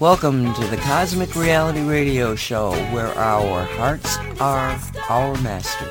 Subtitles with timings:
[0.00, 4.80] Welcome to the Cosmic Reality Radio Show, where our hearts are
[5.10, 5.86] our master.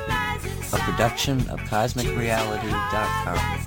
[0.72, 3.57] A production of CosmicReality.com.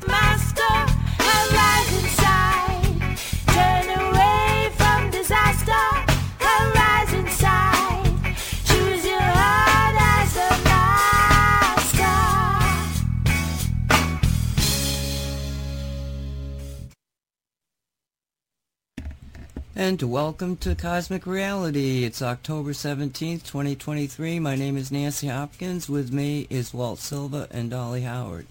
[19.82, 22.04] And welcome to Cosmic Reality.
[22.04, 24.38] It's October 17th, 2023.
[24.38, 25.90] My name is Nancy Hopkins.
[25.90, 28.46] With me is Walt Silva and Dolly Howard.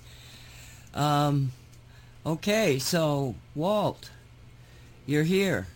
[0.92, 1.52] Um,
[2.26, 4.10] okay, so Walt,
[5.06, 5.68] you're here.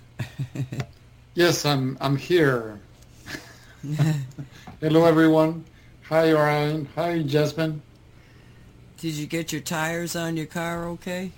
[1.34, 2.80] Yes, I'm I'm here.
[4.80, 5.64] Hello, everyone.
[6.08, 6.88] Hi, Ryan.
[6.96, 7.80] Hi, Jasmine.
[8.98, 11.30] Did you get your tires on your car okay?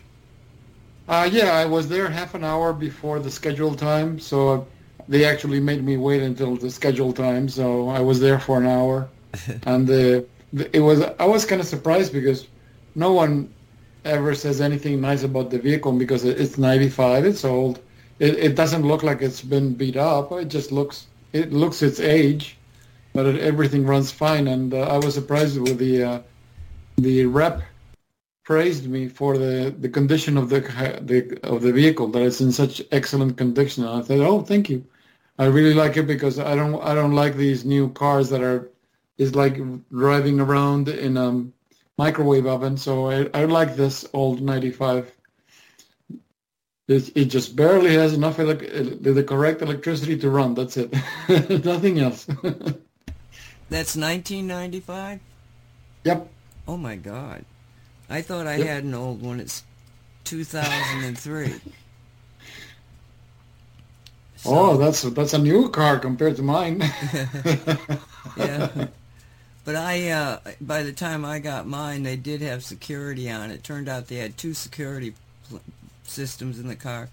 [1.09, 4.67] Uh, yeah, I was there half an hour before the scheduled time, so
[5.09, 7.49] they actually made me wait until the scheduled time.
[7.49, 9.09] So I was there for an hour,
[9.67, 10.23] and uh,
[10.73, 12.49] it was I was kind of surprised because
[12.95, 13.53] no one
[14.05, 17.81] ever says anything nice about the vehicle because it- it's 95, it's old.
[18.19, 20.33] It, it doesn't look like it's been beat up.
[20.33, 22.57] It just looks it looks its age,
[23.13, 24.49] but it, everything runs fine.
[24.49, 26.21] And uh, I was surprised with the uh,
[26.97, 27.63] the rep
[28.47, 30.61] praised me for the, the condition of the,
[31.03, 33.85] the of the vehicle that it's in such excellent condition.
[33.85, 34.87] And I said, "Oh, thank you.
[35.39, 38.71] I really like it because I don't I don't like these new cars that are
[39.19, 39.59] is like
[39.91, 41.45] driving around in a
[41.99, 42.77] microwave oven.
[42.77, 45.13] So I, I like this old 95.
[46.89, 50.55] It, it just barely has enough elec- the, the correct electricity to run.
[50.55, 50.93] That's it.
[51.65, 52.25] Nothing else.
[53.69, 55.19] That's 1995?
[56.05, 56.29] yep.
[56.69, 57.45] Oh my god.
[58.09, 58.67] I thought I Yep.
[58.67, 59.41] had an old one.
[59.41, 59.63] It's
[60.25, 61.55] 2003.
[64.39, 66.81] So, oh, that's that's a new car compared to mine.
[68.37, 68.89] yeah.
[69.65, 73.65] But I, uh, by the time I got mine, they did have security on it.
[73.65, 75.15] Turned out they had two security
[75.49, 75.61] pl-
[76.05, 77.09] systems in the car,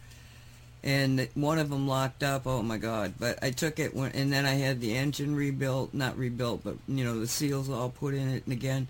[0.84, 2.46] and one of them locked up.
[2.46, 3.14] Oh my God!
[3.20, 6.76] But I took it when, and then I had the engine rebuilt, not rebuilt, but
[6.88, 8.88] you know the seals all put in it again,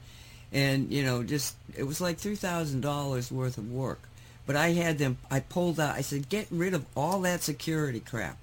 [0.54, 4.00] and you know just it was like three thousand dollars worth of work.
[4.46, 5.18] But I had them.
[5.32, 5.96] I pulled out.
[5.96, 8.38] I said, get rid of all that security crap.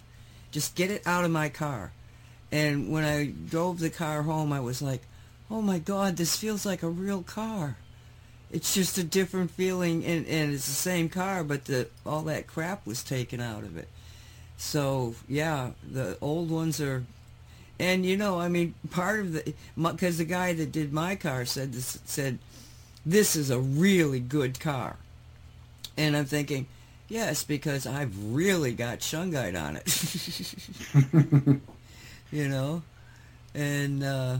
[0.50, 1.92] Just get it out of my car.
[2.50, 5.02] And when I drove the car home, I was like,
[5.50, 7.76] oh my God, this feels like a real car.
[8.50, 12.48] It's just a different feeling, and, and it's the same car, but the all that
[12.48, 13.88] crap was taken out of it.
[14.56, 17.04] So yeah, the old ones are,
[17.80, 21.46] and you know, I mean, part of the because the guy that did my car
[21.46, 22.38] said this said,
[23.06, 24.96] this is a really good car,
[25.96, 26.66] and I'm thinking,
[27.08, 31.60] yes, because I've really got shungite on it.
[32.30, 32.82] you know,
[33.54, 34.38] and uh,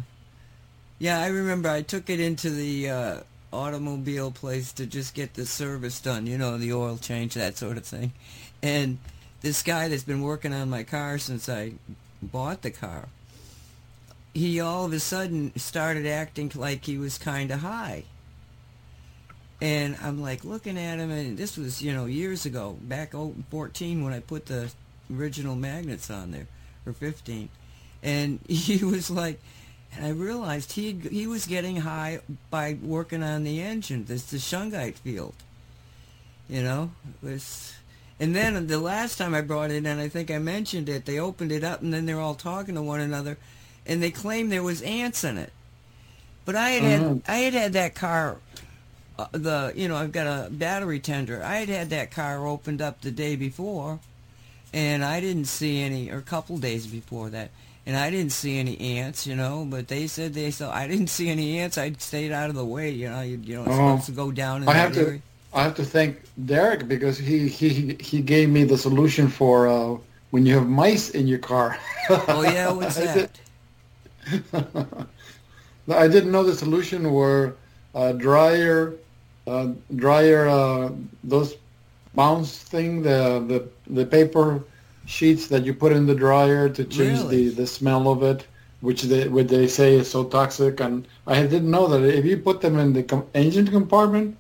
[0.99, 3.21] yeah, I remember I took it into the uh,
[3.53, 7.79] automobile place to just get the service done, you know, the oil change, that sort
[7.79, 8.13] of thing.
[8.63, 8.99] And
[9.41, 11.73] this guy that's been working on my car since I
[12.23, 13.09] bought the car,
[14.35, 18.05] he all of a sudden started acting like he was kind of high.
[19.61, 23.35] And I'm like looking at him, and this was, you know, years ago, back oh,
[23.51, 24.71] 14 when I put the
[25.15, 26.47] original magnets on there,
[26.87, 27.49] or 15
[28.03, 29.41] and he was like
[29.95, 32.21] and I realized he he was getting high
[32.51, 35.35] by working on the engine this the shungite field
[36.49, 36.91] you know
[37.23, 37.75] it was
[38.19, 41.19] and then the last time I brought it in I think I mentioned it they
[41.19, 43.37] opened it up and then they're all talking to one another
[43.91, 45.53] and they claimed there was ants in it
[46.47, 47.23] but I had had Mhm.
[47.29, 48.37] I had had that car
[49.19, 52.81] uh, the you know I've got a battery tender I had had that car opened
[52.81, 53.99] up the day before
[54.73, 57.51] and I didn't see any, or a couple days before that,
[57.85, 59.67] and I didn't see any ants, you know.
[59.69, 60.73] But they said they saw.
[60.73, 61.77] I didn't see any ants.
[61.77, 63.21] I stayed out of the way, you know.
[63.21, 63.75] You, you know, it's Oh.
[63.99, 65.21] supposed to go down in I have to.
[65.53, 69.97] I have to thank Derek because he he he gave me the solution for uh,
[70.31, 71.77] when you have mice in your car.
[72.09, 73.41] Oh yeah, what's that?
[75.91, 77.57] I didn't know the solution were
[77.95, 78.95] uh, dryer,
[79.47, 80.91] uh, dryer uh,
[81.25, 81.57] those
[82.15, 84.63] bounce thing, the the the paper
[85.07, 87.49] sheets that you put in the dryer to change Really?
[87.49, 88.47] the, the smell of it,
[88.81, 90.81] which they which they say is so toxic.
[90.81, 94.37] And I didn't know that if you put them in the com- engine compartment,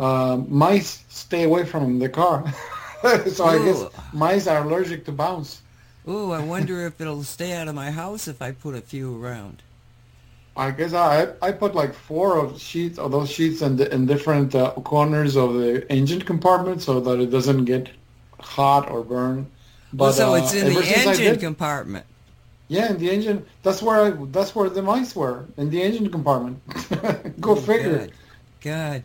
[0.00, 2.44] uh, mice stay away from the car.
[3.26, 5.63] so I guess mice are allergic to bounce.
[6.08, 9.22] Ooh, I wonder if it'll stay out of my house if I put a few
[9.22, 9.62] around.
[10.56, 14.06] I guess I I put like four of sheets of those sheets in the, in
[14.06, 17.90] different uh, corners of the engine compartment so that it doesn't get
[18.38, 19.50] hot or burn.
[19.92, 22.06] Well, so uh, it's in the engine did- compartment.
[22.68, 23.44] yeah, in the engine.
[23.62, 24.10] That's where I.
[24.26, 26.60] That's where the mice were in the engine compartment.
[27.40, 27.98] Go figure.
[27.98, 28.12] God.
[28.60, 29.04] God.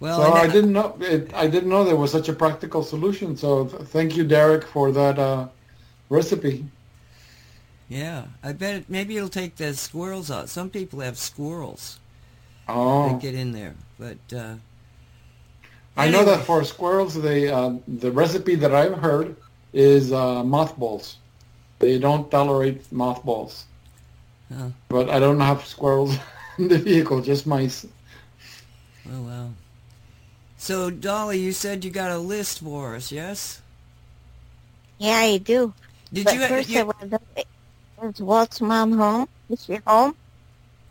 [0.00, 0.96] Well, so and I didn't know.
[1.00, 3.36] It, I didn't know there was such a practical solution.
[3.36, 5.48] So th- thank you, Derek, for that uh,
[6.14, 6.64] recipe.
[7.88, 10.48] Yeah, I bet it, maybe it'll take the squirrels out.
[10.48, 11.98] Some people have squirrels
[12.66, 14.54] Oh, that get in there, but uh,
[15.96, 19.36] I know that for squirrels, the uh, the recipe that I've heard
[19.72, 21.18] is uh, mothballs.
[21.78, 23.66] They don't tolerate mothballs.
[24.54, 24.72] Oh.
[24.88, 26.16] But I don't have squirrels
[26.58, 27.86] in the vehicle, just mice.
[29.12, 29.54] Oh well.
[30.56, 33.60] So Dolly, you said you got a list for us, yes?
[34.98, 35.74] Yeah, I do.
[36.14, 36.40] Did but you?
[36.48, 37.20] first, you I want to
[38.02, 39.28] is Walt's mom home?
[39.50, 40.14] Is she home?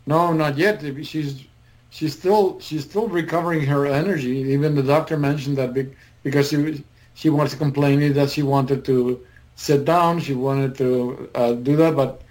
[0.06, 0.82] No, not yet.
[1.06, 1.44] She's
[1.90, 4.38] she's still she's still recovering her energy.
[4.56, 5.74] Even the doctor mentioned that
[6.22, 6.82] because she was-
[7.16, 9.20] she was complaining that she wanted to
[9.54, 12.22] sit down, she wanted to uh, do that, but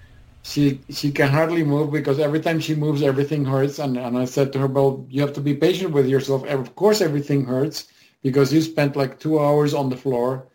[0.43, 3.79] she she can hardly move because every time she moves, everything hurts.
[3.79, 6.45] And and I said to her, "Well, you have to be patient with yourself.
[6.47, 7.87] Of course, everything hurts
[8.23, 10.47] because you spent like two hours on the floor.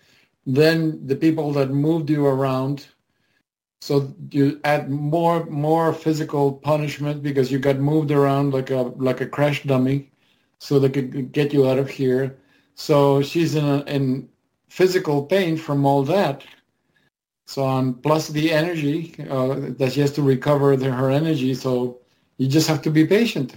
[0.48, 2.86] Then the people that moved you around."
[3.80, 9.20] So you add more more physical punishment because you got moved around like a like
[9.20, 10.10] a crash dummy,
[10.58, 12.36] so they could get you out of here.
[12.74, 14.28] So she's in a, in
[14.68, 16.44] physical pain from all that.
[17.46, 21.54] So on plus the energy uh, that she has to recover the, her energy.
[21.54, 21.98] So
[22.36, 23.54] you just have to be patient.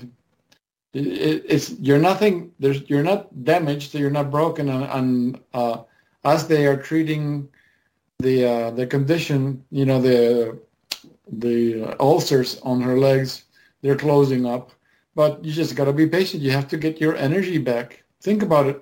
[0.94, 2.52] It, it, it's you're nothing.
[2.60, 3.94] There's you're not damaged.
[3.94, 4.70] You're not broken.
[4.70, 5.84] And, and uh,
[6.24, 7.50] as they are treating
[8.20, 10.60] the uh, the condition, you know, the
[11.32, 13.46] the ulcers on her legs,
[13.82, 14.72] they're closing up.
[15.16, 16.44] But you just got to be patient.
[16.44, 18.04] You have to get your energy back.
[18.22, 18.82] Think about it.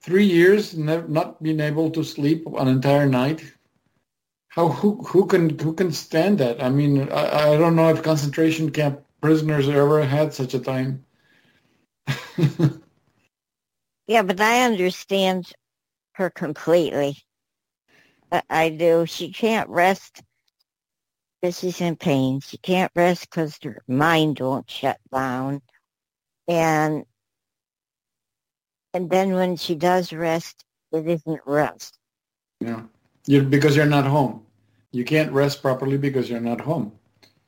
[0.00, 3.42] Three years nev- not being able to sleep an entire night.
[4.48, 6.62] How who who can who can stand that?
[6.62, 11.04] I mean, I, I don't know if concentration camp prisoners ever had such a time.
[14.06, 15.52] Yeah, but I understand
[16.16, 17.18] her completely.
[18.32, 19.06] I, I do.
[19.06, 20.22] She can't rest
[21.40, 22.40] because she's in pain.
[22.40, 25.60] She can't rest because her mind won't shut down.
[26.48, 27.04] And
[28.94, 31.98] and then when she does rest, it isn't rest.
[32.60, 32.82] yeah,
[33.26, 34.42] you because you're not home.
[34.92, 36.92] You can't rest properly because you're not home.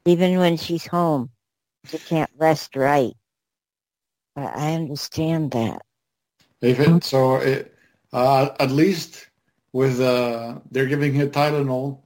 [0.04, 1.30] Even when she's home,
[1.86, 3.14] she can't rest right.
[4.36, 5.82] I understand that.
[6.60, 7.74] If it, so, it,
[8.12, 9.28] uh, at least
[9.72, 11.98] with uh, they're giving her Tylenol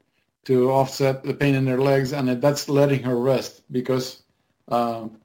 [0.44, 4.22] to offset the pain in her legs, and that's letting her rest because
[4.68, 5.18] um,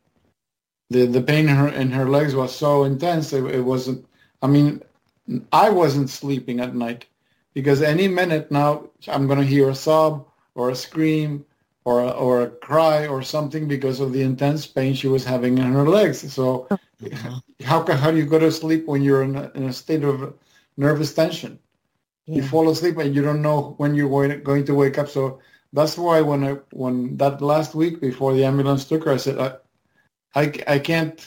[0.90, 3.34] the the pain in her in her legs was so intense.
[3.34, 4.06] It, it wasn't.
[4.42, 4.82] I mean,
[5.52, 7.06] I wasn't sleeping at night
[7.54, 11.46] because any minute now I'm going to hear a sob or a scream
[11.86, 15.58] or a, or a cry or something because of the intense pain she was having
[15.58, 16.32] in her legs.
[16.32, 16.68] So
[17.64, 20.04] how can, how do you go to sleep when you're in a, in a state
[20.04, 20.34] of
[20.78, 21.60] nervous tension?
[22.28, 25.10] You fall asleep and you don't know when you're going, to wake up.
[25.10, 25.42] So
[25.74, 29.40] that's why when I when that last week before the ambulance took her, I said
[29.40, 29.56] I
[30.36, 31.20] I, I can't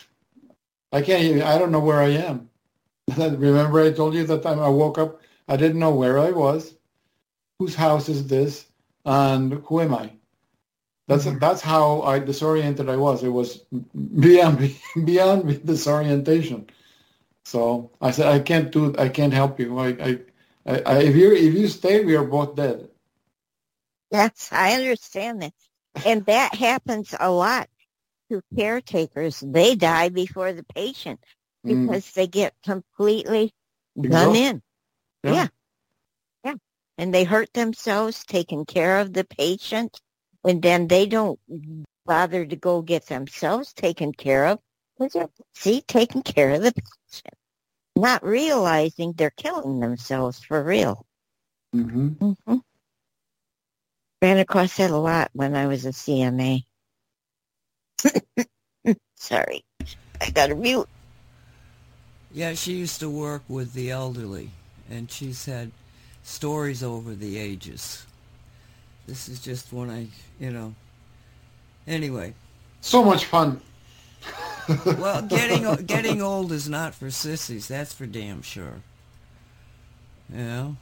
[0.92, 2.50] I can't even, I don't know where I am.
[3.18, 6.75] Remember I told you that time I woke up I didn't know where I was,
[7.58, 8.66] whose house is this,
[9.06, 10.12] and who am I?
[11.08, 11.40] That's Mhm.
[11.40, 13.22] that's how I disoriented I was.
[13.25, 13.64] It was
[14.20, 16.68] beyond beyond disorientation.
[17.44, 18.94] So I said, I can't do.
[18.99, 19.78] I can't help you.
[19.78, 20.18] I, I,
[20.66, 22.88] I, if you if you stay, we are both dead.
[24.11, 25.52] Yes, I understand that.
[26.04, 27.68] And that happens a lot
[28.30, 29.40] to caretakers.
[29.40, 31.20] They die before the patient
[31.66, 33.52] Mm, because they get completely
[34.00, 34.62] done in.
[35.23, 35.49] Yeah.
[36.44, 36.54] Yeah.
[36.97, 40.00] And they hurt themselves taking care of the patient.
[40.44, 41.38] And then they don't
[42.06, 44.59] bother to go get themselves taken care of.
[45.54, 46.73] See, taking care of the.
[47.97, 51.06] Not realizing they're killing themselves for real.
[51.75, 52.18] mhm.
[52.20, 52.59] hmm
[54.23, 56.64] Ran across that a lot when I was a CMA.
[59.16, 59.64] Sorry.
[60.20, 60.88] I got a mute.
[62.32, 64.50] Yeah, she used to work with the elderly,
[64.90, 65.70] and she's had
[66.23, 68.06] stories over the ages.
[69.06, 70.75] This is just one I, you know.
[71.87, 72.35] Anyway,
[72.80, 73.61] So much fun.
[74.98, 77.68] well, getting getting old is not for sissies.
[77.68, 78.82] That's for damn sure.
[80.32, 80.76] You know.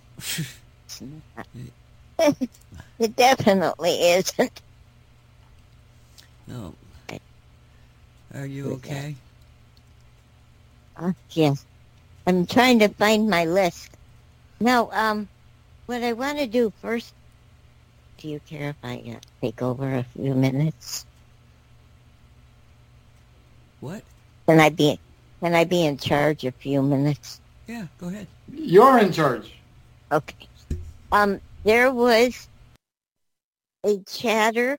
[2.98, 4.60] It definitely isn't.
[6.46, 6.74] No.
[8.34, 9.14] Are you okay?
[10.96, 11.64] Uh, yes.
[12.26, 13.88] I'm trying to find my list.
[14.60, 15.28] Now, um,
[15.86, 17.14] what I want to do first,
[18.18, 21.06] do you care if I uh, take over a few minutes?
[23.80, 24.02] What?
[24.46, 24.98] Can I be,
[25.40, 27.40] can I be in charge a few minutes?
[27.66, 28.26] Yeah, go ahead.
[28.52, 29.52] You're in charge.
[30.10, 30.48] Okay.
[31.12, 32.48] Um, there was
[33.84, 34.78] a chatter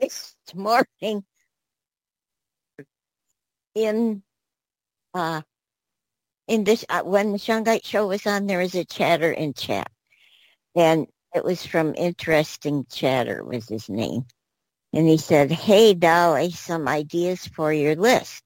[0.00, 1.24] this morning
[3.74, 4.22] in
[5.12, 5.42] uh
[6.46, 8.46] in this uh, when the Shungite show was on.
[8.46, 9.90] There was a chatter in chat,
[10.76, 14.26] and it was from Interesting Chatter was his name,
[14.94, 18.42] and he said, "Hey Dolly, some ideas for your list."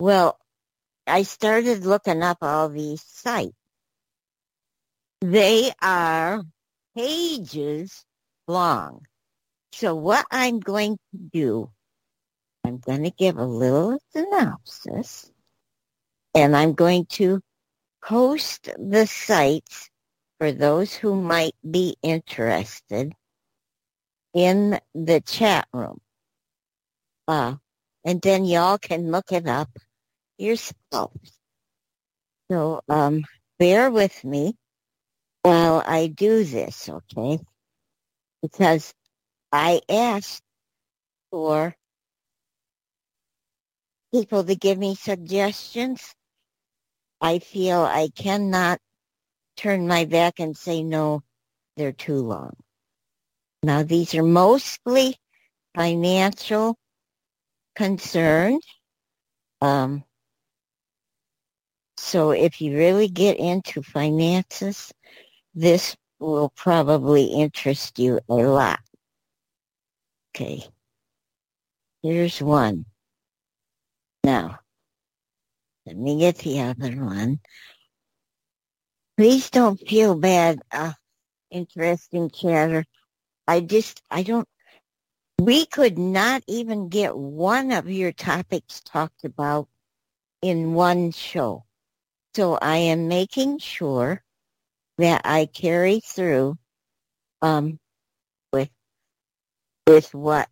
[0.00, 0.38] Well,
[1.06, 3.56] I started looking up all these sites.
[5.20, 6.42] They are
[6.96, 8.04] pages
[8.46, 9.06] long.
[9.72, 11.70] So what I'm going to do,
[12.64, 15.30] I'm going to give a little synopsis
[16.34, 17.40] and I'm going to
[18.04, 19.90] post the sites
[20.38, 23.12] for those who might be interested
[24.34, 26.00] in the chat room.
[27.26, 27.56] Uh,
[28.04, 29.68] and then y'all can look it up
[30.38, 31.38] yourselves.
[32.50, 33.24] So um,
[33.58, 34.56] bear with me
[35.42, 37.38] while I do this, okay?
[38.42, 38.94] Because
[39.52, 40.42] I asked
[41.30, 41.74] for
[44.12, 46.14] people to give me suggestions.
[47.20, 48.78] I feel I cannot
[49.56, 51.22] turn my back and say, no,
[51.76, 52.54] they're too long.
[53.62, 55.16] Now, these are mostly
[55.74, 56.78] financial
[57.74, 58.64] concerns.
[59.60, 60.04] Um,
[61.96, 64.92] so if you really get into finances,
[65.54, 68.80] this will probably interest you a lot.
[70.34, 70.62] Okay.
[72.02, 72.84] Here's one.
[74.22, 74.60] Now,
[75.84, 77.40] let me get the other one.
[79.16, 80.92] Please don't feel bad, uh,
[81.50, 82.84] interesting chatter.
[83.48, 84.46] I just, I don't,
[85.40, 89.68] we could not even get one of your topics talked about
[90.42, 91.64] in one show.
[92.34, 94.22] So I am making sure
[94.98, 96.58] that I carry through
[97.42, 97.78] um,
[98.52, 98.70] with
[99.86, 100.48] with what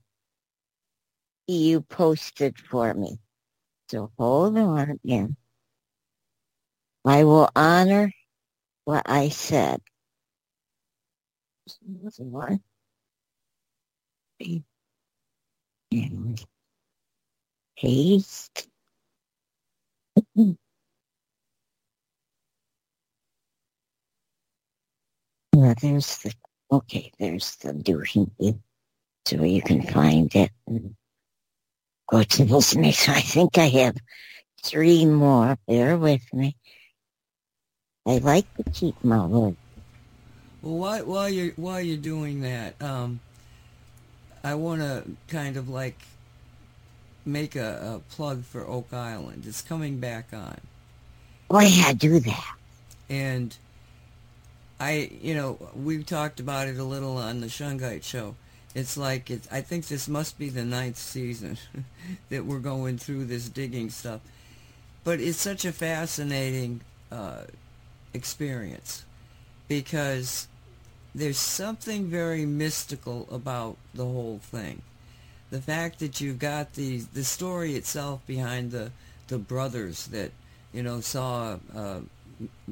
[1.46, 3.18] you posted for me.
[3.90, 5.36] So hold on again.
[7.04, 8.10] I will honor
[8.84, 9.80] what I said.
[12.18, 12.60] One.
[14.40, 14.64] And
[17.78, 18.68] paste.
[25.54, 26.34] Well, there's the,
[26.70, 27.72] okay, there's the
[28.38, 28.56] it.
[29.24, 30.94] So you can find it and
[32.08, 33.08] go to this next.
[33.08, 33.96] I think I have
[34.62, 35.56] three more.
[35.66, 36.56] Bear with me.
[38.06, 39.56] I like to keep my word.
[40.62, 43.20] Well, while, while you're while you're doing that, um,
[44.46, 45.98] I want to kind of like
[47.24, 49.44] make a, a plug for Oak Island.
[49.44, 50.60] It's coming back on,
[51.48, 52.54] Why Oh yeah, do that.
[53.10, 53.56] and
[54.78, 58.36] I, you know, we've talked about it a little on the Shungite show.
[58.72, 59.48] It's like it's.
[59.50, 61.58] I think this must be the ninth season
[62.28, 64.20] that we're going through this digging stuff,
[65.02, 67.42] but it's such a fascinating uh,
[68.14, 69.04] experience
[69.66, 70.46] because
[71.16, 74.82] there's something very mystical about the whole thing.
[75.50, 78.92] The fact that you've got the the story itself behind the
[79.28, 80.30] the brothers that
[80.74, 82.00] you know saw uh,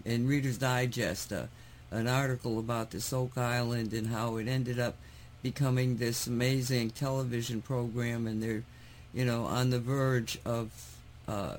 [0.05, 1.45] in Reader's Digest uh,
[1.91, 4.97] an article about this Oak Island and how it ended up
[5.43, 8.65] becoming this amazing television program, and they're
[9.15, 10.71] you know on the verge of
[11.27, 11.57] uh,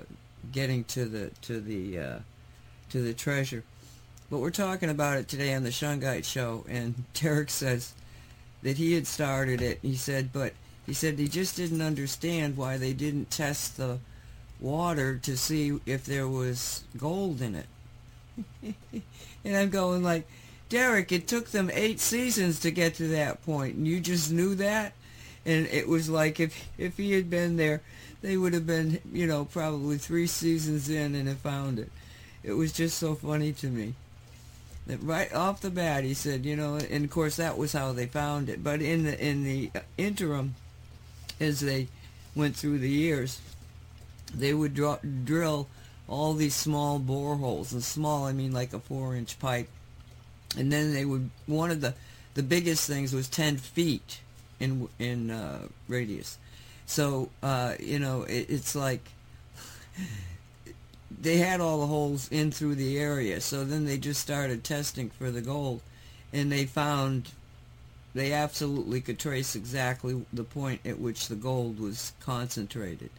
[0.51, 2.19] getting to the to the uh,
[2.91, 3.63] to the treasure.
[4.29, 7.93] But we're talking about it today on the Shungite show, and Derek says
[8.63, 9.79] that he had started it.
[9.81, 10.53] He said, but
[10.85, 13.99] he said he just didn't understand why they didn't test the
[14.59, 18.75] water to see if there was gold in it.
[19.45, 20.27] and I'm going like,
[20.69, 24.55] Derek, it took them eight seasons to get to that point, and you just knew
[24.55, 24.93] that.
[25.45, 27.81] And it was like if if he had been there,
[28.23, 31.91] they would have been, you know, probably three seasons in and have found it.
[32.43, 33.93] It was just so funny to me.
[34.87, 37.91] That right off the bat, he said, you know, and of course that was how
[37.91, 38.63] they found it.
[38.63, 40.55] But in the in the interim,
[41.39, 41.87] as they
[42.35, 43.39] went through the years,
[44.33, 45.67] they would draw, drill
[46.07, 49.69] all these small boreholes, and small I mean like a four-inch pipe,
[50.55, 51.95] and then they would one of the
[52.35, 54.19] the biggest things was ten feet
[54.59, 56.37] in in uh, radius,
[56.85, 59.01] So uh, you know, it, it's like
[61.21, 63.41] they had all the holes in through the area.
[63.41, 65.81] So then they just started testing for the gold,
[66.33, 67.29] and they found
[68.13, 73.09] they absolutely could trace exactly the point at which the gold was concentrated.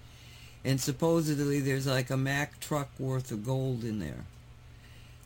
[0.64, 4.24] And supposedly there's like a Mack truck worth of gold in there,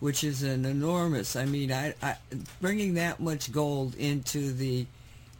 [0.00, 1.36] which is an enormous.
[1.36, 2.16] I mean, I, I
[2.60, 4.86] bringing that much gold into the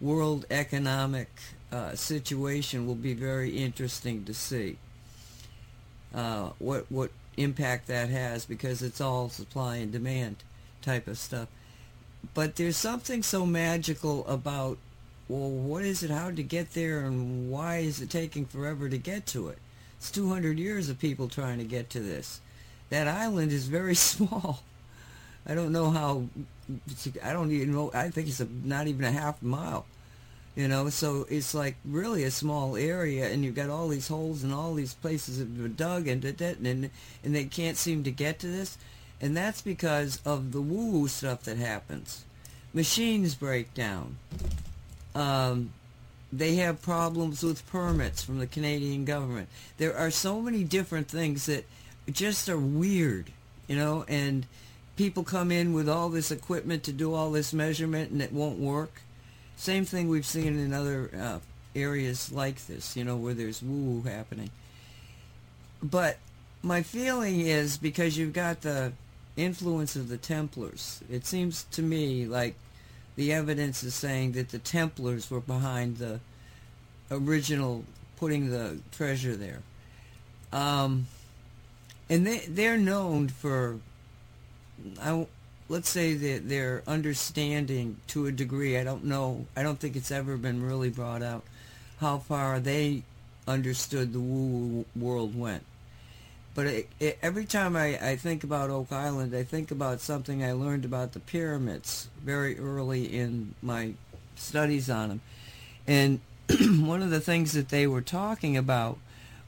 [0.01, 1.29] world economic
[1.73, 4.79] uh, situation will be very interesting to see.
[6.15, 10.37] Uh, what what impact that has because it's all supply and demand
[10.83, 11.49] type of stuff.
[12.35, 14.79] But there's something so magical about
[15.31, 16.11] well, what is it?
[16.11, 19.59] How to get there, and why is it taking forever to get to it?
[19.97, 22.41] It's 200 years of people trying to get to this.
[22.89, 24.65] That island is very small.
[25.47, 26.25] I don't know how.
[27.23, 27.93] I don't even know.
[27.95, 29.87] I think it's a, not even a half mile.
[30.57, 34.43] You know, so it's like really a small area, and you've got all these holes
[34.43, 36.91] and all these places that were dug and and
[37.25, 38.77] and they can't seem to get to this,
[39.21, 42.25] and that's because of the woo-woo stuff that happens.
[42.75, 44.17] Machines break down.
[45.15, 45.73] Um,
[46.33, 49.49] they have problems with permits from the Canadian government.
[49.79, 51.65] There are so many different things that
[52.11, 53.31] just are weird,
[53.67, 54.47] you know, and
[54.97, 58.59] people come in with all this equipment to do all this measurement and it won't
[58.59, 59.03] work.
[59.61, 61.39] Same thing we've seen in other uh,
[61.77, 64.49] areas like this, you know, where there's woo-woo happening.
[65.83, 66.17] But
[66.63, 68.95] my feeling is because you've got the
[69.37, 72.55] influence of the Templars, it seems to me like
[73.17, 76.21] the evidence is saying that the Templars were behind the
[77.11, 77.85] original
[78.17, 79.61] putting the treasure there.
[80.55, 81.07] Um,
[82.09, 83.77] and they, they're known for,
[85.03, 85.27] I,
[85.71, 90.11] let's say that their understanding to a degree, I don't know, I don't think it's
[90.11, 91.45] ever been really brought out
[92.01, 93.05] how far they
[93.47, 95.65] understood the woo world went.
[96.57, 100.43] But it, it, every time I, I think about Oak Island, I think about something
[100.43, 103.93] I learned about the pyramids very early in my
[104.35, 105.21] studies on them.
[105.87, 106.21] And
[106.85, 108.99] one of the things that they were talking about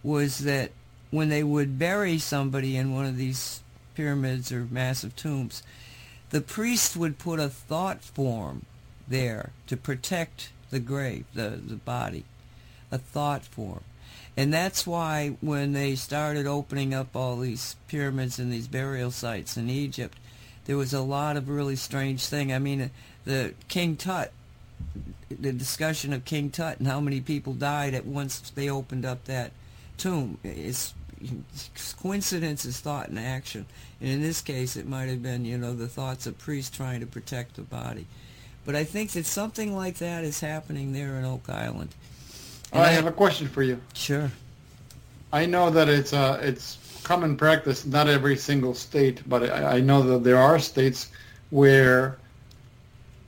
[0.05, 0.71] was that
[1.11, 3.61] when they would bury somebody in one of these
[3.97, 5.65] pyramids or massive tombs,
[6.33, 8.65] the priest would put a thought form
[9.07, 12.25] there to protect the grave, the, the body,
[12.91, 13.85] a thought form.
[14.35, 19.59] And that's why when they started opening up all these pyramids and these burial sites
[19.59, 20.17] in Egypt,
[20.65, 22.51] there was a lot of really strange thing.
[22.51, 22.91] I mean,
[23.27, 24.33] the King Tut,
[25.29, 29.25] the discussion of King Tut and how many people died at once they opened up
[29.27, 29.53] that
[29.99, 30.95] tomb is
[32.03, 33.67] coincidence is thought and action.
[34.01, 37.01] And in this case, it might have been, you know, the thoughts of priests trying
[37.01, 38.07] to protect the body.
[38.65, 41.95] But I think that something like that is happening there in Oak Island.
[42.73, 43.81] I have a question for you.
[43.93, 44.31] Sure.
[45.33, 49.81] I know that it's uh, it's common practice, not every single state, but I, I
[49.81, 51.11] know that there are states
[51.51, 52.19] where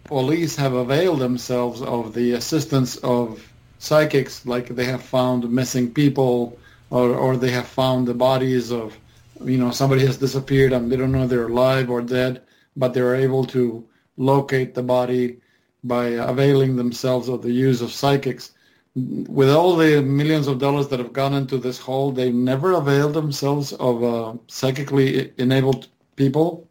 [0.04, 3.46] police have availed themselves of the assistance of
[3.78, 6.58] psychics, like they have found missing people,
[6.90, 8.96] or or they have found the bodies of,
[9.44, 12.42] you know, somebody has disappeared and they don't know they're alive or dead,
[12.76, 15.38] but they're able to locate the body
[15.82, 18.52] by availing themselves of the use of psychics
[18.94, 23.14] with all the millions of dollars that have gone into this hole, they never availed
[23.14, 26.68] themselves of uh, psychically enabled people.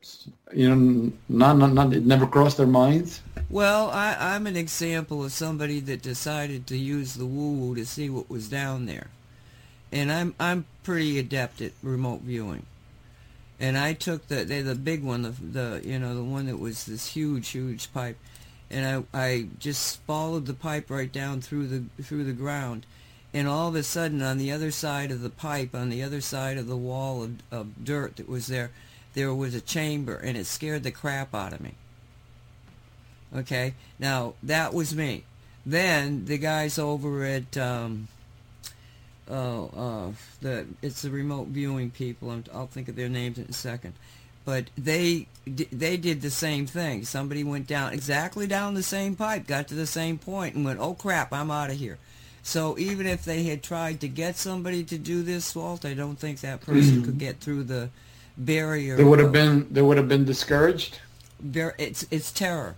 [0.54, 3.22] You know, not, not, not, it never crossed their minds.
[3.50, 8.10] Well, I, I'm an example of somebody that decided to use the woo-woo to see
[8.10, 9.08] what was down there,
[9.94, 12.66] and I'm I'm pretty adept at remote viewing.
[13.60, 16.58] And I took the the, the big one, the, the you know the one that
[16.58, 18.18] was this huge huge pipe.
[18.72, 22.86] And I, I just followed the pipe right down through the through the ground.
[23.36, 26.22] And all of a sudden on the other side of the pipe on the other
[26.22, 28.72] side of the wall of, of dirt that was there
[29.14, 31.76] there was a chamber and it scared the crap out of me.
[33.36, 33.76] Okay?
[34.00, 35.24] Now that was me.
[35.66, 38.08] Then the guys over at um,
[39.30, 43.46] oh, uh, the it's the remote viewing people i will think of their names in
[43.46, 43.94] a second
[44.46, 47.06] but they they did the same thing.
[47.06, 50.80] Somebody went down exactly down the same pipe, got to the same point, and went,
[50.80, 51.98] "Oh crap, I'm out of here."
[52.44, 56.20] So even if they had tried to get somebody to do this, Walt, I don't
[56.20, 57.90] think that person could get through the
[58.38, 58.98] barrier.
[58.98, 61.00] They would have been they would have been discouraged.
[61.54, 62.76] It's it's terror.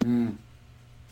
[0.00, 0.36] Mm.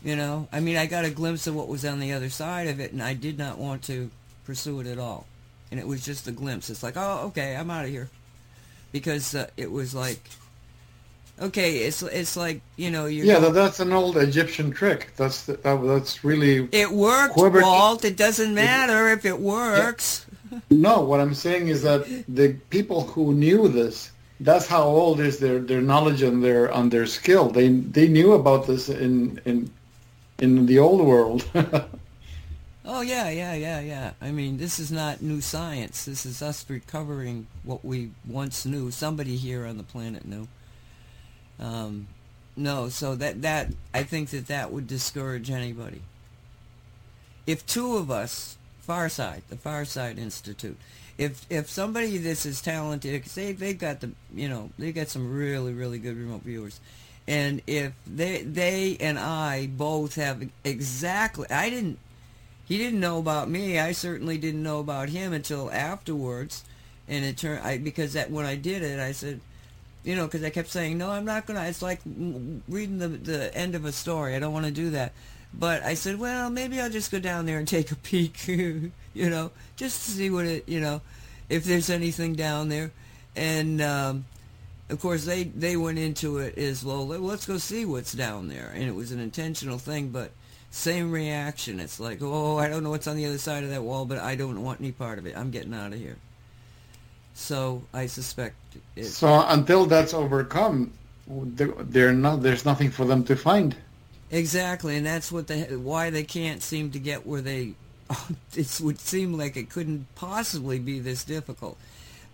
[0.01, 2.67] You know, I mean, I got a glimpse of what was on the other side
[2.67, 4.09] of it, and I did not want to
[4.49, 5.27] pursue it at all.
[5.69, 6.71] And it was just a glimpse.
[6.71, 8.09] It's like, oh, okay, I'm out of here
[8.91, 10.19] because uh, it was like
[11.41, 13.23] Okay, it's it's like you know you.
[13.23, 15.13] Yeah, that, that's an old Egyptian trick.
[15.15, 18.03] That's that, that's really It worked, Whoever- Walt.
[18.03, 20.25] It doesn't matter if it works.
[20.69, 20.99] no.
[20.99, 25.59] What I'm saying is that the people who knew this, that's how old is their,
[25.59, 27.49] their knowledge and their and their skill.
[27.49, 29.71] They they knew about this in in
[30.39, 31.47] in the old world.
[32.85, 34.11] Oh yeah, yeah, yeah, yeah.
[34.21, 36.05] I mean, this is not new science.
[36.05, 38.89] This is us recovering what we once knew.
[38.89, 40.47] Somebody here on the planet knew.
[41.59, 42.07] Um,
[42.55, 46.01] no, so that that I think that that would discourage anybody.
[47.45, 50.77] If two of us, Farsight, the Farsight Institute,
[51.17, 55.09] if if somebody that's as talented, cause they they got the you know they got
[55.09, 56.79] some really really good remote viewers,
[57.27, 61.99] and if they they and I both have exactly, I didn't
[62.69, 63.79] he didn't know about me.
[63.79, 66.63] I certainly didn't know about him until afterwards.
[67.07, 69.41] And it turned, I, because that when I did it, I said,
[70.03, 73.57] you know, because I kept saying, no, I'm not to, it's like reading the, the
[73.57, 74.35] end of a story.
[74.35, 75.13] I don't want to do that.
[75.51, 78.91] But I said, well, maybe I'll just go down there and take a peek, you
[79.15, 81.01] know, just to see what it, you know,
[81.49, 82.91] if there's anything down there.
[83.35, 84.25] And, um,
[84.91, 88.71] of course, they, they went into it as, well, let's go see what's down there.
[88.75, 90.31] And it was an intentional thing, but
[90.71, 91.79] same reaction.
[91.79, 94.19] It's like, oh, I don't know what's on the other side of that wall, but
[94.19, 95.35] I don't want any part of it.
[95.35, 96.17] I'm getting out of here.
[97.33, 98.55] So I suspect
[98.95, 99.05] it.
[99.05, 100.91] so until that's overcome,
[101.27, 102.41] they're, not.
[102.41, 103.75] There's nothing for them to find.
[104.31, 107.73] Exactly, and that's what they why they can't seem to get where they.
[108.55, 111.77] it would seem like it couldn't possibly be this difficult,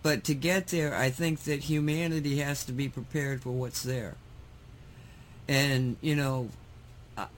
[0.02, 4.16] but to get there, I think that humanity has to be prepared for what's there.
[5.46, 6.48] And you know,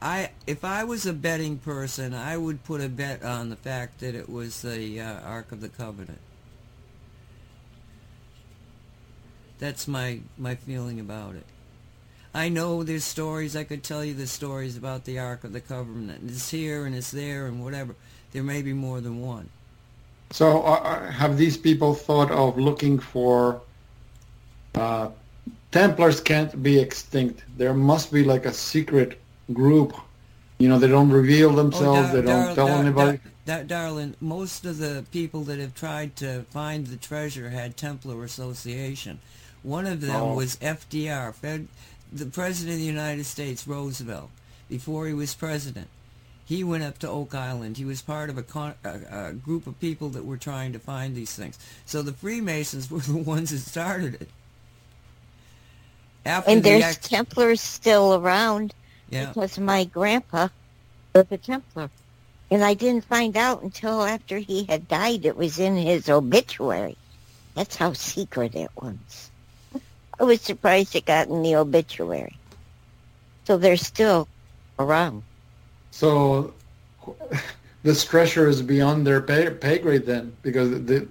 [0.02, 4.00] I if I was a betting person, I would put a bet on the fact
[4.00, 6.18] that it was the uh, Ark of the Covenant.
[9.58, 11.44] That's my my feeling about it.
[12.34, 13.56] I know there's stories.
[13.56, 16.22] I could tell you the stories about the Ark of the Covenant.
[16.26, 17.94] It's here and it's there and whatever.
[18.32, 19.48] There may be more than one.
[20.30, 23.62] So uh, have these people thought of looking for?
[24.74, 25.08] Uh,
[25.70, 27.44] Templars can't be extinct.
[27.56, 29.18] There must be like a secret
[29.52, 29.94] group.
[30.58, 32.08] You know, they don't reveal oh, themselves.
[32.08, 33.20] Dar- they don't Dar- tell Dar- anybody.
[33.46, 38.22] Dar- darling, most of the people that have tried to find the treasure had Templar
[38.24, 39.20] association.
[39.62, 40.34] One of them Oh.
[40.34, 41.68] was FDR, Fed,
[42.12, 44.30] the President of the United States, Roosevelt.
[44.68, 45.88] Before he was president,
[46.44, 47.76] he went up to Oak Island.
[47.78, 50.78] He was part of a, con- a, a group of people that were trying to
[50.78, 51.58] find these things.
[51.86, 54.28] So the Freemasons were the ones that started it.
[56.26, 58.74] After And the there's act- Templars still around
[59.10, 59.26] yeah.
[59.26, 60.48] because my grandpa
[61.14, 61.90] was a Templar.
[62.50, 65.26] And I didn't find out until after he had died.
[65.26, 66.96] It was in his obituary.
[67.54, 69.30] That's how secret it was.
[70.18, 72.36] I was surprised it got in the obituary.
[73.44, 74.28] So they're still
[74.78, 75.22] around.
[75.90, 76.54] So
[77.82, 81.06] this treasure is beyond their pay, pay grade then, because they,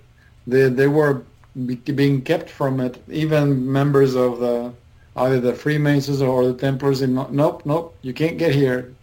[0.46, 1.24] they they were
[1.56, 3.02] being kept from it.
[3.10, 4.74] Even members of the
[5.18, 8.94] either the Freemasons or the Templars, in, nope, nope, you can't get here.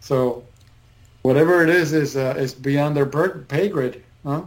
[0.00, 0.44] So
[1.22, 4.42] whatever it is is uh, is beyond their pay grade, huh?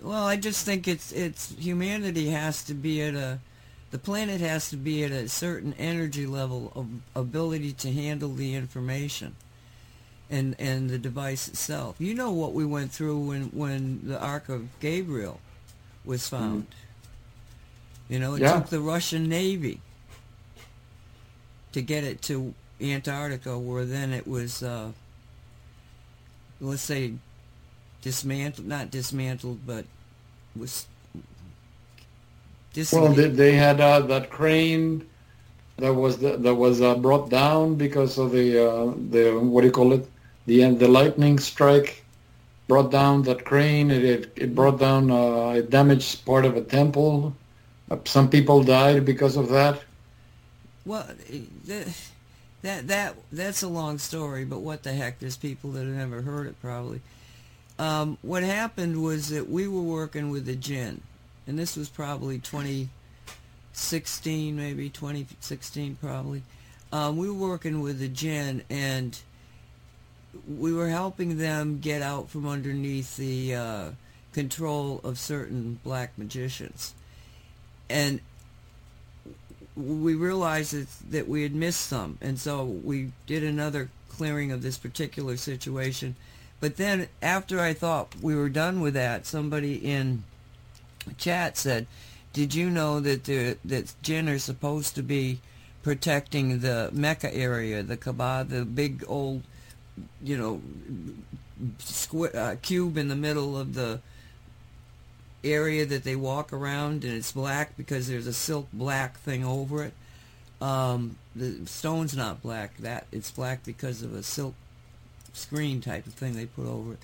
[0.00, 3.38] Well, I just think it's it's humanity has to be at a
[3.90, 8.54] the planet has to be at a certain energy level of ability to handle the
[8.54, 9.36] information
[10.30, 11.96] and and the device itself.
[11.98, 15.40] You know what we went through when when the Ark of Gabriel
[16.04, 16.66] was found.
[18.12, 18.60] You know, it Yeah.
[18.60, 19.80] took the Russian Navy
[21.72, 24.92] to get it to Antarctica, where then it was, uh,
[26.60, 27.14] let's say,
[28.02, 29.86] dismantled, not dismantled, but
[30.54, 30.84] was
[32.74, 35.06] dis- Well, they, they had uh, that crane
[35.78, 39.72] that was that was uh, brought down because of the uh, the what do you
[39.72, 40.06] call it?
[40.44, 42.04] The the lightning strike
[42.68, 43.90] brought down that crane.
[43.90, 47.34] It it, it brought down uh, it damaged part of a temple.
[47.92, 49.82] Uh, some people died because of that.
[50.86, 51.06] Well,
[51.66, 51.94] that,
[52.62, 55.18] that that that's a long story, but what the heck?
[55.18, 57.02] There's people that have never heard it probably.
[57.78, 61.02] Um, what happened was that we were working with the jinn,
[61.46, 66.42] and this was probably 2016, maybe 2016, probably.
[66.92, 69.18] Um, we were working with the jinn, and
[70.46, 73.90] we were helping them get out from underneath the uh,
[74.32, 76.94] control of certain black magicians,
[77.92, 78.20] and
[79.76, 84.62] we realized that, that we had missed some, and so we did another clearing of
[84.62, 86.16] this particular situation.
[86.60, 90.24] But then, after I thought we were done with that, somebody in
[91.18, 91.86] chat said,
[92.32, 95.40] did you know that the that jinn are supposed to be
[95.82, 99.42] protecting the Mecca area, the Kaaba, the big old,
[100.22, 100.62] you know,
[101.78, 104.00] squ- uh, cube in the middle of the
[105.44, 109.84] area that they walk around, and it's black because there's a silk black thing over
[109.84, 109.94] it.
[110.60, 112.76] Um, the stone's not black.
[112.78, 114.54] That it's black because of a silk
[115.32, 116.98] screen type of thing they put over it.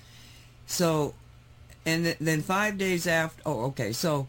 [0.65, 1.13] So,
[1.85, 3.91] and th- then five days after, oh, okay.
[3.91, 4.27] So,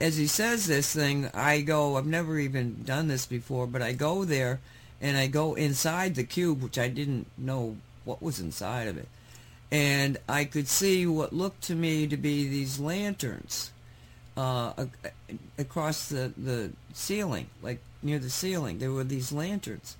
[0.00, 1.96] as he says this thing, I go.
[1.96, 4.60] I've never even done this before, but I go there
[5.00, 9.08] and I go inside the cube, which I didn't know what was inside of it,
[9.70, 13.72] and I could see what looked to me to be these lanterns
[14.36, 14.86] uh,
[15.58, 18.78] across the the ceiling, like near the ceiling.
[18.78, 19.96] There were these lanterns,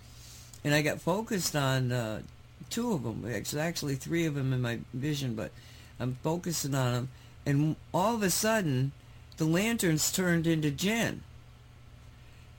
[0.65, 2.23] and I got focused on uh,
[2.69, 3.25] two of them.
[3.33, 5.51] Actually, actually three of them in my vision, but
[5.99, 7.09] I'm focusing on them,
[7.47, 8.93] and all of a sudden,
[9.37, 11.23] the lanterns turned into jinn.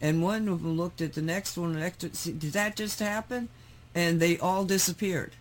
[0.04, 1.74] And one of them looked at the next one.
[1.76, 3.50] Did that just happen?
[3.94, 5.34] And they all disappeared.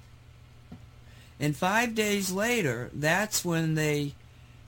[1.40, 4.14] And five days later, that's when they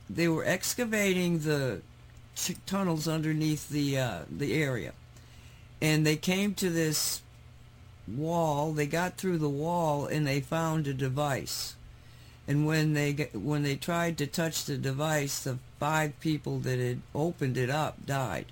[0.09, 1.83] they were excavating the
[2.35, 4.93] t- tunnels underneath the uh, the area,
[5.81, 7.23] and they came to this
[8.09, 8.73] wall.
[8.73, 11.77] They got through the wall and they found a device.
[12.49, 17.01] And when they when they tried to touch the device, the five people that had
[17.15, 18.47] opened it up died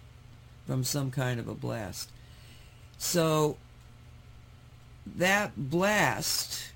[0.66, 2.10] from some kind of a blast.
[2.98, 3.56] So
[5.16, 6.72] that blast,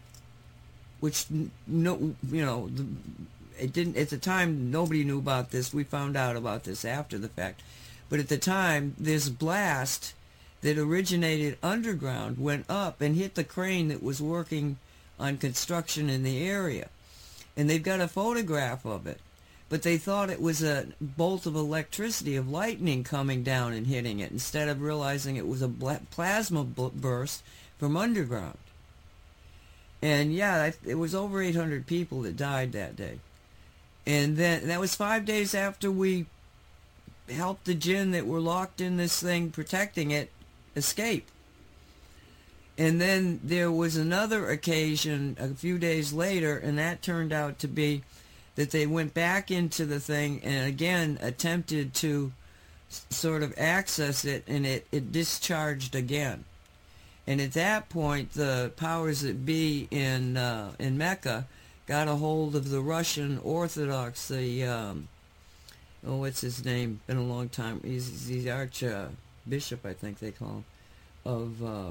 [1.04, 1.26] which
[1.66, 2.70] no, you know,
[3.60, 4.70] it didn't at the time.
[4.70, 5.74] Nobody knew about this.
[5.74, 7.60] We found out about this after the fact,
[8.08, 10.14] but at the time, this blast
[10.62, 14.78] that originated underground went up and hit the crane that was working
[15.20, 16.88] on construction in the area.
[17.54, 19.20] And they've got a photograph of it.
[19.68, 24.20] But they thought it was a bolt of electricity, of lightning coming down and hitting
[24.20, 27.42] it, instead of realizing it was a plasma burst
[27.78, 28.56] from underground.
[30.04, 33.20] And yeah, it was over 800 people that died that day.
[34.06, 36.26] And then that was five days after we
[37.30, 40.30] helped the jinn that were locked in this thing protecting it
[40.76, 41.26] escape.
[42.76, 47.68] And then there was another occasion a few days later, and that turned out to
[47.68, 48.02] be
[48.56, 52.30] that they went back into the thing and again attempted to
[53.08, 56.44] sort of access it, and it, it discharged again.
[57.26, 61.46] And at that point, the powers that be in uh, in Mecca
[61.86, 65.08] got a hold of the Russian Orthodox, the um,
[66.06, 67.00] oh, what's his name?
[67.06, 67.80] Been a long time.
[67.82, 69.12] He's, he's the archbishop,
[69.48, 70.64] bishop, I think they call him,
[71.24, 71.64] of.
[71.64, 71.90] Uh,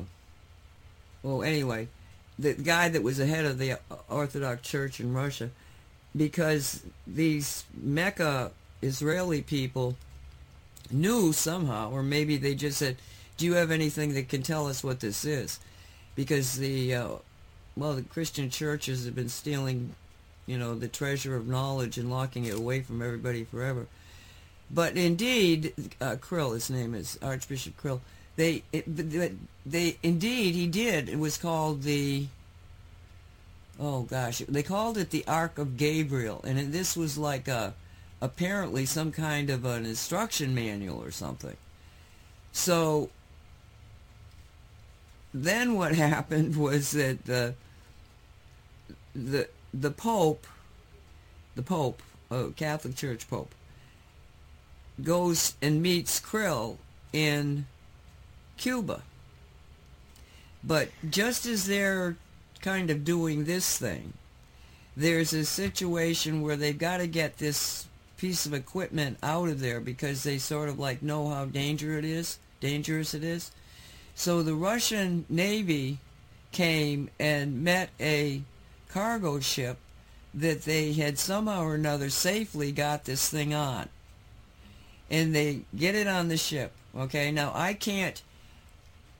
[1.23, 1.87] well, anyway,
[2.37, 5.49] the guy that was the head of the Orthodox Church in Russia,
[6.15, 9.95] because these Mecca Israeli people
[10.91, 12.97] knew somehow, or maybe they just said,
[13.37, 15.59] "Do you have anything that can tell us what this is?"
[16.15, 17.09] Because the uh,
[17.75, 19.95] well, the Christian churches have been stealing,
[20.45, 23.87] you know, the treasure of knowledge and locking it away from everybody forever.
[24.69, 28.01] But indeed, uh, Kirill, his name is Archbishop Kirill.
[28.35, 28.85] They, it,
[29.65, 31.09] they, indeed, he did.
[31.09, 32.27] It was called the.
[33.79, 37.73] Oh gosh, they called it the Ark of Gabriel, and this was like a,
[38.21, 41.57] apparently some kind of an instruction manual or something.
[42.51, 43.09] So.
[45.33, 47.55] Then what happened was that the.
[49.15, 50.45] The the Pope,
[51.55, 53.53] the Pope, uh, Catholic Church Pope,
[55.01, 56.77] goes and meets Kirill
[57.11, 57.65] in
[58.57, 59.01] Cuba.
[60.63, 62.15] But just as they're
[62.61, 64.13] kind of doing this thing,
[64.95, 69.81] there's a situation where they've got to get this piece of equipment out of there
[69.81, 73.51] because they sort of like know how dangerous it is, dangerous it is.
[74.15, 75.99] So the Russian Navy
[76.51, 78.41] came and met a
[78.89, 79.77] cargo ship
[80.33, 83.89] that they had somehow or another safely got this thing on.
[85.09, 86.71] And they get it on the ship.
[86.95, 88.21] Okay, now I can't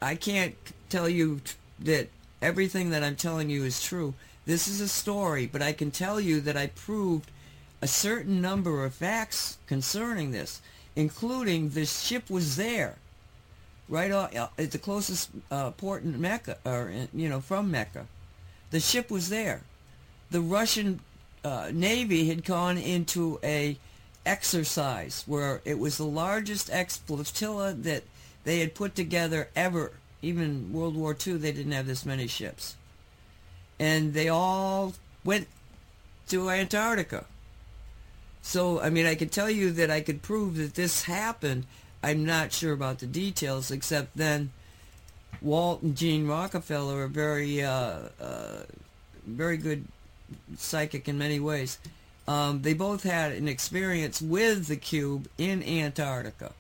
[0.02, 0.56] I can't
[0.90, 1.42] tell you
[1.80, 2.10] that
[2.42, 4.14] everything that I'm telling you is true.
[4.46, 7.32] This is a story, but I can tell you that I proved
[7.82, 10.62] a certain number of facts concerning this,
[10.96, 12.98] including this ship was there,
[13.90, 17.72] right off, uh, at the closest uh, port in Mecca, or in, you know, from
[17.72, 18.08] Mecca.
[18.72, 19.62] The ship was there.
[20.32, 21.00] The Russian
[21.44, 23.78] uh, Navy had gone into a
[24.26, 28.04] exercise where it was the largest ex flotilla that
[28.44, 29.92] they had put together ever.
[30.22, 32.76] Even World War II, they didn't have this many ships.
[33.80, 34.94] And they all
[35.26, 35.48] went
[36.30, 37.26] to Antarctica.
[38.42, 41.66] So, I mean, I could tell you that I could prove that this happened.
[42.04, 44.52] I'm not sure about the details, except then
[45.42, 48.64] Walt and Gene Rockefeller are very, uh, uh,
[49.26, 49.86] very good
[50.58, 51.78] psychic in many ways.
[52.28, 56.54] Um, they both had an experience with the cube in Antarctica,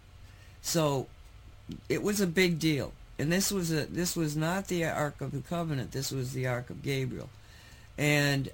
[0.61, 1.07] so
[1.87, 2.93] it was a big deal.
[3.19, 5.91] And this was a this was not the Ark of the Covenant.
[5.91, 7.29] This was the Ark of Gabriel,
[7.97, 8.49] and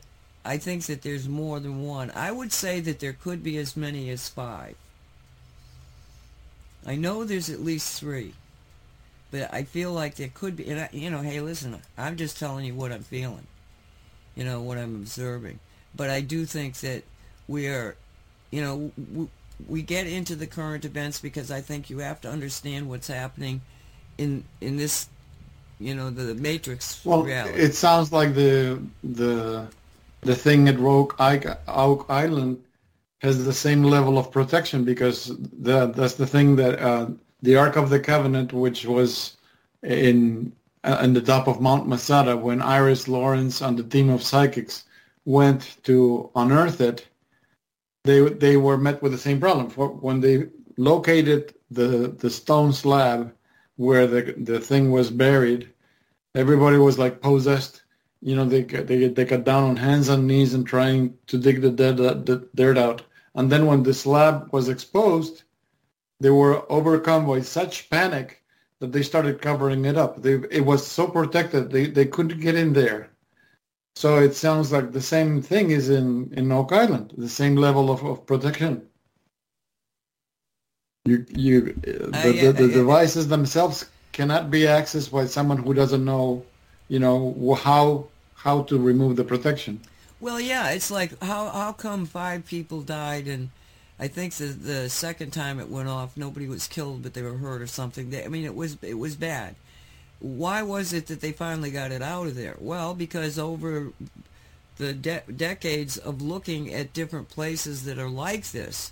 [0.45, 2.11] I think that there's more than one.
[2.11, 4.75] I would say that there could be as many as five.
[6.85, 8.33] I know there's at least three,
[9.31, 10.69] but I feel like there could be.
[10.69, 13.47] And I, you know, hey, listen, I'm just telling you what I'm feeling.
[14.35, 15.59] You know what I'm observing,
[15.95, 17.03] but I do think that
[17.47, 17.95] we're,
[18.51, 19.27] you know, we,
[19.67, 23.61] we get into the current events because I think you have to understand what's happening
[24.17, 25.09] in in this,
[25.79, 27.59] you know, the Matrix Well, reality.
[27.59, 29.67] it sounds like the the
[30.21, 32.63] the thing at Oak Island
[33.19, 37.07] has the same level of protection because the, that's the thing that uh,
[37.41, 39.37] the Ark of the Covenant, which was
[39.83, 40.53] in
[40.83, 44.85] uh, the top of Mount Masada, when Iris Lawrence and the team of psychics
[45.25, 47.07] went to unearth it,
[48.03, 49.69] they they were met with the same problem.
[49.69, 53.33] For when they located the the stone slab
[53.75, 55.69] where the the thing was buried,
[56.35, 57.83] everybody was like possessed.
[58.21, 61.61] You know, they they they got down on hands and knees and trying to dig
[61.61, 63.01] the dirt the dirt out.
[63.35, 65.43] And then when this lab was exposed,
[66.19, 68.43] they were overcome by such panic
[68.79, 70.21] that they started covering it up.
[70.21, 73.09] They, it was so protected they, they couldn't get in there.
[73.95, 77.91] So it sounds like the same thing is in, in Oak Island, the same level
[77.91, 78.87] of, of protection.
[81.05, 85.25] You, you, uh, I- the, the, the I- I- devices themselves cannot be accessed by
[85.25, 86.45] someone who doesn't know,
[86.87, 89.81] you know, how how to remove the protection.
[90.21, 93.49] Well, yeah, it's like how how come five people died and
[93.99, 97.37] I think the the second time it went off, nobody was killed, but they were
[97.37, 98.09] hurt or something.
[98.09, 99.55] They, I mean, it was it was bad.
[100.19, 102.55] Why was it that they finally got it out of there?
[102.59, 103.91] Well, because over
[104.77, 108.91] the de- decades of looking at different places that are like this,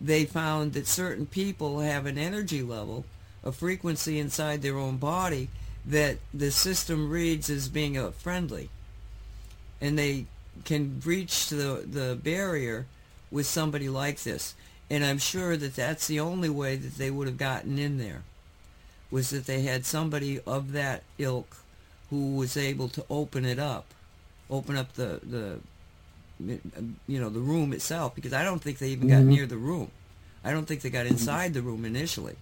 [0.00, 3.04] they found that certain people have an energy level,
[3.42, 5.48] a frequency inside their own body
[5.86, 8.70] that the system reads as being a friendly,
[9.80, 10.26] and they
[10.64, 12.86] can breach the the barrier
[13.30, 14.54] with somebody like this.
[14.90, 18.22] And I'm sure that that's the only way that they would have gotten in there,
[19.10, 21.56] was that they had somebody of that ilk
[22.10, 23.86] who was able to open it up,
[24.50, 25.58] open up the the
[27.06, 29.26] you know the room itself because I don't think they even got Mhm.
[29.26, 29.90] near the room.
[30.44, 32.36] I don't think they got inside the room initially.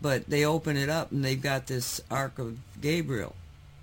[0.00, 3.36] But they open it up and they've got this Ark of Gabriel,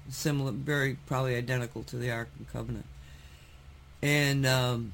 [0.10, 2.86] similar, very probably identical to the Ark of the Covenant.
[4.02, 4.94] And um,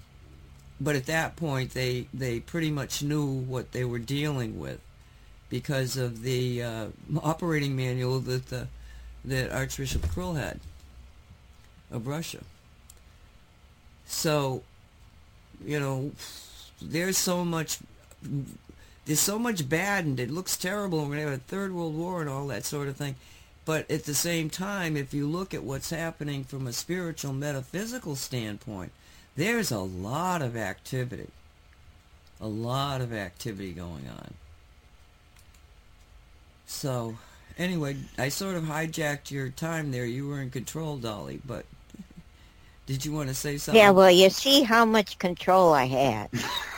[0.80, 4.80] but at that point they they pretty much knew what they were dealing with
[5.50, 6.88] because of the uh,
[7.22, 8.68] operating manual that the
[9.24, 10.60] that Archbishop Kirill had
[11.92, 12.42] of Russia.
[14.06, 14.64] So,
[15.64, 16.12] you know,
[16.82, 17.80] there's so much
[19.06, 21.74] there's so much bad and it looks terrible and we're going to have a third
[21.74, 23.16] world war and all that sort of thing.
[23.66, 28.16] But at the same time, if you look at what's happening from a spiritual metaphysical
[28.16, 28.92] standpoint,
[29.36, 31.30] there's a lot of activity.
[32.40, 34.36] A lot of activity going on.
[36.68, 37.18] So,
[37.58, 40.06] anyway, I sort of hijacked your time there.
[40.06, 41.66] You were in control, Dolly, but
[42.86, 43.82] did you want to say something?
[43.82, 46.30] Yeah, well, you see how much control I had.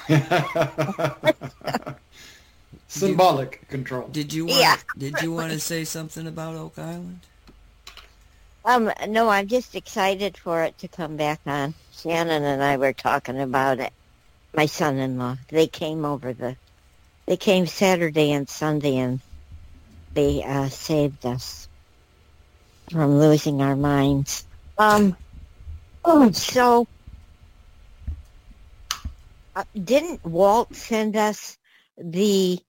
[2.87, 4.07] Symbolic control.
[4.07, 4.77] Did you want, Yeah.
[4.97, 7.19] did you want to say something about Oak Island?
[8.63, 11.73] Um, no, I'm just excited for it to come back on.
[11.91, 13.93] Shannon and I were talking about it.
[14.53, 16.57] My son-in-law, they came over the,
[17.27, 19.21] they came Saturday and Sunday, and
[20.13, 21.67] they uh, saved us
[22.91, 24.45] from losing our minds.
[24.77, 25.15] Um,
[26.03, 26.87] oh, so
[29.55, 31.57] uh, didn't Walt send us
[31.97, 32.59] the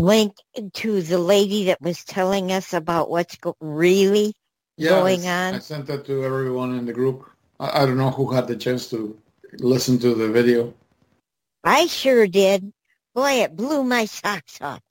[0.00, 0.34] link
[0.74, 4.34] to the lady that was telling us about what's go- really
[4.82, 5.54] going I, on?
[5.56, 7.28] I sent that to everyone in the group.
[7.60, 9.18] I, I don't know who had the chance to
[9.58, 10.74] listen to the video.
[11.64, 12.72] I sure did.
[13.14, 14.82] Boy, it blew my socks off.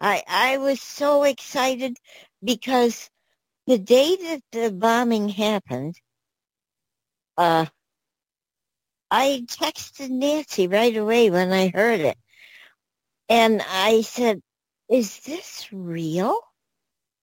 [0.00, 1.96] I I was so excited
[2.44, 3.10] because
[3.66, 5.96] the day that the bombing happened,
[7.36, 7.66] uh,
[9.10, 12.18] I texted Nancy right away when I heard it.
[13.28, 14.40] And I said,
[14.90, 16.40] is this real?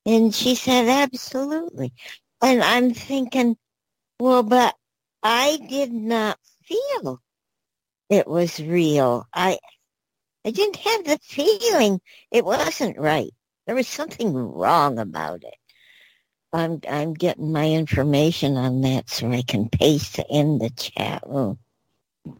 [0.05, 1.93] And she said, absolutely.
[2.41, 3.57] And I'm thinking,
[4.20, 4.76] well, but
[5.24, 7.22] I did not feel
[8.09, 9.28] it was real.
[9.34, 9.59] I
[10.45, 12.01] I didn't have the feeling
[12.32, 13.32] it wasn't right.
[13.68, 15.55] There was something wrong about it.
[16.53, 21.24] I'm I'm getting my information on that so I can paste it in the chat
[21.28, 21.59] room.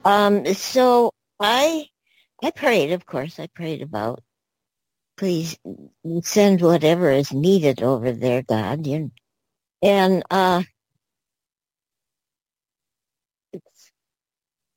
[0.06, 1.88] Um, so I
[2.44, 4.24] I prayed, of course, I prayed about
[5.18, 5.58] please
[6.24, 8.88] send whatever is needed over there, God.
[8.88, 9.12] You,
[9.84, 10.64] and uh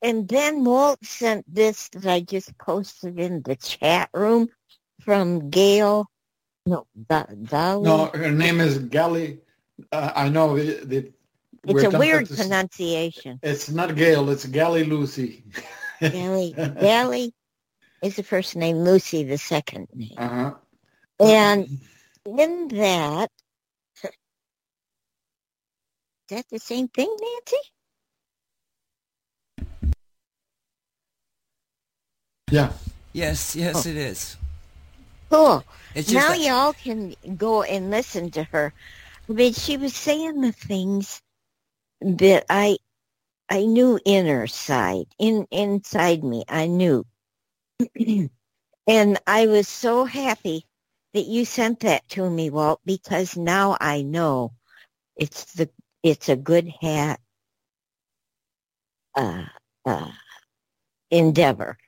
[0.02, 4.48] and then Walt sent this that I just posted in the chat room
[5.02, 6.06] from Gail.
[6.66, 7.84] No, Dolly.
[7.84, 9.40] No, her name is Gally.
[9.92, 11.14] Uh, I know it, it,
[11.66, 13.40] it's a weird pronunciation.
[13.42, 14.30] It's not Gail.
[14.30, 15.44] It's Gally Lucy.
[16.10, 17.32] Gally, Gally
[18.02, 20.14] is the first name, Lucy the second name.
[20.16, 20.54] Uh-huh.
[21.20, 21.68] And
[22.24, 23.30] in that,
[24.02, 24.10] is
[26.30, 27.56] that the same thing, Nancy?
[32.50, 32.72] Yeah.
[33.12, 33.90] Yes, yes, Oh.
[33.90, 34.36] it is.
[35.30, 35.64] Cool.
[35.94, 38.72] It's just now that- y'all can go and listen to her.
[39.28, 41.20] I mean, she was saying the things
[42.00, 42.78] that I
[43.50, 46.44] I knew in her side, in inside me.
[46.48, 47.06] I knew.
[48.86, 50.66] and I was so happy
[51.14, 54.52] that you sent that to me, Walt, because now I know
[55.16, 55.70] it's the
[56.02, 57.20] it's a good hat
[59.16, 59.44] uh
[59.86, 60.10] uh
[61.10, 61.78] endeavor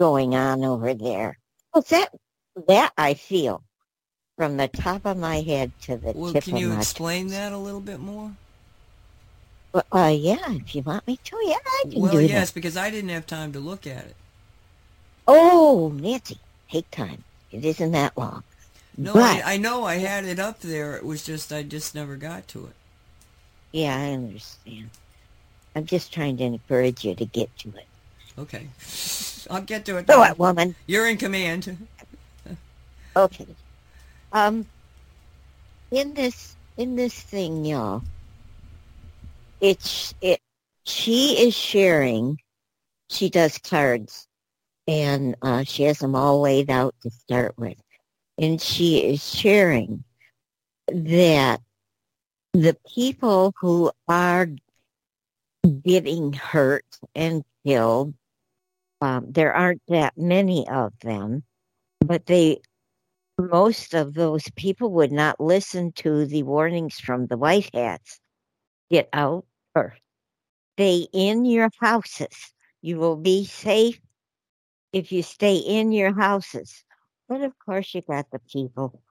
[0.00, 1.38] going on over there.
[1.74, 2.10] Well, that
[2.68, 3.64] that I feel
[4.38, 7.52] from the top of my head to the well, tip can you my explain that
[7.52, 8.32] a little bit more?
[9.72, 12.52] Well, uh, yeah, if you want me to, yeah, I can Well, do yes, that.
[12.52, 14.16] because I didn't have time to look at it.
[15.34, 16.38] Oh, Nancy,
[16.70, 17.24] take time.
[17.50, 18.42] It isn't that long.
[18.96, 20.96] No, but I, I know I had it up there.
[20.96, 22.74] It was just I just never got to it.
[23.72, 24.90] yeah, I understand.
[25.74, 27.86] I'm just trying to encourage you to get to it.
[28.38, 28.68] Okay,
[29.50, 30.08] I'll get to it.
[30.08, 30.22] Now.
[30.24, 30.74] it, woman.
[30.86, 31.76] You're in command.
[33.14, 33.46] Okay.
[34.32, 34.64] Um,
[35.90, 38.02] in this in this thing, y'all,
[39.60, 40.40] it's it.
[40.84, 42.38] She is sharing.
[43.10, 44.26] She does cards,
[44.86, 47.78] and uh, she has them all laid out to start with,
[48.38, 50.04] and she is sharing
[50.88, 51.60] that
[52.52, 54.48] the people who are
[55.84, 58.14] getting hurt and killed,
[59.00, 61.42] um, there aren't that many of them,
[62.00, 62.60] but they
[63.38, 68.20] most of those people would not listen to the warnings from the white hats.
[68.90, 69.96] Get out or
[70.76, 72.52] stay in your houses.
[72.82, 74.00] You will be safe
[74.92, 76.84] if you stay in your houses.
[77.28, 79.02] But of course, you got the people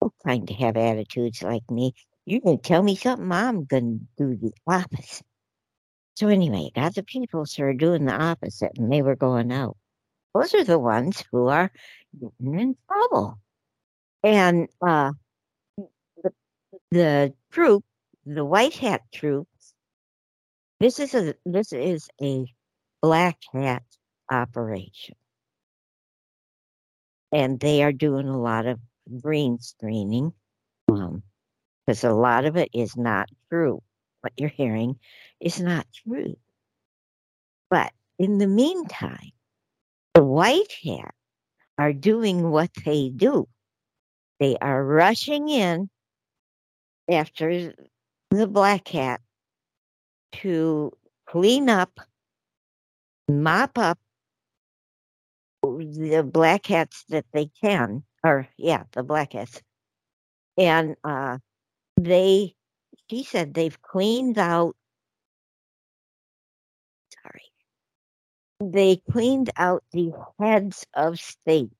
[0.00, 1.94] who kind of have attitudes like me.
[2.26, 5.26] You can tell me something, I'm going to do the opposite.
[6.14, 9.50] So anyway, you got the people who are doing the opposite, and they were going
[9.50, 9.76] out.
[10.34, 11.70] Those are the ones who are
[12.20, 13.38] getting in trouble.
[14.22, 15.12] And uh,
[16.22, 16.32] the,
[16.90, 17.84] the troop,
[18.24, 19.74] the white hat troops,
[20.80, 22.46] this is a this is a
[23.00, 23.84] black hat
[24.30, 25.16] operation,
[27.30, 28.78] and they are doing a lot of
[29.20, 30.32] green screening,
[30.88, 31.22] um,
[31.86, 33.82] because a lot of it is not true.
[34.20, 34.98] What you're hearing
[35.40, 36.36] is not true.
[37.70, 39.32] But in the meantime,
[40.14, 41.14] the white hat
[41.78, 43.48] are doing what they do.
[44.38, 45.88] They are rushing in
[47.10, 47.74] after
[48.30, 49.20] the black hat
[50.32, 50.92] to
[51.26, 51.98] clean up,
[53.28, 53.98] mop up
[55.62, 59.62] the black hats that they can, or yeah, the black hats.
[60.58, 61.38] And uh,
[61.96, 62.54] they,
[63.10, 64.76] she said they've cleaned out,
[67.22, 67.44] sorry,
[68.60, 71.70] they cleaned out the heads of state.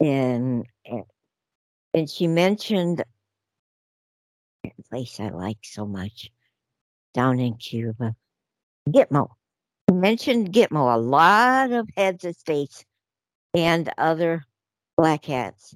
[0.00, 1.04] And, and
[1.94, 3.02] and she mentioned
[4.64, 6.30] a place I like so much
[7.14, 8.14] down in Cuba,
[8.88, 9.30] Gitmo.
[9.98, 12.84] Mentioned Gitmo, a lot of heads of states
[13.52, 14.44] and other
[14.96, 15.74] black hats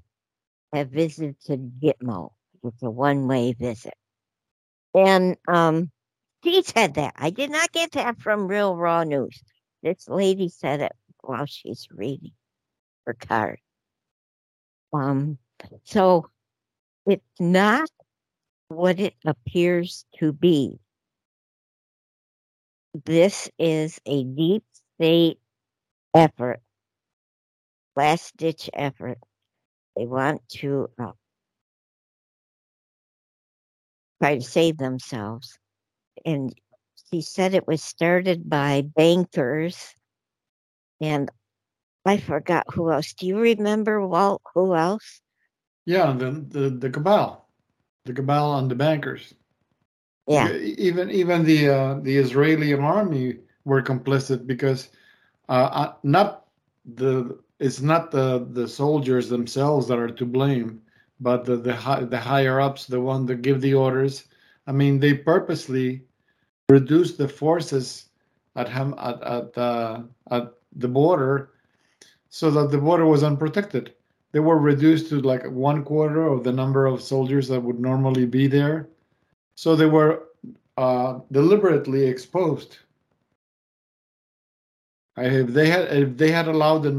[0.72, 1.36] have visited
[1.82, 2.30] Gitmo.
[2.62, 3.94] It's a one-way visit.
[4.94, 5.90] And um,
[6.44, 7.14] she said that.
[7.16, 9.42] I did not get that from Real Raw News.
[9.82, 10.92] This lady said it
[11.22, 12.30] while she's reading
[13.06, 13.58] her card.
[14.92, 15.38] Um,
[15.82, 16.28] so
[17.06, 17.90] it's not
[18.68, 20.78] what it appears to be.
[22.94, 24.64] This is a deep
[24.96, 25.38] state
[26.14, 26.60] effort,
[27.96, 29.18] last ditch effort.
[29.96, 31.12] They want to uh,
[34.20, 35.58] try to save themselves.
[36.26, 36.54] And
[37.10, 39.94] he said it was started by bankers,
[41.00, 41.30] and
[42.04, 43.14] I forgot who else.
[43.14, 44.42] Do you remember Walt?
[44.54, 45.20] Who else?
[45.86, 47.48] Yeah, the the the cabal,
[48.04, 49.34] the cabal and the bankers.
[50.28, 54.88] Yeah, Even even the uh, the Israeli army were complicit because
[55.48, 56.46] uh, uh, not
[56.94, 60.80] the it's not the the soldiers themselves that are to blame,
[61.20, 64.24] but the the, hi- the higher ups, the one that give the orders.
[64.66, 66.04] I mean, they purposely
[66.68, 68.06] reduced the forces
[68.56, 71.50] at at at, uh, at the border
[72.30, 73.94] so that the border was unprotected.
[74.32, 78.26] They were reduced to like one quarter of the number of soldiers that would normally
[78.26, 78.88] be there.
[79.54, 80.28] So they were
[80.76, 82.78] uh, deliberately exposed.
[85.18, 86.92] If they had if they had allowed the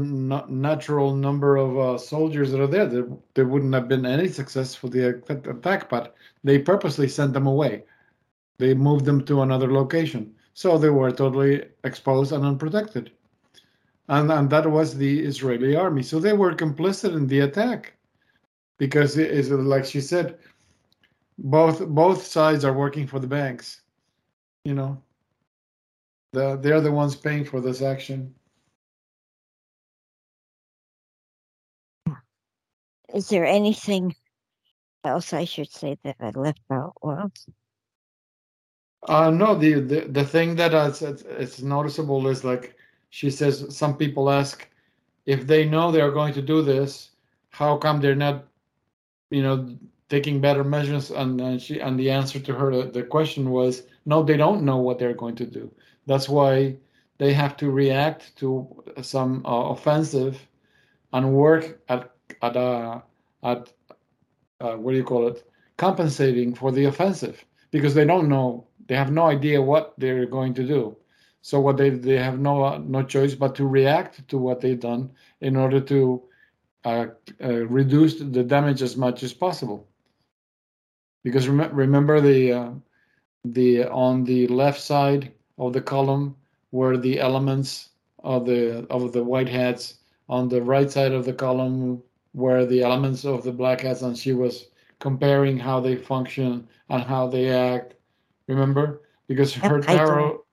[0.48, 4.72] natural number of uh, soldiers that are there, there, there wouldn't have been any success
[4.72, 5.90] for the attack.
[5.90, 7.82] But they purposely sent them away.
[8.58, 13.10] They moved them to another location, so they were totally exposed and unprotected.
[14.08, 16.04] And and that was the Israeli army.
[16.04, 17.94] So they were complicit in the attack,
[18.78, 20.38] because it is like she said,
[21.38, 23.82] both both sides are working for the banks.
[24.64, 25.02] You know,
[26.32, 28.34] the they're the ones paying for this action.
[33.14, 34.14] is there anything
[35.04, 36.94] else I should say that I left out?
[37.00, 37.32] Well,
[39.06, 42.74] Uh, no, the, the the thing that is it's, it's noticeable is like
[43.10, 43.76] she says.
[43.76, 44.68] Some people ask
[45.26, 47.10] if they know they are going to do this,
[47.50, 48.46] how come they're not,
[49.30, 49.76] you know,
[50.14, 51.10] taking better measures?
[51.10, 54.80] And, and she and the answer to her the question was no, they don't know
[54.86, 55.64] what they're going to do.
[56.06, 56.76] That's why
[57.18, 58.48] they have to react to
[59.02, 60.34] some uh, offensive
[61.12, 62.02] and work at
[62.42, 63.00] at uh,
[63.42, 63.72] at
[64.60, 65.38] uh, what do you call it
[65.76, 70.54] compensating for the offensive because they don't know they have no idea what they're going
[70.54, 70.96] to do
[71.42, 75.10] so what they they have no no choice but to react to what they've done
[75.40, 76.22] in order to
[76.84, 77.06] uh,
[77.42, 79.88] uh, reduce the damage as much as possible
[81.24, 82.72] because rem- remember the uh,
[83.44, 86.36] the on the left side of the column
[86.72, 87.90] were the elements
[88.24, 89.98] of the of the white hats.
[90.28, 92.02] On the right side of the column
[92.34, 94.68] were the elements of the black hats and she was
[95.00, 97.94] comparing how they function and how they act.
[98.48, 99.02] Remember?
[99.28, 99.98] Because her Yep, I do.
[99.98, 100.44] tarot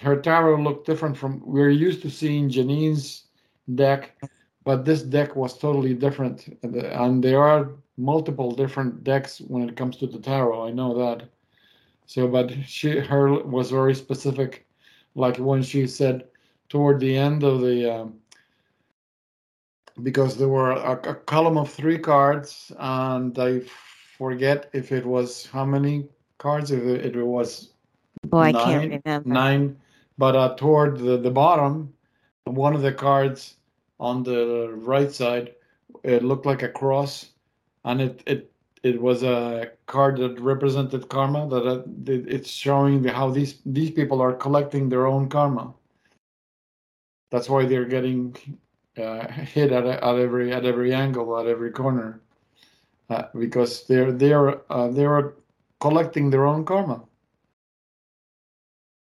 [0.00, 3.24] her tarot looked different from we're used to seeing Janine's
[3.74, 4.16] deck
[4.64, 6.58] but this deck was totally different.
[6.62, 7.70] And there are
[8.02, 11.28] multiple different decks when it comes to the tarot i know that
[12.06, 14.66] so but she her was very specific
[15.14, 16.24] like when she said
[16.68, 18.14] toward the end of the um,
[20.02, 23.60] because there were a, a column of three cards and i
[24.18, 27.72] forget if it was how many cards if it, it was
[28.32, 29.28] oh, I nine, can't remember.
[29.28, 29.76] nine
[30.18, 31.92] but uh, toward the, the bottom
[32.44, 33.56] one of the cards
[34.00, 35.54] on the right side
[36.02, 37.31] it looked like a cross
[37.84, 38.52] and it it
[38.82, 44.20] it was a card that represented karma that uh, it's showing how these these people
[44.20, 45.72] are collecting their own karma.
[47.30, 48.36] That's why they're getting
[48.98, 52.20] uh, hit at, at every at every angle at every corner.
[53.08, 55.34] Uh, because they're they're uh, they're
[55.80, 57.02] collecting their own karma.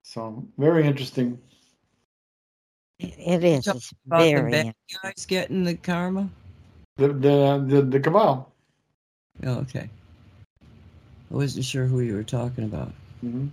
[0.03, 1.39] So very interesting.
[2.99, 3.65] It is.
[3.65, 6.29] Talk It's About the bad guys getting the karma.
[6.97, 8.54] the the the, the cabal
[9.43, 9.89] Oh, okay.
[11.31, 12.91] I wasn't sure who you were talking about.
[13.23, 13.49] Mhm.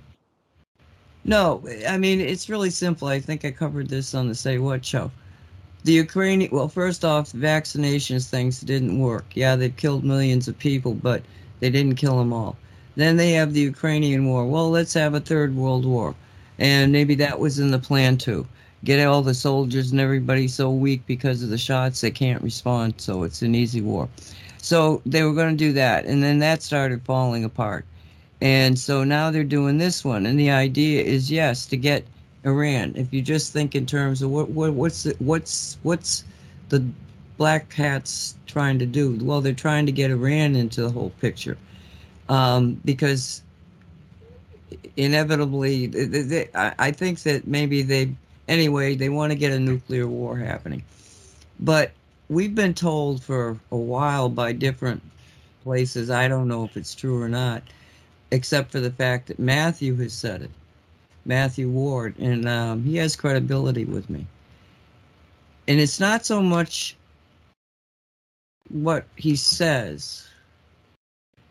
[1.24, 3.08] No, I mean it's really simple.
[3.08, 5.10] I think I covered this on the Say What show.
[5.84, 9.24] The Ukrainian, well, first off, the vaccinations things didn't work.
[9.34, 11.22] Yeah, they've killed millions of people, but
[11.60, 12.56] they didn't kill them all.
[12.94, 14.46] Then they have the Ukrainian war.
[14.46, 16.14] Well, let's have a third world war,
[16.58, 18.46] and maybe that was in the plan too.
[18.84, 22.94] Get all the soldiers and everybody so weak because of the shots they can't respond,
[22.98, 24.08] so it's an easy war.
[24.62, 27.84] So they were going to do that, and then that started falling apart.
[28.40, 32.04] And so now they're doing this one, and the idea is yes to get
[32.44, 32.92] Iran.
[32.96, 36.24] If you just think in terms of what, what what's the, what's what's
[36.68, 36.84] the
[37.38, 39.18] black hats trying to do?
[39.20, 41.58] Well, they're trying to get Iran into the whole picture,
[42.28, 43.42] um, because
[44.96, 48.14] inevitably, they, they, I, I think that maybe they
[48.46, 50.84] anyway they want to get a nuclear war happening,
[51.58, 51.90] but
[52.32, 55.02] we've been told for a while by different
[55.64, 56.10] places.
[56.10, 57.62] I don't know if it's true or not,
[58.30, 60.50] except for the fact that Matthew has said it.
[61.24, 64.26] Matthew Ward, and um, he has credibility with me.
[65.68, 66.96] And it's not so much
[68.70, 70.26] what he says,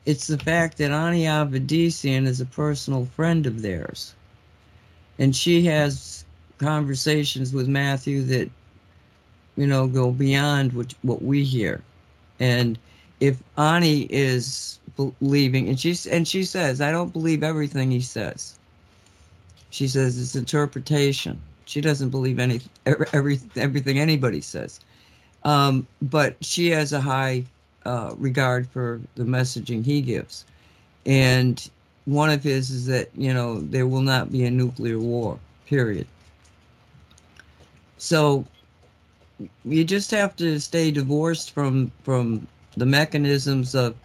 [0.05, 4.15] it's the fact that Ani Avedissian is a personal friend of theirs.
[5.19, 6.25] and she has
[6.57, 8.49] conversations with Matthew that
[9.57, 11.81] you know go beyond what what we hear,
[12.39, 12.77] and
[13.19, 18.57] if Ani is believing, and she's and she says, I don't believe everything he says.
[19.69, 21.39] She says it's interpretation.
[21.65, 24.79] She doesn't believe any every everything anybody says,
[25.43, 27.45] um, but she has a high
[27.85, 30.45] uh, regard for the messaging he gives,
[31.05, 31.69] and
[32.05, 35.39] one of his is that you know there will not be a nuclear war.
[35.67, 36.07] Period.
[37.97, 38.45] So
[39.65, 43.95] you just have to stay divorced from from the mechanisms of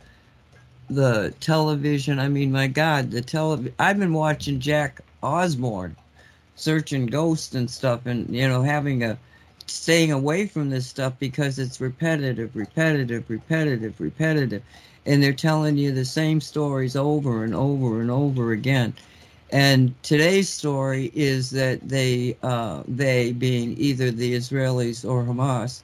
[0.88, 2.18] the television.
[2.18, 3.74] I mean, my God, the television.
[3.78, 5.96] I've been watching Jack Osbourne
[6.54, 9.18] searching ghosts and stuff, and you know, having a
[9.66, 14.62] staying away from this stuff because it's repetitive, repetitive, repetitive, repetitive,
[15.04, 18.94] and they're telling you the same stories over and over and over again.
[19.50, 25.82] And today's story is that they, uh, they being either the Israelis or Hamas,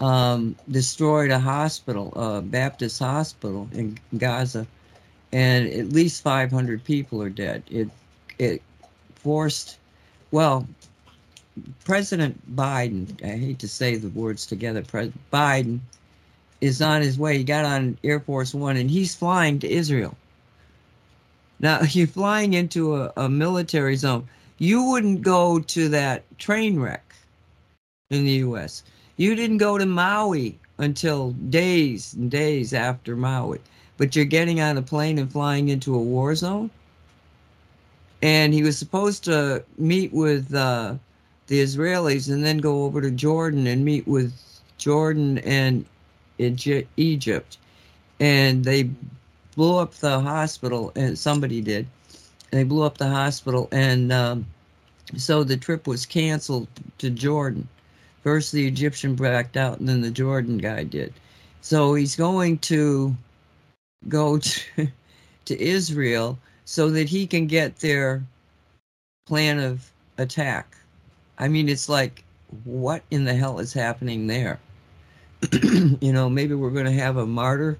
[0.00, 4.66] um, destroyed a hospital, a Baptist hospital in Gaza,
[5.32, 7.62] and at least 500 people are dead.
[7.70, 7.88] It
[8.38, 8.62] it
[9.16, 9.78] forced,
[10.30, 10.66] well,
[11.84, 13.22] President Biden.
[13.22, 14.82] I hate to say the words together.
[14.82, 15.80] President Biden
[16.60, 17.38] is on his way.
[17.38, 20.16] He got on Air Force One and he's flying to Israel.
[21.60, 24.26] Now you're flying into a, a military zone.
[24.58, 27.14] You wouldn't go to that train wreck
[28.10, 28.82] in the U.S.
[29.16, 33.60] You didn't go to Maui until days and days after Maui,
[33.96, 36.70] but you're getting on a plane and flying into a war zone.
[38.22, 40.94] And he was supposed to meet with uh,
[41.46, 44.34] the Israelis and then go over to Jordan and meet with
[44.76, 45.86] Jordan and
[46.38, 47.58] Egypt.
[48.18, 48.90] And they
[49.56, 51.86] blew up the hospital, and somebody did.
[52.50, 54.46] They blew up the hospital, and um,
[55.16, 57.68] so the trip was canceled to Jordan.
[58.22, 61.12] First, the Egyptian backed out, and then the Jordan guy did.
[61.62, 63.14] So he's going to
[64.08, 64.88] go to,
[65.46, 68.22] to Israel so that he can get their
[69.26, 70.76] plan of attack.
[71.38, 72.24] I mean, it's like,
[72.64, 74.58] what in the hell is happening there?
[75.52, 77.78] you know, maybe we're going to have a martyr.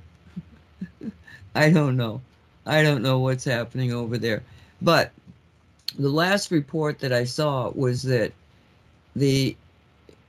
[1.54, 2.20] I don't know.
[2.66, 4.42] I don't know what's happening over there.
[4.82, 5.12] But
[5.98, 8.32] the last report that I saw was that
[9.16, 9.56] the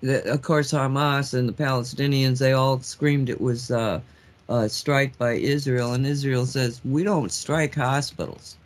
[0.01, 4.01] the, of course, Hamas and the Palestinians, they all screamed it was uh,
[4.49, 5.93] a strike by Israel.
[5.93, 8.57] And Israel says, we don't strike hospitals.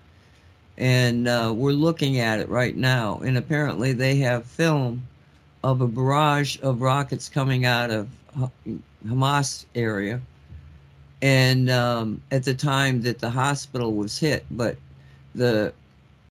[0.78, 3.20] And uh, we're looking at it right now.
[3.20, 5.06] And apparently, they have film
[5.64, 8.08] of a barrage of rockets coming out of
[9.06, 10.22] Hamas area.
[11.22, 14.78] And um, at the time that the hospital was hit, but
[15.34, 15.74] the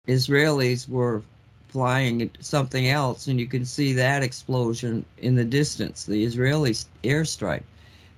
[0.08, 1.22] Israelis were
[1.70, 6.72] flying something else, and you can see that explosion in the distance, the Israeli
[7.04, 7.64] airstrike.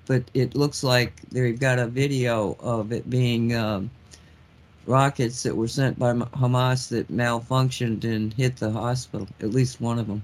[0.06, 3.92] But it looks like they've got a video of it being um,
[4.86, 10.00] rockets that were sent by Hamas that malfunctioned and hit the hospital, at least one
[10.00, 10.24] of them.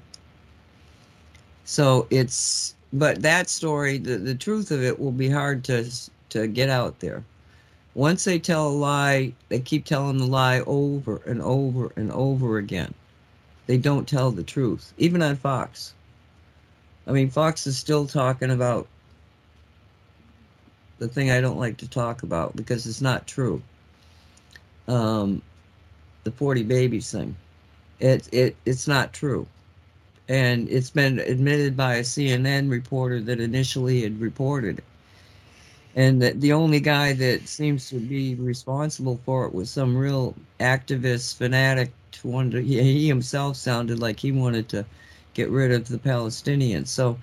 [1.66, 5.86] So it's, but that story, the, the truth of it will be hard to
[6.30, 7.24] to get out there.
[7.94, 12.58] Once they tell a lie, they keep telling the lie over and over and over
[12.58, 12.94] again
[13.70, 15.94] they don't tell the truth, even on Fox.
[17.06, 18.88] I mean, Fox is still talking about
[20.98, 23.62] the thing I don't like to talk about because it's not true.
[24.88, 25.44] Um,
[26.24, 27.36] the 40 babies thing.
[28.00, 29.46] It, it, it's not true.
[30.28, 34.84] And it's been admitted by a CNN reporter that initially had reported it.
[35.96, 41.36] And the only guy that seems to be responsible for it was some real activist
[41.36, 42.60] fanatic To wonder.
[42.62, 44.86] He, he himself sounded like he wanted to
[45.34, 46.88] get rid of the Palestinians.
[46.88, 47.18] So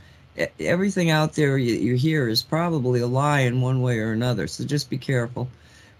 [0.58, 4.46] everything out there you, you hear is probably a lie in one way or another.
[4.46, 5.48] So just be careful.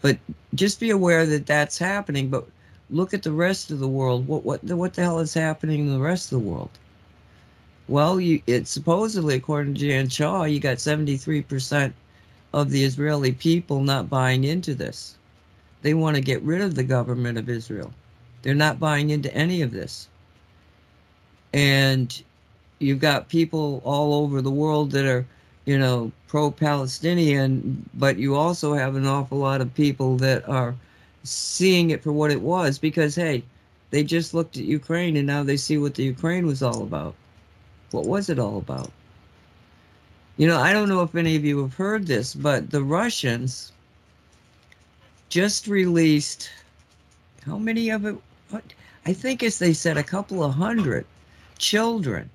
[0.02, 0.18] But
[0.54, 2.28] just be aware that that's happening.
[2.28, 2.46] But
[2.90, 4.26] look at the rest of the world.
[4.26, 6.70] What what what the hell is happening in the rest of the world?
[7.88, 11.92] Well, you it's supposedly according to Jan Shaw, you got 73%
[12.56, 15.14] of the Israeli people not buying into this.
[15.82, 17.92] They want to get rid of the government of Israel.
[18.40, 20.08] They're not buying into any of this.
[21.52, 22.22] And
[22.78, 25.26] you've got people all over the world that are,
[25.66, 30.74] you know, pro Palestinian, but you also have an awful lot of people that are
[31.24, 33.44] seeing it for what it was because, hey,
[33.90, 37.14] they just looked at Ukraine and now they see what the Ukraine was all about.
[37.90, 38.90] What was it all about?
[40.36, 43.72] You know, I don't know if any of you have heard this, but the Russians
[45.28, 46.50] just released
[47.44, 48.16] how many of it
[48.50, 48.62] what
[49.06, 51.06] I think as they said, a couple of hundred
[51.58, 52.28] children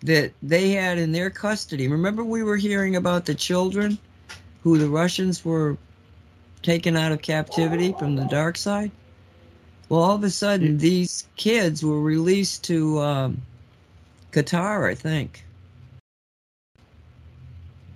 [0.00, 1.88] that they had in their custody.
[1.88, 3.98] Remember, we were hearing about the children
[4.62, 5.76] who the Russians were
[6.62, 8.90] taken out of captivity from the dark side.
[9.88, 13.42] Well, all of a sudden, these kids were released to um,
[14.32, 15.44] Qatar, I think,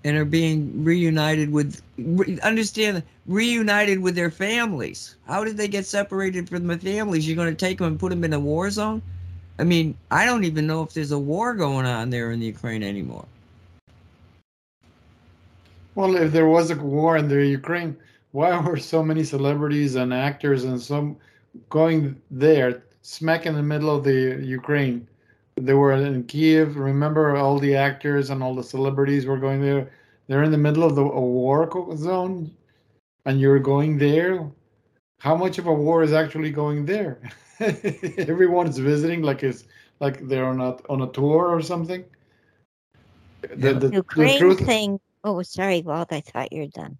[0.07, 1.83] and are being reunited with.
[1.99, 3.03] Re, understand?
[3.27, 5.17] Reunited with their families.
[5.27, 7.27] How did they get separated from the families?
[7.27, 9.03] You're going to take them and put them in a war zone?
[9.59, 12.47] I mean, I don't even know if there's a war going on there in the
[12.47, 13.25] Ukraine anymore.
[15.97, 17.97] Well, if there was a war in the Ukraine,
[18.31, 21.17] why were so many celebrities and actors and some
[21.69, 25.09] going there, smack in the middle of the Ukraine?
[25.57, 26.77] They were in Kiev.
[26.77, 29.91] Remember, all the actors and all the celebrities were going there.
[30.27, 32.51] They're in the middle of the a war zone,
[33.25, 34.51] and you're going there.
[35.19, 37.19] How much of a war is actually going there?
[37.61, 39.65] Everyone's visiting like it's
[40.01, 42.05] like they're on a on a tour or something.
[43.41, 45.01] The, the, the Ukraine truth, thing.
[45.25, 46.13] Oh, sorry, Walt.
[46.13, 46.99] I thought you're done.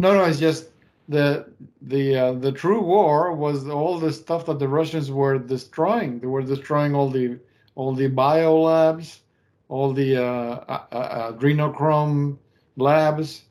[0.00, 0.68] no, no, it's just
[1.08, 1.46] the
[1.82, 6.20] the uh, the true war was all the stuff that the Russians were destroying.
[6.20, 7.38] They were destroying all the
[7.78, 9.20] all the bio labs,
[9.68, 10.24] all the uh,
[10.68, 12.36] uh, uh, adrenochrome
[12.76, 13.44] labs,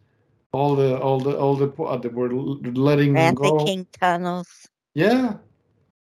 [0.51, 3.51] all the all the all the uh, they were letting them go.
[3.51, 4.67] Trafficking tunnels.
[4.93, 5.35] Yeah,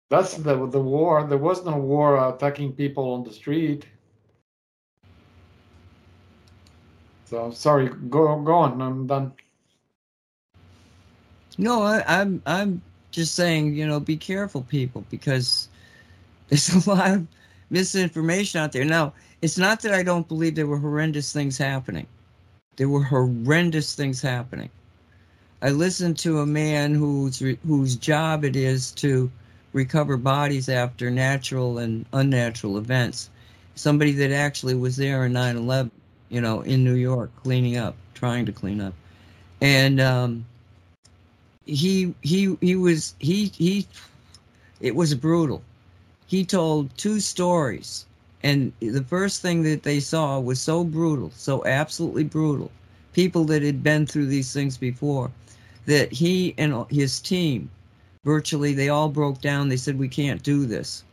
[0.09, 1.27] that's the the war.
[1.29, 3.85] There was no war attacking people on the street.
[7.27, 8.81] So sorry, go go on.
[8.81, 9.33] I'm done.
[11.59, 15.69] No, I, I'm I'm just saying, you know, be careful, people, because
[16.49, 17.27] there's a lot of
[17.71, 18.85] misinformation out there.
[18.85, 19.13] Now,
[19.43, 22.07] it's not that I don't believe there were horrendous things happening.
[22.77, 24.71] There were horrendous things happening.
[25.63, 29.31] I listened to a man whose whose job it is to
[29.73, 33.31] recover bodies after natural and unnatural events.
[33.75, 35.91] Somebody that actually was there in 9/11,
[36.29, 38.95] you know, in New York, cleaning up, trying to clean up,
[39.61, 40.45] and um,
[41.65, 43.87] he he he was he he
[44.81, 45.63] it was brutal
[46.27, 48.05] he told two stories.
[48.43, 52.71] And the first thing that they saw was so brutal so absolutely brutal
[53.13, 55.31] people that had been through these things before
[55.87, 57.71] that he and his team
[58.25, 59.69] virtually they all broke down.
[59.69, 61.05] They said we can't do this.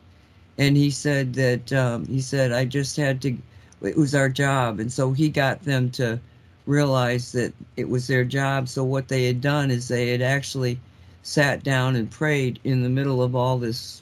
[0.58, 3.38] And he said that um, he said i just had to
[3.82, 4.80] it was our job.
[4.80, 6.20] And so he got them to
[6.66, 8.68] realize that it was their job.
[8.68, 10.80] So what they had done is they had actually
[11.22, 14.02] sat down and prayed in the middle of all this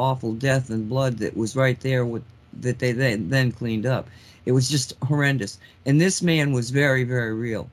[0.00, 2.22] awful death and blood that was right there with
[2.60, 4.08] that they then then cleaned up.
[4.46, 5.58] It was just horrendous.
[5.86, 7.70] And this man was very very real.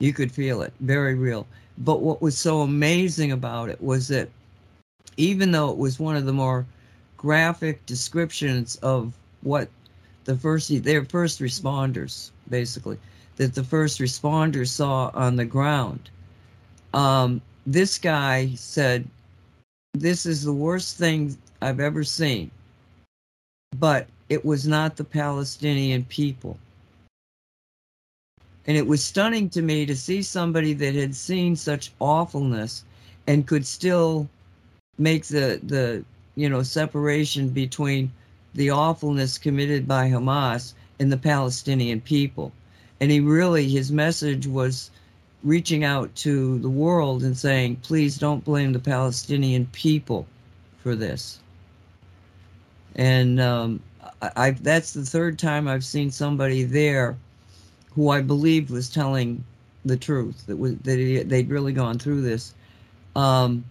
[0.00, 1.46] You could feel it, very real.
[1.78, 4.28] But what was so amazing about it was that
[5.16, 6.66] even though it was one of the more
[7.16, 9.68] graphic descriptions of what
[10.24, 12.98] the first their first responders basically
[13.36, 16.10] that the first responders saw on the ground.
[16.94, 19.08] Um, this guy said,
[19.94, 22.50] This is the worst thing I've ever seen.
[23.78, 26.58] But it was not the Palestinian people.
[28.66, 32.84] And it was stunning to me to see somebody that had seen such awfulness
[33.26, 34.28] and could still
[34.98, 36.04] make the, the
[36.36, 38.12] you know, separation between
[38.54, 42.52] the awfulness committed by Hamas and the Palestinian people
[43.02, 44.92] and he really his message was
[45.42, 50.26] reaching out to the world and saying please don't blame the palestinian people
[50.82, 51.40] for this
[52.96, 53.80] and um,
[54.36, 57.16] I, that's the third time i've seen somebody there
[57.92, 59.42] who i believe was telling
[59.84, 62.54] the truth that was that he, they'd really gone through this
[63.16, 63.64] um,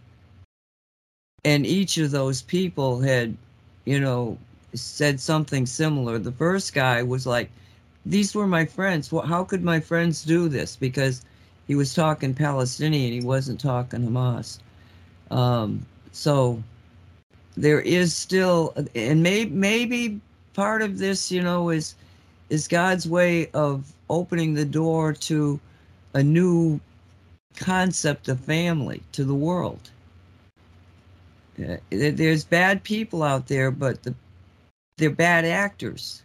[1.45, 3.36] and each of those people had
[3.86, 4.38] you know
[4.74, 7.49] said something similar the first guy was like
[8.05, 9.09] these were my friends.
[9.09, 10.76] How could my friends do this?
[10.76, 11.24] Because
[11.68, 14.59] he was talking Palestinian, he wasn't talking Hamas.
[15.30, 16.62] Um, so
[17.55, 20.20] there is still, and may, maybe
[20.53, 21.95] part of this, you know, is
[22.49, 25.57] is God's way of opening the door to
[26.14, 26.82] a new
[27.55, 29.89] concept of family to the world.
[31.57, 34.14] Uh, There's bad people out there, but the,
[34.97, 36.24] they're bad actors.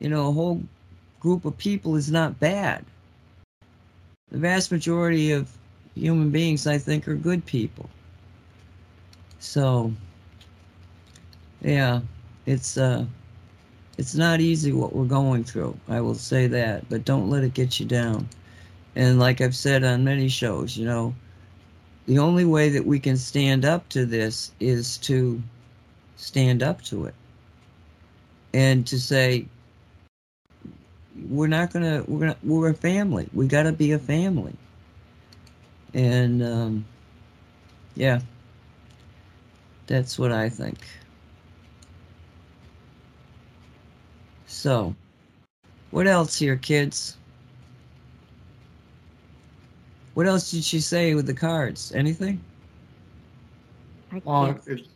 [0.00, 0.62] You know, a whole
[1.20, 2.84] group of people is not bad.
[4.30, 5.58] The vast majority of
[5.94, 7.90] human beings, I think, are good people.
[9.38, 9.94] So,
[11.60, 12.02] yeah,
[12.46, 13.06] it's uh,
[13.98, 15.78] it's not easy what we're going through.
[15.88, 18.30] I will say that, but don't let it get you down.
[18.94, 21.16] And like I've said on many shows, you know,
[22.06, 25.42] The only way that we can stand up to this is to
[26.16, 27.14] stand up to it
[28.54, 29.48] and to say
[31.28, 33.28] we're not gonna we're gonna we're a family.
[33.32, 34.54] We got to be a family.
[35.94, 36.84] And um,
[37.94, 38.20] yeah,
[39.86, 40.78] that's what I think.
[44.46, 44.94] So,
[45.90, 47.16] what else here, kids?
[50.14, 51.92] What else did she say with the cards?
[51.92, 52.40] Anything?
[54.10, 54.88] I Oh, can't it,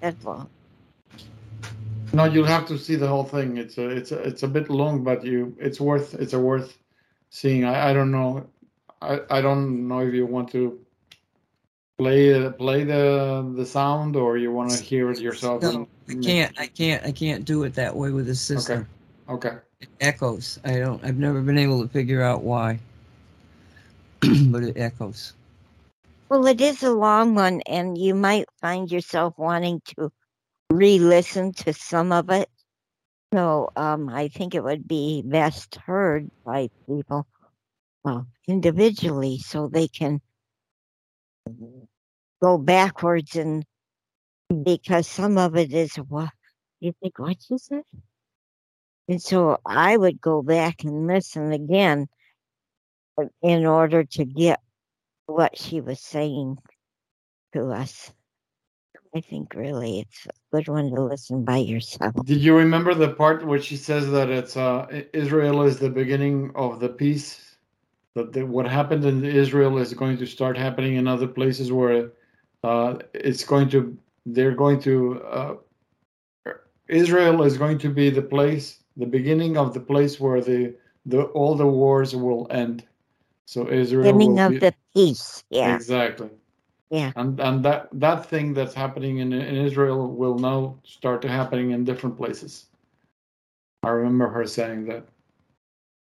[0.00, 0.50] that's all.
[2.16, 3.56] No, you'll have to see the whole thing.
[3.58, 6.76] It's a, it's a, it's a bit long, but you, it's worth, it's a worth
[7.30, 7.64] seeing.
[7.64, 8.46] I, I don't know,
[9.02, 10.78] I, I don't know if you want to
[11.98, 15.62] play, play the, the sound or you want to hear it yourself.
[15.62, 16.58] No, I can't.
[16.58, 17.04] I can't.
[17.04, 18.88] I can't do it that way with the system.
[19.28, 19.56] Okay.
[19.80, 20.58] It echoes.
[20.64, 21.04] I don't.
[21.04, 22.78] I've never been able to figure out why,
[24.20, 25.34] but it echoes.
[26.28, 30.10] Well, it is a long one, and you might find yourself wanting to
[30.70, 32.48] re-listen to some of it.
[33.34, 37.26] So, um, I think it would be best heard by people,
[38.04, 40.20] well, individually, so they can
[42.40, 43.64] go backwards and
[44.62, 46.30] because some of it is what
[46.80, 47.82] you think what you said,
[49.08, 52.06] and so I would go back and listen again
[53.42, 54.60] in order to get
[55.26, 56.58] what she was saying
[57.54, 58.12] to us.
[59.14, 62.14] I think really it's a good one to listen by yourself.
[62.24, 66.52] Did you remember the part where she says that it's uh, Israel is the beginning
[66.54, 67.56] of the peace?
[68.14, 72.12] That the, what happened in Israel is going to start happening in other places where
[72.64, 75.54] uh, it's going to they're going to uh,
[76.88, 81.22] Israel is going to be the place, the beginning of the place where the the
[81.22, 82.84] all the wars will end.
[83.44, 85.44] So Israel Beginning of be, the peace.
[85.50, 85.74] Yeah.
[85.74, 86.30] exactly.
[86.90, 87.12] Yeah.
[87.16, 91.72] And and that that thing that's happening in in Israel will now start to happening
[91.72, 92.66] in different places.
[93.82, 95.06] I remember her saying that.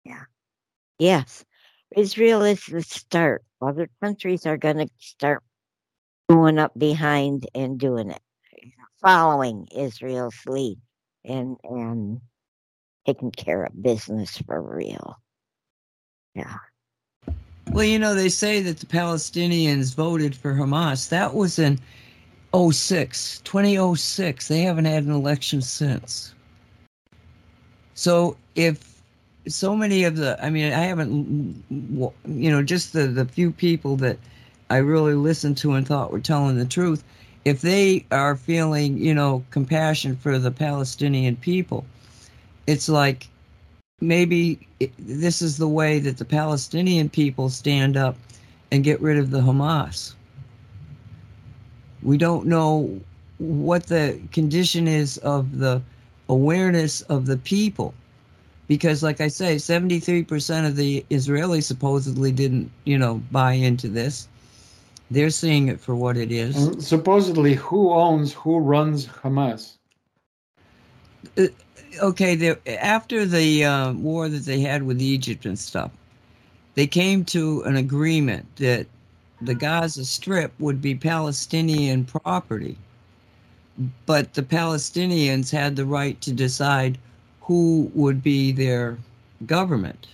[0.04, 0.24] Yeah.
[1.00, 1.46] Yes.
[1.96, 3.44] Israel is the start.
[3.62, 5.44] Other countries are going to start
[6.30, 8.22] going up behind and doing it,
[9.02, 10.80] following Israel's lead
[11.24, 12.22] and and
[13.06, 15.16] taking care of business for real.
[16.34, 16.58] Yeah.
[17.72, 21.10] Well, you know, they say that the Palestinians voted for Hamas.
[21.10, 21.80] That was in
[22.56, 24.48] 06, 2006.
[24.48, 26.34] They haven't had an election since.
[27.96, 29.02] So if
[29.48, 33.96] so many of the, I mean, I haven't, you know, just the, the few people
[33.98, 34.18] that
[34.70, 37.04] I really listened to and thought were telling the truth,
[37.44, 41.86] if they are feeling, you know, compassion for the Palestinian people,
[42.66, 43.28] it's like
[44.02, 44.68] maybe
[45.00, 48.16] this is the way that the Palestinian people stand up
[48.72, 50.14] and get rid of the Hamas.
[52.04, 53.00] We don't know
[53.38, 55.82] what the condition is of the
[56.30, 57.94] awareness of the people.
[58.68, 64.28] Because, like I say, 73% of the Israelis supposedly didn't, you know, buy into this.
[65.12, 66.84] They're seeing it for what it is.
[66.84, 69.74] Supposedly, who owns, who runs Hamas?
[71.38, 71.46] Uh,
[72.02, 75.92] okay, the, after the uh, war that they had with Egypt and stuff,
[76.76, 78.88] they came to an agreement that
[79.42, 82.78] the Gaza Strip would be Palestinian property,
[84.06, 86.98] but the Palestinians had the right to decide
[87.42, 88.98] who would be their
[89.46, 90.08] government.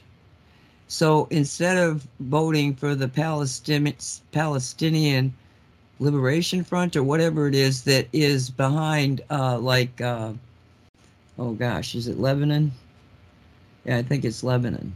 [0.87, 3.95] So instead of voting for the Palestinian
[4.31, 5.33] Palestinian
[5.99, 10.01] Liberation Front or whatever it is that is behind, uh, like.
[10.01, 10.33] Uh,
[11.37, 12.71] oh gosh, is it Lebanon?
[13.85, 14.93] Yeah, I think it's Lebanon.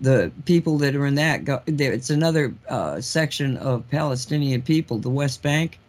[0.00, 5.10] The people that are in that, go, it's another uh, section of Palestinian people, the
[5.10, 5.80] West Bank.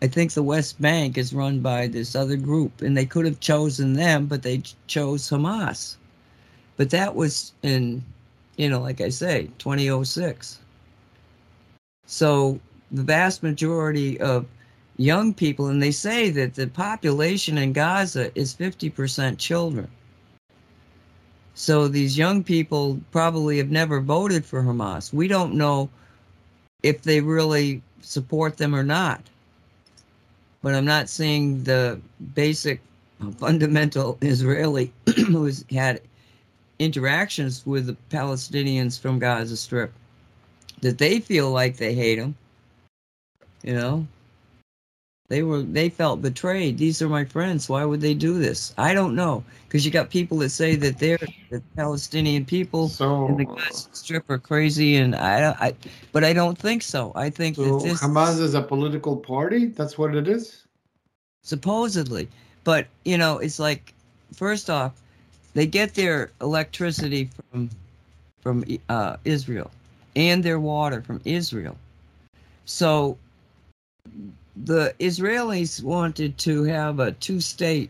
[0.00, 3.40] I think the West Bank is run by this other group, and they could have
[3.40, 5.96] chosen them, but they chose Hamas.
[6.76, 8.04] But that was in,
[8.56, 10.58] you know, like I say, 2006.
[12.06, 12.60] So
[12.90, 14.46] the vast majority of
[14.96, 19.88] young people, and they say that the population in Gaza is 50% children.
[21.54, 25.12] So these young people probably have never voted for Hamas.
[25.12, 25.88] We don't know
[26.82, 29.22] if they really support them or not.
[30.62, 32.00] But I'm not seeing the
[32.34, 32.80] basic
[33.38, 36.00] fundamental Israeli who's had
[36.78, 39.92] interactions with the Palestinians from Gaza Strip
[40.82, 42.36] that they feel like they hate them.
[43.62, 44.06] You know,
[45.28, 46.78] They were they felt betrayed.
[46.78, 47.68] These are my friends.
[47.68, 48.72] Why would they do this?
[48.78, 49.42] I don't know.
[49.66, 51.18] Because you got people that say that they're
[51.50, 55.74] the Palestinian people So, and the Gaza Strip are crazy, and I, I,
[56.12, 57.12] but I don't think so.
[57.16, 59.66] I think so that this Hamas is a political party.
[59.66, 60.64] That's what it is.
[61.42, 62.28] supposedly,
[62.64, 63.92] but you know, it's like
[64.32, 65.00] first off,
[65.54, 67.70] they get their electricity from
[68.40, 69.70] from uh, Israel
[70.14, 71.76] and their water from Israel.
[72.64, 73.18] So
[74.66, 77.88] the Israelis wanted to have a two-state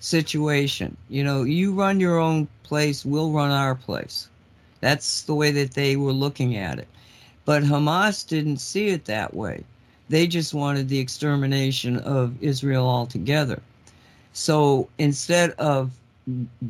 [0.00, 0.96] situation.
[1.08, 4.28] You know, you run your own place, we'll run our place.
[4.80, 6.88] That's the way that they were looking at it.
[7.44, 9.62] But Hamas didn't see it that way.
[10.08, 13.62] They just wanted the extermination of Israel altogether.
[14.32, 15.92] So instead of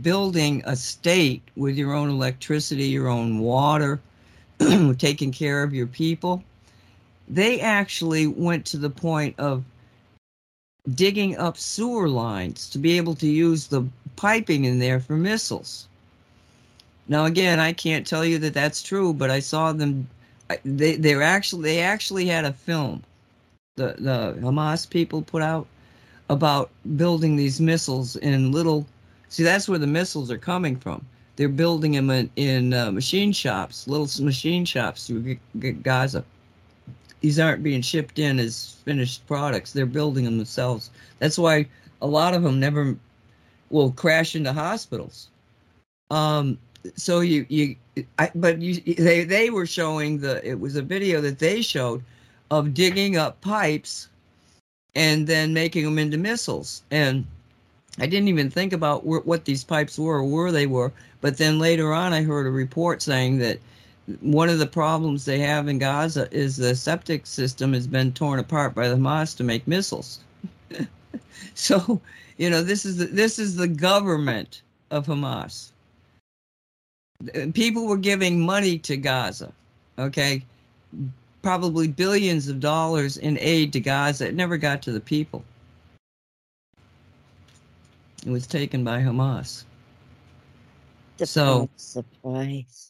[0.03, 4.01] building a state with your own electricity, your own water,
[4.99, 6.45] taking care of your people,
[7.31, 9.65] they actually went to the point of
[10.95, 15.87] digging up sewer lines to be able to use the piping in there for missiles.
[17.07, 20.09] Now, again, I can't tell you that that's true, but I saw them.
[20.65, 23.05] They they're actually they actually had a film,
[23.77, 25.67] the the Hamas people put out
[26.29, 28.87] about building these missiles in little.
[29.29, 31.07] See, that's where the missiles are coming from.
[31.37, 35.39] They're building them in, in uh, machine shops, little machine shops through
[35.83, 36.25] Gaza
[37.21, 39.73] these aren't being shipped in as finished products.
[39.73, 40.91] They're building them themselves.
[41.19, 41.67] That's why
[42.03, 42.97] a lot of them never
[43.71, 45.29] will crash into hospitals.
[46.11, 46.59] Um,
[46.97, 47.77] so you you,
[48.19, 52.03] I, but you they they were showing the it was a video that they showed
[52.51, 54.09] of digging up pipes
[54.95, 56.83] and then making them into missiles.
[56.91, 57.25] And
[57.99, 60.93] I didn't even think about wh- what these pipes were or where they were.
[61.21, 63.59] But then later on, I heard a report saying that
[64.21, 68.39] one of the problems they have in Gaza is the septic system has been torn
[68.39, 70.21] apart by the Hamas to make missiles.
[71.55, 72.01] so,
[72.37, 75.71] you know, this is the, this is the government of Hamas.
[77.53, 79.53] People were giving money to Gaza,
[79.99, 80.43] okay?
[81.43, 84.29] Probably billions of dollars in aid to Gaza.
[84.29, 85.45] It never got to the people.
[88.27, 89.65] It was taken by Hamas.
[91.23, 92.90] So- surprise.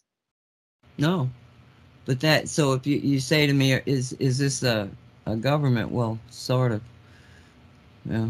[1.00, 1.30] No,
[2.04, 4.90] but that so if you, you say to me, is is this a
[5.24, 5.90] a government?
[5.90, 6.82] Well, sort of.
[8.04, 8.28] Yeah.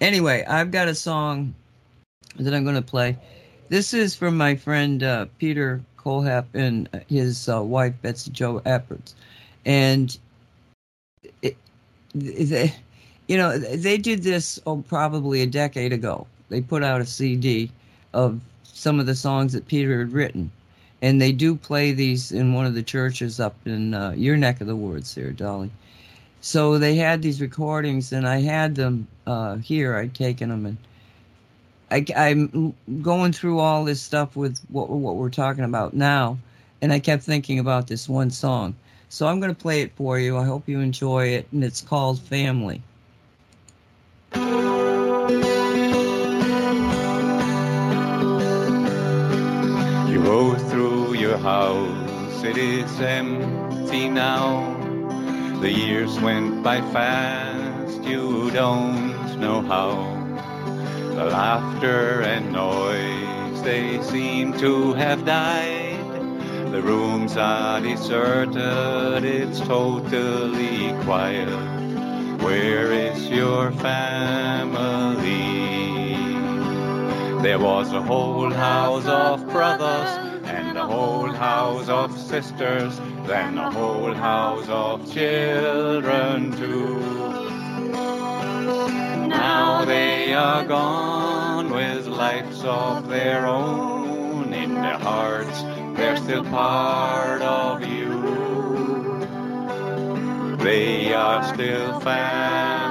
[0.00, 1.54] Anyway, I've got a song
[2.36, 3.16] that I'm going to play.
[3.68, 9.16] This is from my friend uh, Peter Colhap and his uh, wife Betsy Joe Epperts,
[9.66, 10.16] and
[11.42, 11.56] it,
[12.14, 12.72] they,
[13.26, 16.28] you know, they did this oh, probably a decade ago.
[16.48, 17.72] They put out a CD
[18.14, 20.52] of some of the songs that Peter had written
[21.02, 24.60] and they do play these in one of the churches up in uh, your neck
[24.60, 25.70] of the woods there, Dolly.
[26.40, 29.96] So they had these recordings, and I had them uh, here.
[29.96, 30.76] I'd taken them, and
[31.90, 36.38] I, I'm going through all this stuff with what what we're talking about now,
[36.80, 38.74] and I kept thinking about this one song.
[39.08, 40.36] So I'm going to play it for you.
[40.36, 42.82] I hope you enjoy it, and it's called Family.
[50.28, 54.76] Go through your house, it is empty now.
[55.62, 59.94] The years went by fast, you don't know how.
[61.16, 66.04] The laughter and noise, they seem to have died.
[66.72, 71.48] The rooms are deserted, it's totally quiet.
[72.42, 75.08] Where is your family?
[77.42, 80.10] There was a whole house of brothers
[80.44, 86.98] and a whole house of sisters, then a whole house of children too.
[89.28, 95.62] Now they are gone with lives of their own in their hearts.
[95.96, 98.18] They're still part of you.
[100.56, 102.87] They are still family.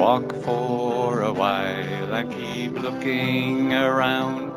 [0.00, 4.50] Walk for a while and keep looking around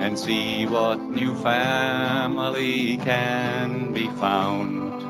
[0.00, 5.02] and see what new family can be found.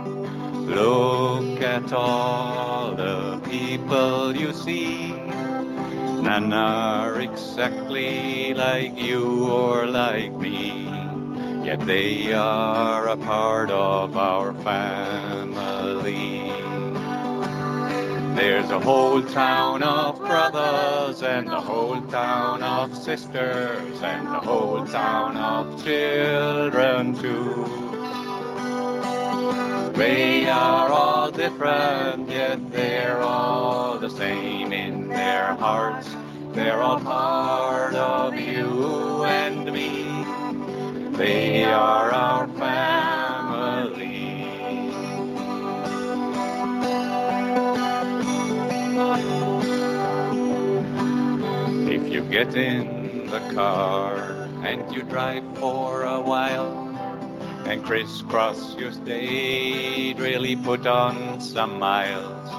[0.67, 5.13] Look at all the people you see.
[6.29, 10.89] None are exactly like you or like me,
[11.63, 15.74] yet they are a part of our family.
[18.35, 24.85] There's a whole town of brothers and a whole town of sisters and a whole
[24.87, 27.65] town of children too.
[29.95, 36.09] They are all different, yet they're all the same in their hearts.
[36.55, 40.25] They're all part of you and me.
[41.17, 43.14] They are our family.
[52.35, 54.17] Get in the car
[54.65, 56.75] and you drive for a while
[57.65, 62.51] and crisscross your state, really put on some miles.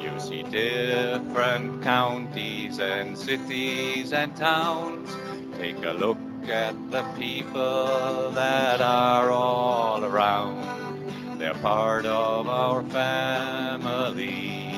[0.00, 5.10] You see different counties and cities and towns.
[5.58, 11.40] Take a look at the people that are all around.
[11.40, 14.73] They're part of our family.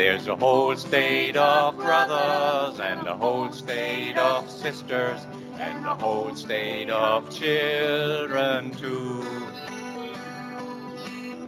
[0.00, 5.20] There's a whole state of brothers and a whole state of sisters
[5.58, 9.22] and a whole state of children too.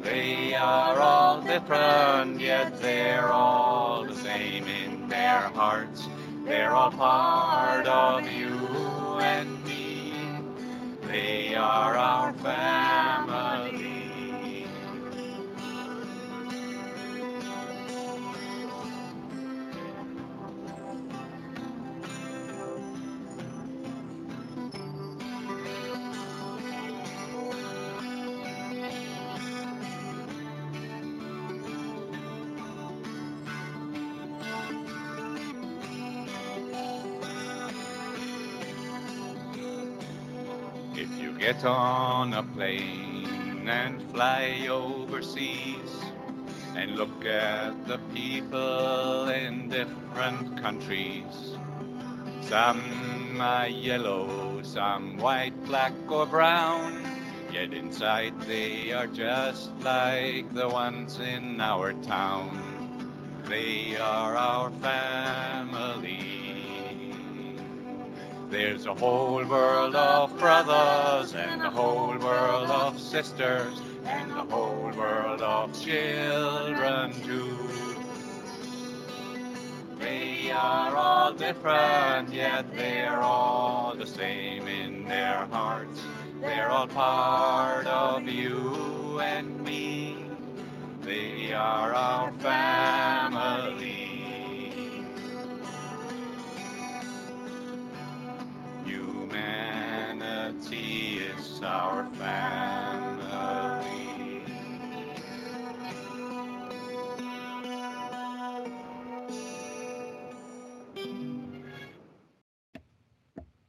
[0.03, 6.07] They are all different, yet they're all the same in their hearts.
[6.45, 8.55] They're all part of you
[9.23, 10.13] and me.
[11.09, 13.82] They are our family.
[41.53, 45.93] Get on a plane and fly overseas
[46.75, 51.59] and look at the people in different countries,
[52.41, 57.05] some are yellow, some white, black, or brown,
[57.53, 62.49] yet inside they are just like the ones in our town.
[63.45, 66.42] They are our family.
[68.53, 74.93] There's a whole world of brothers and a whole world of sisters and a whole
[74.95, 77.57] world of children too.
[79.99, 86.03] They are all different, yet they're all the same in their hearts.
[86.43, 90.27] They're all part of you and me.
[91.01, 94.02] They are our family.
[99.33, 103.23] Humanity is our family.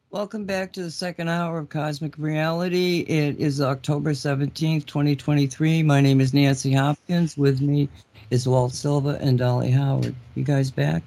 [0.10, 3.06] Welcome back to the second hour of Cosmic Reality.
[3.08, 5.82] It is October 17th, 2023.
[5.82, 7.38] My name is Nancy Hopkins.
[7.38, 7.88] With me
[8.30, 10.14] is Walt Silva and Dolly Howard.
[10.36, 11.04] You guys back?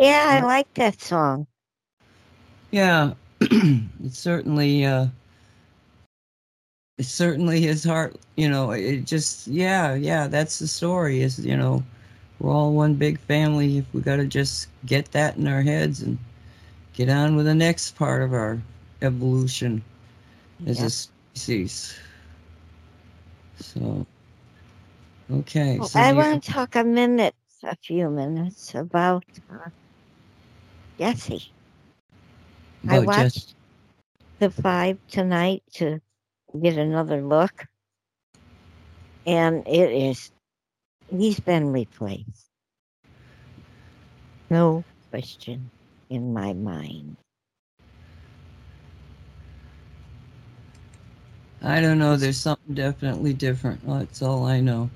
[0.00, 1.46] Yeah, I like that song.
[2.72, 3.12] Yeah,
[4.04, 5.06] it certainly, uh,
[6.98, 11.56] it certainly his heart, you know, it just, yeah, yeah, that's the story is, you
[11.56, 11.82] know,
[12.38, 13.78] we're all one big family.
[13.78, 16.18] If we got to just get that in our heads and
[16.94, 18.60] get on with the next part of our
[19.02, 19.82] evolution
[20.66, 20.88] as Yeah.
[20.88, 21.94] a species.
[23.60, 24.06] So,
[25.30, 25.80] okay.
[25.80, 29.70] Well, so I want to talk a minute, a few minutes about uh,
[30.98, 31.55] Jesse.
[32.88, 33.54] I watched just-
[34.38, 36.00] the five tonight to
[36.60, 37.66] get another look,
[39.26, 40.30] and it is
[41.10, 42.50] he's been replaced.
[44.50, 45.70] No question
[46.10, 47.16] in my mind.
[51.62, 52.16] I don't know.
[52.16, 53.84] There's something definitely different.
[53.86, 54.88] That's all I know.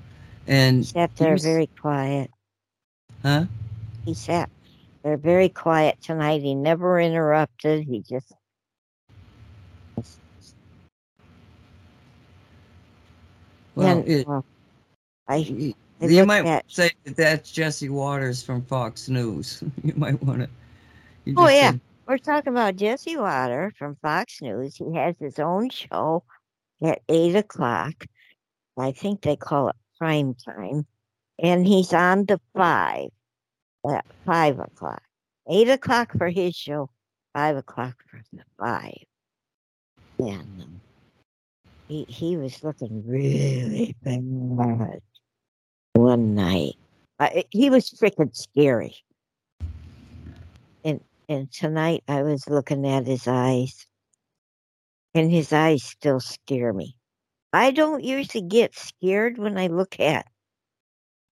[0.47, 2.31] And He sat there Here's- very quiet.
[3.23, 3.45] huh?
[4.05, 4.49] He sat
[5.03, 6.41] there very quiet tonight.
[6.41, 7.85] He never interrupted.
[7.87, 8.31] He just
[13.75, 14.45] Well, and, it, well,
[15.27, 19.63] I you I you might at- say that that's Jesse Watters from Fox News.
[19.83, 20.49] you might want to.
[21.37, 21.73] Oh, yeah.
[22.07, 24.75] We're talking about Jesse Water from Fox News.
[24.75, 26.23] He has his own show
[26.83, 28.05] at eight o'clock.
[28.77, 30.85] I think they call it prime time.
[31.39, 33.09] And he's on the five
[33.89, 35.01] at five o'clock.
[35.49, 36.89] Eight o'clock for his show,
[37.33, 39.03] five o'clock for the five.
[40.19, 40.81] And um,
[41.87, 45.01] he he was looking really bad.
[45.93, 46.75] one night.
[47.19, 48.95] I, he was freaking scary.
[50.83, 53.85] And and tonight I was looking at his eyes,
[55.13, 56.95] and his eyes still scare me.
[57.53, 60.25] I don't usually get scared when I look at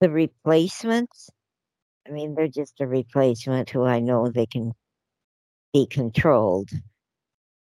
[0.02, 1.30] the replacements.
[2.10, 4.74] I mean, they're just a replacement who I know they can
[5.74, 6.70] be controlled.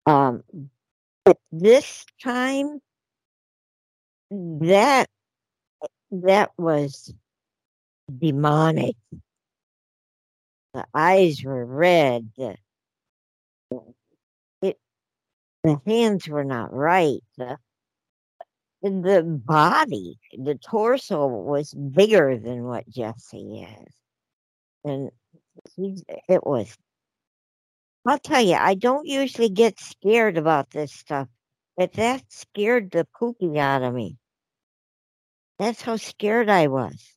[0.04, 0.42] Um,
[1.24, 2.80] but this time,
[4.30, 5.08] that
[6.10, 7.12] that was
[8.18, 8.96] demonic.
[10.74, 12.30] The eyes were red.
[12.36, 12.56] The,
[14.60, 14.78] it,
[15.64, 17.22] the hands were not right.
[17.38, 17.58] The,
[18.82, 23.94] the body, the torso was bigger than what Jesse is.
[24.86, 25.10] And
[25.74, 26.76] he's, it was,
[28.06, 31.28] I'll tell you, I don't usually get scared about this stuff,
[31.76, 34.16] but that scared the poopy out of me.
[35.58, 37.14] That's how scared I was.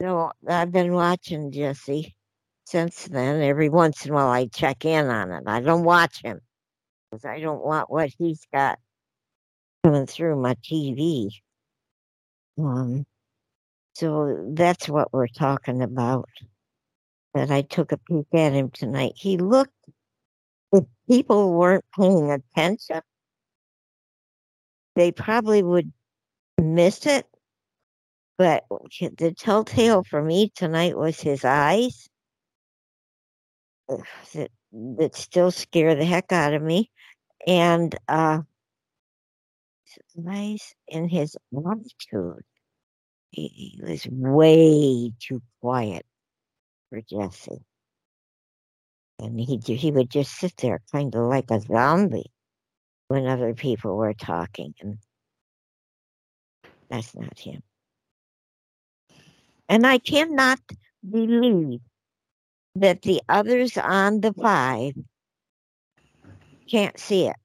[0.00, 2.14] So I've been watching Jesse
[2.64, 3.42] since then.
[3.42, 5.44] Every once in a while, I check in on it.
[5.46, 6.40] I don't watch him
[7.10, 8.78] because I don't want what he's got
[9.84, 11.28] coming through my TV.
[12.58, 13.04] Um,
[13.94, 16.28] so that's what we're talking about.
[17.36, 19.12] But I took a peek at him tonight.
[19.14, 19.74] He looked,
[20.72, 23.02] if people weren't paying attention,
[24.94, 25.92] they probably would
[26.58, 27.26] miss it.
[28.38, 32.08] But the telltale for me tonight was his eyes
[34.32, 36.90] that, that still scare the heck out of me.
[37.46, 38.40] And uh,
[40.26, 42.44] eyes and his attitude.
[43.28, 46.06] He, he was way too quiet
[46.90, 47.64] for Jesse.
[49.18, 52.30] And he he would just sit there kind of like a zombie
[53.08, 54.74] when other people were talking.
[54.80, 54.98] And
[56.90, 57.62] that's not him.
[59.68, 60.60] And I cannot
[61.08, 61.80] believe
[62.76, 64.92] that the others on the five
[66.70, 67.36] can't see it.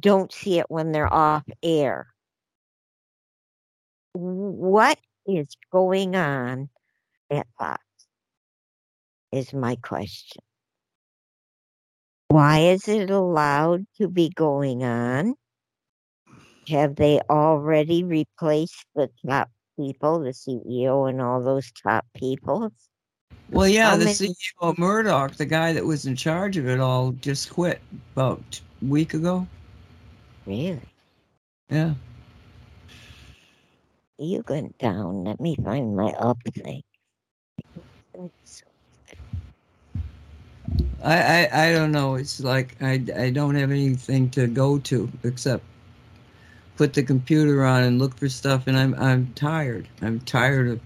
[0.00, 2.08] Don't see it when they're off air.
[4.12, 6.68] What is going on
[7.30, 7.87] at Fox?
[9.30, 10.42] Is my question.
[12.28, 15.34] Why is it allowed to be going on?
[16.68, 22.72] Have they already replaced the top people, the CEO and all those top people?
[23.50, 26.80] Well, yeah, How the many- CEO Murdoch, the guy that was in charge of it
[26.80, 27.80] all, just quit
[28.14, 29.46] about a week ago.
[30.46, 30.80] Really?
[31.70, 31.94] Yeah.
[34.18, 35.24] You went down.
[35.24, 36.82] Let me find my up thing.
[41.02, 42.16] I, I, I don't know.
[42.16, 45.64] It's like I, I don't have anything to go to except
[46.76, 49.88] put the computer on and look for stuff, and I'm I'm tired.
[50.02, 50.80] I'm tired of,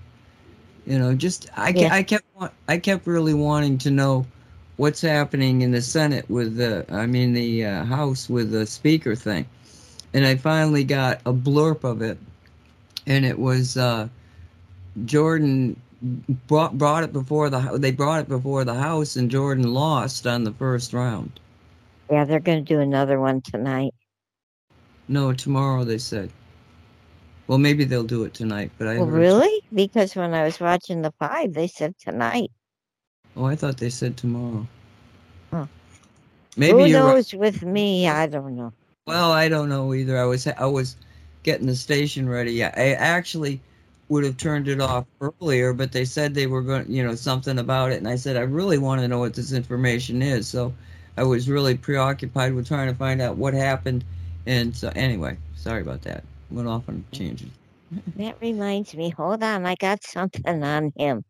[0.87, 1.95] you know, just I, Yeah.
[1.95, 2.25] I kept
[2.69, 4.27] I kept really wanting to know
[4.77, 9.15] what's happening in the Senate with the I mean the uh, House with the Speaker
[9.15, 9.47] thing,
[10.15, 12.19] and I finally got a blurb of it,
[13.07, 14.09] and it was uh,
[15.05, 15.77] Jordan
[16.49, 20.45] brought brought it before the they brought it before the House, and Jordan lost on
[20.45, 21.39] the first round.
[22.11, 23.95] Yeah, they're going to do another one tonight.
[25.09, 26.31] No, tomorrow they said.
[27.47, 29.63] Well, maybe they'll do it tonight, but I Well, really?
[29.75, 32.51] Because when I was watching the five, they said tonight.
[33.37, 34.67] Oh, I thought they said tomorrow.
[35.51, 35.67] Huh.
[36.57, 37.15] Maybe Who you're right.
[37.15, 38.09] knows with me?
[38.09, 38.73] I don't know.
[39.07, 40.19] Well, I don't know either.
[40.19, 40.97] I was I was
[41.43, 42.63] getting the station ready.
[42.63, 43.61] I actually
[44.13, 47.59] would have turned it off earlier, but they said they were going, you know, something
[47.59, 50.47] about it, and I said I really want to know what this information is.
[50.47, 50.71] So
[51.17, 54.05] I was really preoccupied with trying to find out what happened,
[54.45, 56.25] and so anyway, sorry about that.
[56.51, 57.05] Went off on mm.
[57.11, 57.53] a tangent.
[58.17, 59.09] That reminds me.
[59.11, 61.25] Hold on, I got something on him.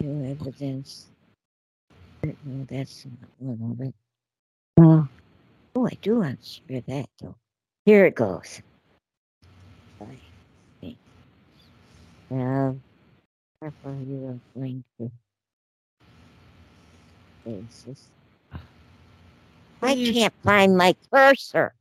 [0.00, 1.06] New evidence.
[2.22, 3.94] No, that's not one of it.
[4.78, 5.08] Oh,
[5.84, 7.36] oh, I do want to share that though.
[7.84, 8.62] Here it goes.
[10.00, 10.16] I
[13.60, 15.10] careful you are going to.
[17.46, 18.08] Is?
[19.82, 21.74] I can't find my cursor.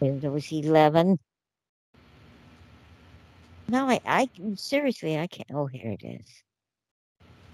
[0.00, 1.18] Windows 11.
[3.68, 5.48] No, I, I seriously, I can't.
[5.52, 6.22] Oh, here it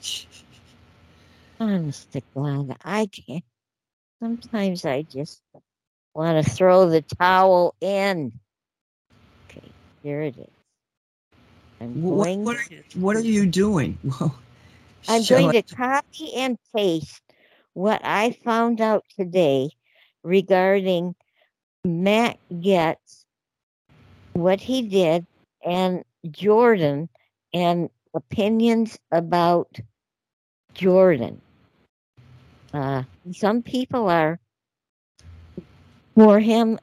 [0.02, 0.27] is.
[1.61, 3.44] Honest to God, I can't.
[4.20, 5.43] Sometimes I just
[6.15, 8.32] want to throw the towel in.
[9.51, 9.70] Okay,
[10.03, 10.49] here it is.
[11.81, 12.45] I'm What, going.
[12.45, 13.99] what, are, you- what are you doing?
[14.20, 17.20] Well, I'm going I- to copy and paste
[17.74, 19.69] what I found out today
[20.23, 21.15] regarding
[21.85, 23.24] Matt Gaetz,
[24.32, 25.27] what he did,
[25.66, 27.11] and Jordan,
[27.53, 29.69] and opinions about
[30.73, 31.43] Jordan.
[32.75, 34.41] Uh, some people are
[36.17, 36.79] for him,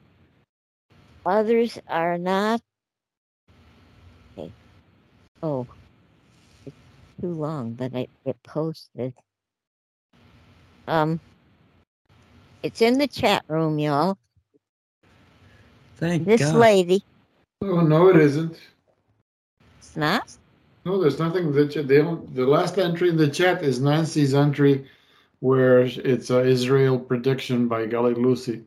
[1.26, 2.60] others are not.
[4.38, 4.54] Okay.
[5.42, 5.68] Oh,
[6.66, 6.76] it's
[7.20, 9.14] too long, but I it posted.
[10.88, 11.20] Um,
[12.62, 14.18] it's in the chat room, y'all.
[15.96, 16.54] Thank This God.
[16.54, 17.04] lady,
[17.62, 18.58] Oh no, it isn't.
[19.80, 20.24] it's not.
[20.84, 21.52] No, there's nothing.
[21.52, 24.88] that The chat- the on- the last entry in the chat is Nancy's entry,
[25.42, 28.64] where it's an Israel prediction by Gully Lucy.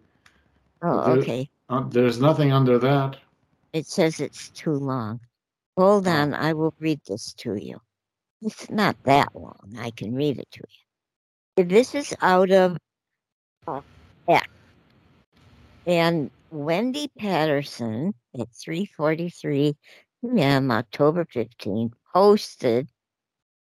[0.82, 1.50] Oh, There- okay.
[1.70, 3.18] Uh, there's nothing under that.
[3.72, 5.22] It says it's too long.
[5.78, 7.80] Hold on, I will read this to you.
[8.42, 9.74] It's not that long.
[9.78, 10.64] I can read it to
[11.58, 11.64] you.
[11.64, 12.78] This is out of
[13.68, 13.82] uh,
[14.28, 14.46] X.
[15.86, 19.76] And Wendy Patterson at 3:43
[20.22, 20.72] p.m.
[20.72, 22.90] October 15th posted.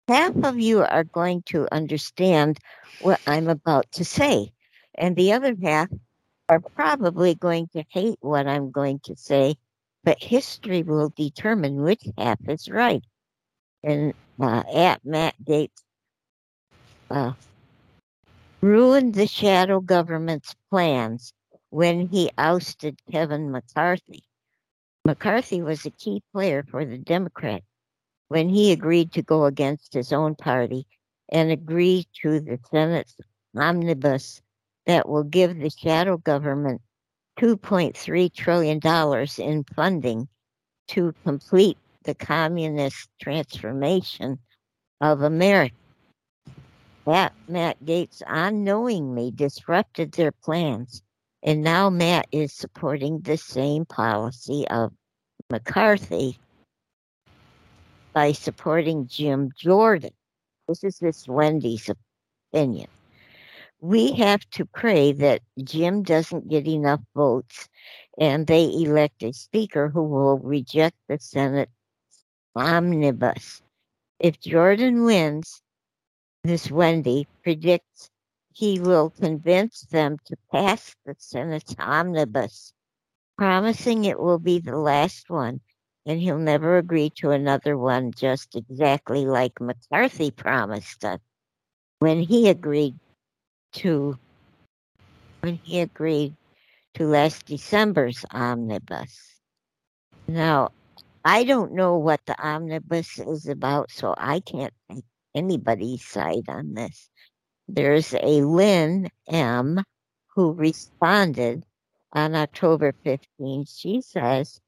[0.08, 2.58] Half of you are going to understand
[3.00, 4.52] what I'm about to say,
[4.94, 5.88] and the other half
[6.48, 9.56] are probably going to hate what I'm going to say
[10.04, 13.02] but history will determine which half is right.
[13.82, 15.82] And uh, at Matt Gaetz
[17.10, 17.32] uh,
[18.60, 21.32] ruined the shadow government's plans
[21.70, 24.22] when he ousted Kevin McCarthy.
[25.04, 27.62] McCarthy was a key player for the Democrat
[28.34, 30.84] when he agreed to go against his own party
[31.28, 33.14] and agree to the Senate's
[33.56, 34.42] omnibus
[34.86, 36.82] that will give the shadow government
[37.38, 38.80] $2.3 trillion
[39.38, 40.26] in funding
[40.88, 44.36] to complete the communist transformation
[45.00, 45.76] of America.
[47.06, 51.04] That Matt Gaetz unknowingly disrupted their plans,
[51.44, 54.90] and now Matt is supporting the same policy of
[55.52, 56.36] McCarthy
[58.14, 60.12] by supporting Jim Jordan.
[60.68, 61.90] This is this Wendy's
[62.52, 62.88] opinion
[63.84, 67.68] we have to pray that Jim doesn't get enough votes
[68.16, 71.68] and they elect a speaker who will reject the Senate
[72.56, 73.60] omnibus.
[74.18, 75.60] If Jordan wins,
[76.44, 78.08] this Wendy predicts
[78.54, 82.72] he will convince them to pass the Senate's omnibus,
[83.36, 85.60] promising it will be the last one
[86.06, 91.20] and he'll never agree to another one just exactly like McCarthy promised us
[91.98, 92.98] when he agreed
[93.72, 94.18] to
[95.40, 96.34] when he agreed
[96.94, 99.40] to last December's omnibus.
[100.28, 100.70] Now,
[101.24, 105.04] I don't know what the omnibus is about, so I can't take
[105.34, 107.10] anybody's side on this.
[107.68, 109.82] There's a Lynn M
[110.34, 111.64] who responded
[112.12, 113.70] on October 15th.
[113.74, 114.60] She says,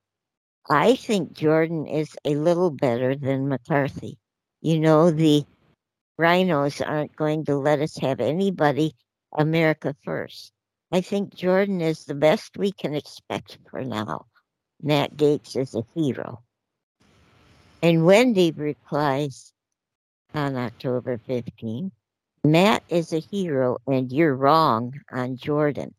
[0.69, 4.19] I think Jordan is a little better than McCarthy.
[4.61, 5.45] You know, the
[6.19, 8.95] rhinos aren't going to let us have anybody
[9.37, 10.53] America first.
[10.91, 14.27] I think Jordan is the best we can expect for now.
[14.83, 16.43] Matt Gaetz is a hero.
[17.83, 19.53] And Wendy replies
[20.35, 21.93] on October 15
[22.45, 25.95] Matt is a hero and you're wrong on Jordan.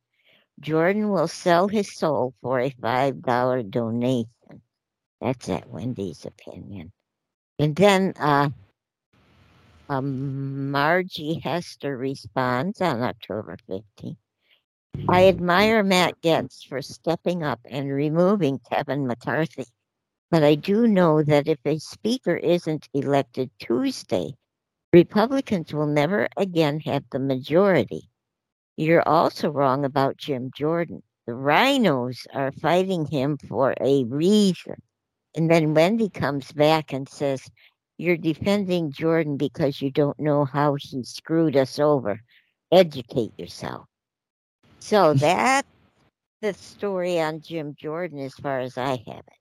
[0.60, 4.30] Jordan will sell his soul for a $5 donation.
[5.22, 6.92] That's at Wendy's opinion.
[7.60, 8.50] And then uh,
[9.90, 14.18] um, Margie Hester responds on October 15th.
[15.10, 19.66] I admire Matt Gaetz for stepping up and removing Kevin McCarthy,
[20.32, 24.34] but I do know that if a speaker isn't elected Tuesday,
[24.92, 28.10] Republicans will never again have the majority.
[28.76, 31.04] You're also wrong about Jim Jordan.
[31.26, 34.82] The rhinos are fighting him for a reason.
[35.38, 37.50] And then Wendy comes back and says,
[37.98, 42.22] You're defending Jordan because you don't know how he screwed us over.
[42.72, 43.88] Educate yourself.
[44.82, 45.68] So that's
[46.42, 49.40] the story on Jim Jordan as far as I have it.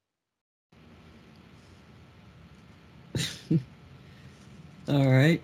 [4.89, 5.41] All right.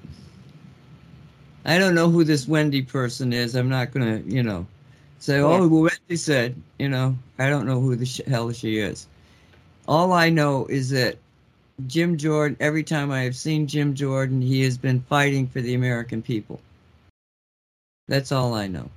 [1.64, 3.54] I don't know who this Wendy person is.
[3.54, 4.66] I'm not gonna, you know,
[5.18, 5.60] say, Yeah.
[5.60, 9.06] "Oh, well, Wendy said." You know, I don't know who the sh- hell she is.
[9.92, 11.18] All I know is that
[11.86, 12.56] Jim Jordan.
[12.60, 16.62] Every time I have seen Jim Jordan, he has been fighting for the American people.
[18.08, 18.88] That's all I know.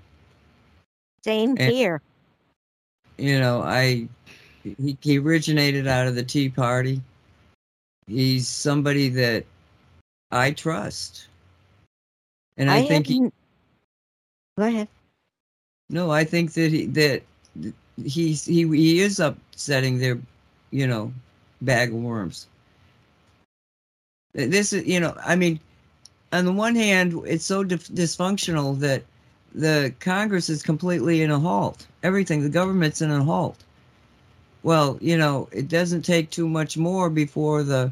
[1.26, 2.02] Same And- here.
[3.18, 4.08] You know, I
[4.64, 7.02] he, he originated out of the Tea Party.
[8.08, 9.44] He's somebody that
[10.32, 11.28] I trust,
[12.56, 13.20] and I, think he,
[14.58, 14.88] Go ahead.
[15.90, 17.22] No, I think that he that
[18.02, 20.20] he's he he is upsetting their,
[20.72, 21.14] you know,
[21.62, 22.48] bag of worms.
[24.34, 25.60] This is you know I mean,
[26.32, 29.04] on the one hand, it's so dif- dysfunctional that
[29.54, 31.88] the Congress is completely in a halt.
[32.04, 33.64] Everything, the government's in a halt.
[34.64, 37.92] Well, you know, it doesn't take too much more before the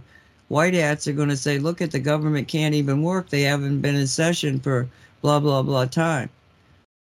[0.49, 3.29] white hats are going to say, look at the government can't even work.
[3.29, 4.87] They haven't been in session for
[5.21, 6.29] blah, blah, blah time.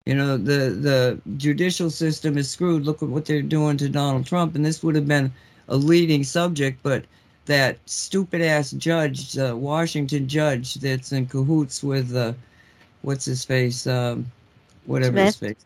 [0.06, 2.84] You know, the, the judicial system is screwed.
[2.84, 4.54] Look at what they're doing to Donald Trump.
[4.54, 5.32] And this would have been
[5.68, 7.04] a leading subject, but
[7.46, 12.32] that stupid ass judge, the Washington judge that's in cahoots with, uh,
[13.02, 13.86] what's his face?
[13.86, 14.26] Um,
[14.86, 15.64] whatever his face.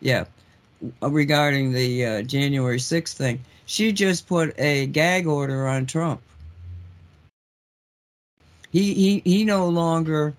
[0.00, 0.24] Yeah.
[1.02, 6.20] Regarding the uh, January 6th thing, she just put a gag order on Trump.
[8.72, 10.34] He, he, he no longer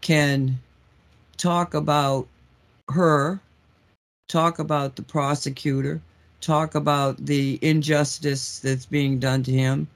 [0.00, 0.58] can
[1.36, 2.26] talk about
[2.88, 3.40] her,
[4.28, 6.00] talk about the prosecutor,
[6.46, 9.88] talk about the injustice that's being done to him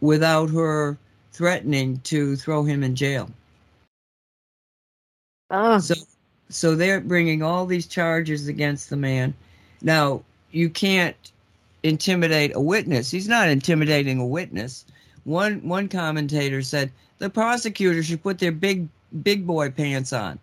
[0.00, 0.96] without her
[1.32, 3.28] threatening to throw him in jail.
[5.50, 5.94] Oh, So,
[6.48, 9.34] so they're bringing all these charges against the man.
[9.82, 10.22] Now,
[10.52, 11.16] you can't
[11.82, 13.10] intimidate a witness.
[13.10, 14.84] He's not intimidating a witness.
[15.24, 18.88] One one commentator said the prosecutor should put their big
[19.22, 20.38] big boy pants on.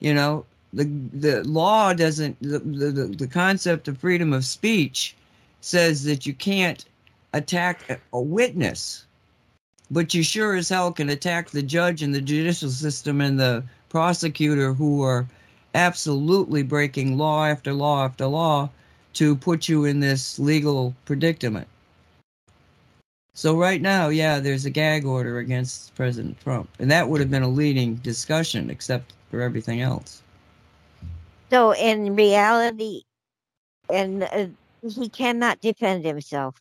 [0.00, 5.16] You know, the the law doesn't the the, the concept of freedom of speech
[5.60, 6.84] says that you can't
[7.32, 9.04] attack a, a witness,
[9.90, 13.62] but you sure as hell can attack the judge and the judicial system and the
[13.88, 15.26] prosecutor who are
[15.74, 18.68] absolutely breaking law after law after law
[19.12, 21.66] to put you in this legal predicament.
[23.34, 27.30] So right now, yeah, there's a gag order against President Trump, and that would have
[27.30, 30.22] been a leading discussion, except for everything else.
[31.50, 33.02] So in reality,
[33.92, 34.46] and uh,
[34.82, 36.56] he cannot defend himself.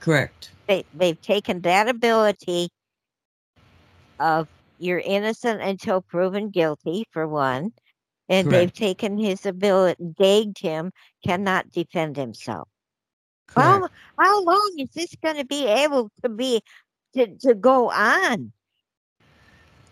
[0.00, 0.50] Correct.
[0.66, 2.70] They they've taken that ability
[4.18, 4.48] of
[4.78, 7.72] you're innocent until proven guilty for one,
[8.28, 10.92] and they've taken his ability, gagged him,
[11.24, 12.68] cannot defend himself.
[13.46, 13.68] Correct.
[13.80, 16.62] Well, how long is this going to be able to be
[17.14, 18.52] to, to go on?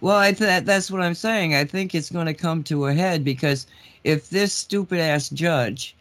[0.00, 1.54] Well, I th- that's what I'm saying.
[1.54, 3.66] I think it's going to come to a head because
[4.04, 5.96] if this stupid ass judge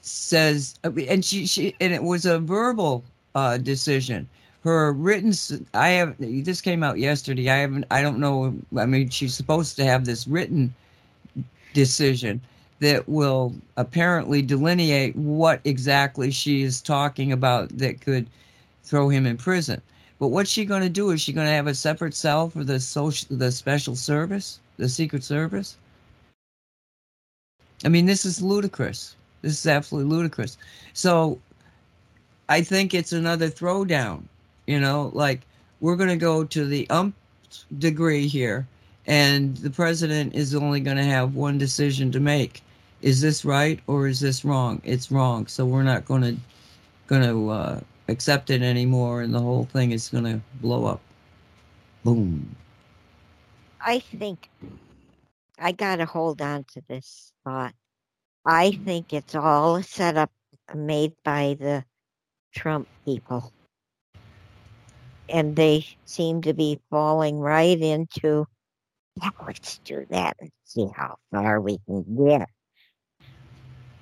[0.00, 3.04] says, and she, she and it was a verbal
[3.34, 4.28] uh, decision.
[4.64, 5.32] Her written,
[5.74, 7.50] I have this came out yesterday.
[7.50, 8.54] I haven't, I don't know.
[8.78, 10.72] I mean, she's supposed to have this written
[11.72, 12.40] decision
[12.78, 18.28] that will apparently delineate what exactly she is talking about that could
[18.84, 19.80] throw him in prison.
[20.22, 21.10] But what's she going to do?
[21.10, 24.88] Is she going to have a separate cell for the social, the special service, the
[24.88, 25.76] Secret Service?
[27.84, 29.16] I mean, this is ludicrous.
[29.40, 30.58] This is absolutely ludicrous.
[30.92, 31.40] So,
[32.48, 34.22] I think it's another throwdown.
[34.68, 35.40] You know, like
[35.80, 37.16] we're going to go to the ump
[37.78, 38.64] degree here,
[39.08, 42.62] and the president is only going to have one decision to make:
[43.00, 44.80] is this right or is this wrong?
[44.84, 45.48] It's wrong.
[45.48, 46.36] So we're not going to
[47.08, 51.00] going to uh, accept it anymore, and the whole thing is going to blow up.
[52.04, 52.54] Boom.
[53.80, 54.48] I think
[55.58, 57.74] I got to hold on to this thought.
[58.44, 60.30] I think it's all a setup
[60.74, 61.84] made by the
[62.52, 63.52] Trump people.
[65.28, 68.46] And they seem to be falling right into,
[69.22, 72.48] yeah, let's do that and see how far we can get.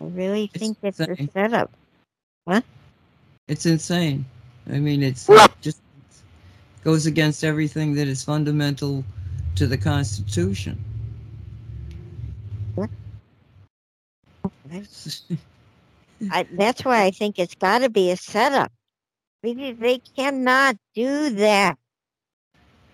[0.01, 1.31] I really think it's a insane.
[1.35, 1.70] setup.
[3.51, 4.27] It's insane.
[4.72, 5.28] I mean, it's
[5.60, 5.82] just
[6.85, 9.05] goes against everything that is fundamental
[9.56, 10.78] to the Constitution.
[16.31, 18.72] I, that's why I think it's got to be a setup.
[19.43, 21.77] Because they cannot do that.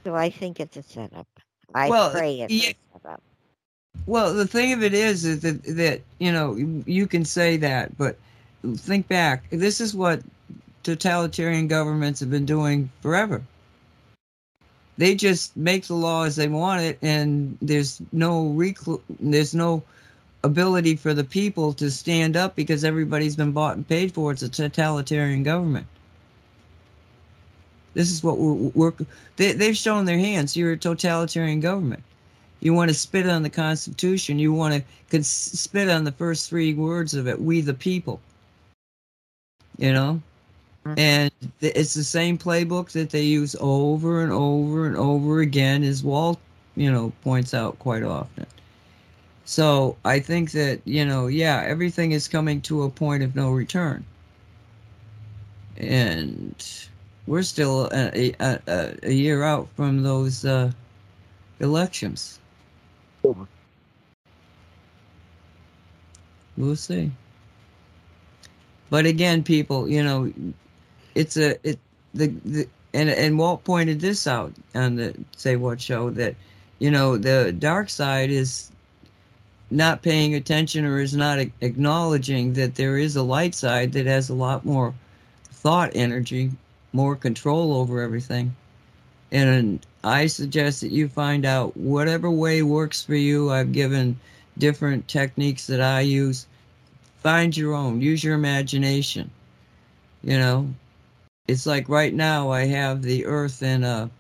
[0.07, 1.29] So I think it's a setup.
[1.75, 2.71] I Well, pray it's yeah.
[2.95, 3.23] a setup.
[4.07, 7.57] Well, the thing of it is, is that, that you know you- you can say
[7.59, 8.17] that, but
[8.77, 9.45] think back.
[9.51, 10.23] This is what
[10.87, 13.43] totalitarian governments have been doing forever.
[14.99, 19.83] They just make the law as they want it, and there's no reclu- there's no
[20.45, 24.31] ability for the people to stand up because everybody's been bought and paid for.
[24.31, 25.87] It's a totalitarian government.
[27.95, 28.93] This is what we're, we're
[29.37, 30.57] they, they've shown their hands.
[30.57, 32.05] You're a totalitarian government.
[32.61, 34.39] You want to spit on the Constitution.
[34.39, 37.43] You want to cons- spit on the first three words of it.
[37.43, 38.21] We the people.
[39.79, 40.23] You know.
[40.97, 41.31] And
[41.61, 46.39] it's the same playbook that they use over and over and over again, as Walt,
[46.77, 48.47] you know, points out quite often.
[49.45, 53.51] So I think that, you know, yeah, everything is coming to a point of no
[53.51, 54.05] return.
[55.77, 56.55] And
[57.27, 60.73] we're still a, a, a, a year out from those uh,
[61.61, 62.41] elections.
[66.57, 67.13] We'll see.
[68.89, 70.33] But again, people, you know,
[71.17, 71.79] it's a it
[72.15, 76.37] the, the and and Walt pointed this out on the Say What show that
[76.79, 78.71] you know the dark side is
[79.71, 84.29] not paying attention or is not acknowledging that there is a light side that has
[84.29, 84.95] a lot more
[85.51, 86.53] thought energy,
[86.93, 88.55] more control over everything.
[89.33, 93.51] And I suggest that you find out whatever way works for you.
[93.51, 94.21] I've given
[94.57, 96.47] different techniques that I use.
[97.23, 98.01] Find your own.
[98.01, 99.31] Use your imagination.
[100.23, 100.69] You know,
[101.49, 104.11] it's like right now I have the Earth in a,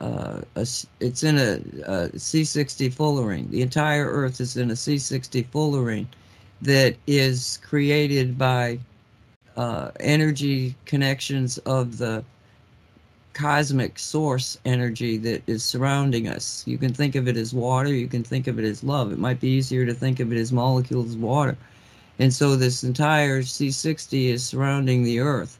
[0.00, 0.66] uh, a
[1.00, 3.50] it's in a, a C60 fullerene.
[3.50, 6.06] The entire Earth is in a C60 fullerene
[6.62, 8.78] that is created by
[9.56, 12.24] uh, energy connections of the
[13.34, 16.64] cosmic source energy that is surrounding us.
[16.66, 19.12] You can think of it as water, you can think of it as love.
[19.12, 21.56] It might be easier to think of it as molecules of water.
[22.18, 25.58] And so this entire C60 is surrounding the Earth.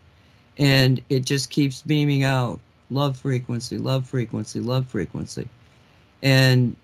[0.58, 2.60] And it just keeps beaming out
[2.90, 5.48] love frequency, love frequency, love frequency.
[6.22, 6.76] And,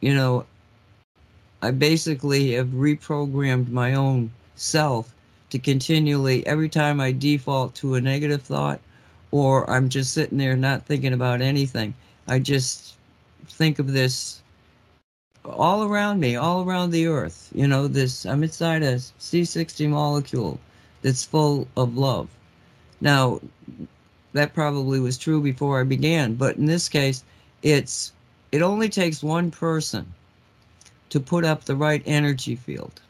[0.00, 0.46] you know,
[1.62, 5.14] I basically have reprogrammed my own self
[5.50, 8.80] to continually, every time I default to a negative thought,
[9.30, 11.94] or I'm just sitting there not thinking about anything.
[12.28, 12.94] I just
[13.46, 14.40] think of this
[15.44, 17.50] all around me, all around the earth.
[17.54, 20.58] You know, this I'm inside a C60 molecule
[21.02, 22.28] that's full of love.
[23.00, 23.40] Now,
[24.32, 27.24] that probably was true before I began, but in this case,
[27.62, 28.12] it's
[28.52, 30.12] it only takes one person
[31.10, 33.00] to put up the right energy field.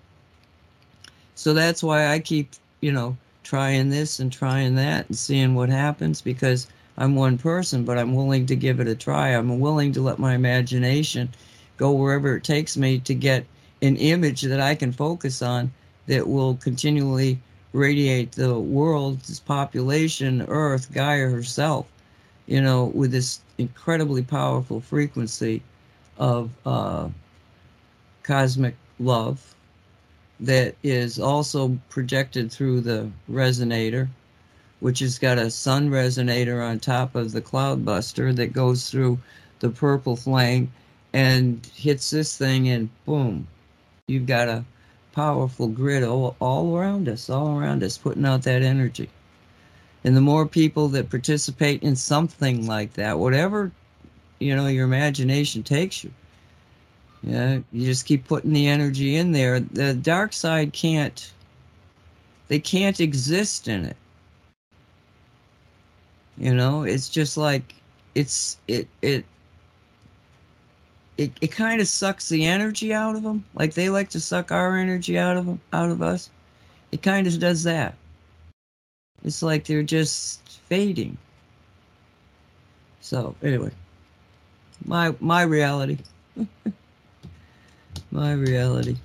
[1.35, 2.51] So that's why I keep,
[2.81, 6.67] you know, trying this and trying that and seeing what happens because
[6.99, 9.29] I'm one person, but I'm willing to give it a try.
[9.29, 11.31] I'm willing to let my imagination
[11.79, 13.47] go wherever it takes me to get
[13.81, 15.73] an image that I can focus on
[16.07, 17.39] that will continually
[17.73, 21.87] radiate the world's population, Earth, Gaia herself,
[22.47, 25.63] you know, with this incredibly powerful frequency
[26.19, 27.09] of uh,
[28.23, 29.55] cosmic love
[30.41, 34.09] that is also projected through the resonator,
[34.81, 39.19] which has got a sun resonator on top of the cloudbuster that goes through
[39.61, 40.73] the purple flame
[41.13, 43.47] and hits this thing, and boom,
[44.07, 44.65] you've got a
[45.13, 49.09] powerful grid all, all around us, all around us, putting out that energy.
[50.05, 53.71] And the more people that participate in something like that, whatever
[54.39, 56.11] you know your imagination takes you,
[57.23, 59.61] yeah, you just keep putting the energy in there.
[59.61, 61.33] The dark side can't
[62.49, 63.97] they can't exist in it.
[66.37, 67.75] You know, it's just like
[68.15, 69.25] it's it it
[71.21, 73.45] it, it kind of sucks the energy out of them.
[73.55, 76.31] Like they like to suck our energy out of them, out of us.
[76.93, 77.95] It kind of does that.
[79.23, 81.19] It's like they're just fading.
[83.03, 83.71] So anyway,
[84.87, 85.99] my my reality.
[88.11, 88.97] my reality.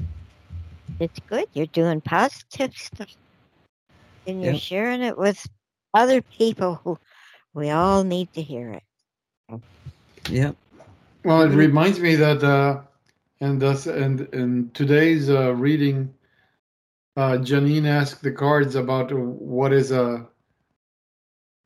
[0.99, 1.47] It's good.
[1.53, 3.09] You're doing positive stuff.
[4.25, 4.55] And you're Yep.
[4.55, 5.45] sharing it with
[5.93, 6.97] other people who
[7.53, 8.83] we all need to hear it.
[10.29, 10.55] Yep.
[11.25, 12.81] Well, it reminds me that uh,
[13.41, 16.13] and thus and in today's uh, reading,
[17.17, 20.27] uh, Janine asked the cards about what is a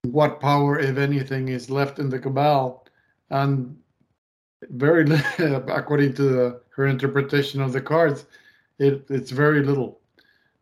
[0.03, 2.87] what power, if anything, is left in the cabal,
[3.31, 3.77] and
[4.69, 5.03] very
[5.39, 8.27] according to the, her interpretation of the cards,
[8.77, 9.99] it it's very little,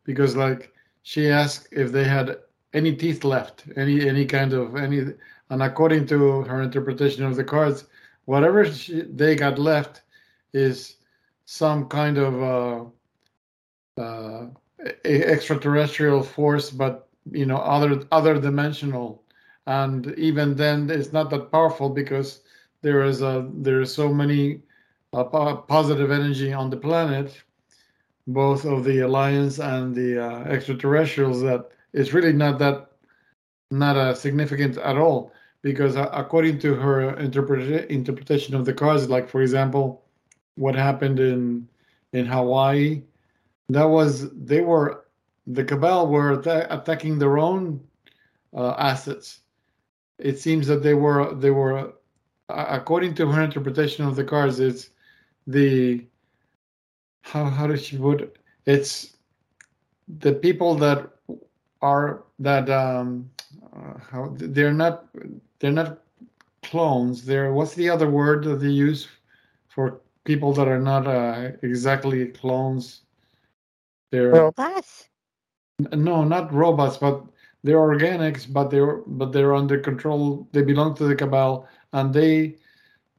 [0.02, 0.72] because like
[1.04, 2.38] she asked if they had
[2.74, 5.14] any teeth left, any any kind of any,
[5.50, 7.84] and according to her interpretation of the cards,
[8.28, 10.02] whatever she, they got left
[10.52, 10.96] is
[11.46, 12.32] some kind of
[13.96, 14.46] uh, uh,
[15.06, 19.22] extraterrestrial force, but you know, other other dimensional,
[19.66, 22.42] and even then, it's not that powerful because
[22.82, 24.60] there is a there is so many
[25.14, 27.42] uh, po- positive energy on the planet,
[28.26, 32.90] both of the alliance and the uh, extraterrestrials, that it's really not that
[33.70, 35.32] not uh, significant at all
[35.62, 40.04] because uh, according to her interpreta- interpretation of the cards, like for example,
[40.56, 41.68] what happened in
[42.12, 43.02] in Hawaii,
[43.68, 45.04] that was they were
[45.46, 47.80] the cabal were atta- attacking their own
[48.56, 49.40] uh, assets.
[50.18, 51.92] It seems that they were they were
[52.48, 54.90] uh, according to her interpretation of the cards, it's
[55.46, 56.04] the
[57.22, 58.38] how how does she put it?
[58.66, 59.16] It's
[60.20, 61.10] the people that
[61.82, 63.30] are that um
[63.76, 65.04] uh, how they're not
[65.58, 66.02] they're not
[66.62, 67.24] clones.
[67.24, 69.08] They're what's the other word that they use
[69.68, 73.02] for people that are not uh, exactly clones?
[74.10, 75.08] They're Robots?
[75.80, 77.24] N- No, not robots, but
[77.64, 80.48] they're organics, but they're but they're under control.
[80.52, 82.56] They belong to the cabal, and they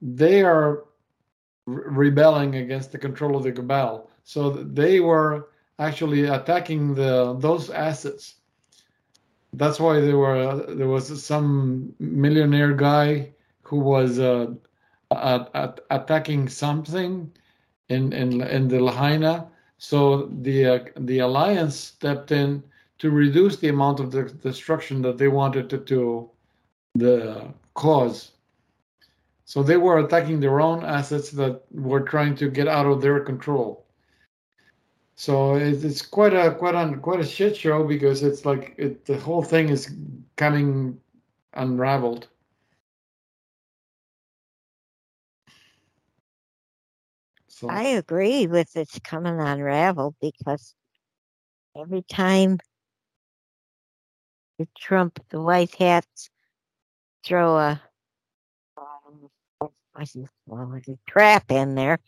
[0.01, 0.85] they are
[1.67, 4.09] re- rebelling against the control of the cabal.
[4.23, 5.49] So they were
[5.79, 8.35] actually attacking the those assets.
[9.53, 14.47] That's why there were there was some millionaire guy who was uh,
[15.11, 17.31] at, at attacking something
[17.89, 19.47] in in in the Lahaina.
[19.77, 22.63] So the uh, the alliance stepped in
[22.99, 26.29] to reduce the amount of the destruction that they wanted to, to
[26.95, 28.31] the cause.
[29.45, 33.21] So they were attacking their own assets that were trying to get out of their
[33.21, 33.85] control.
[35.19, 39.03] So it, it's quite a quite a quite a shit show because it's like it,
[39.03, 39.93] the whole thing is
[40.37, 40.97] coming
[41.53, 42.29] unraveled.
[47.49, 50.73] So I agree with it's coming unraveled because
[51.77, 52.59] every time
[54.57, 56.29] the Trump, the White Hats
[57.25, 57.81] throw a,
[58.77, 59.29] um,
[59.93, 60.05] I
[60.45, 61.99] well, a trap in there,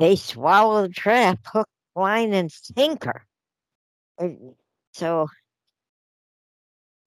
[0.00, 3.26] they swallow the trap, hook, line, and sinker.
[4.92, 5.26] So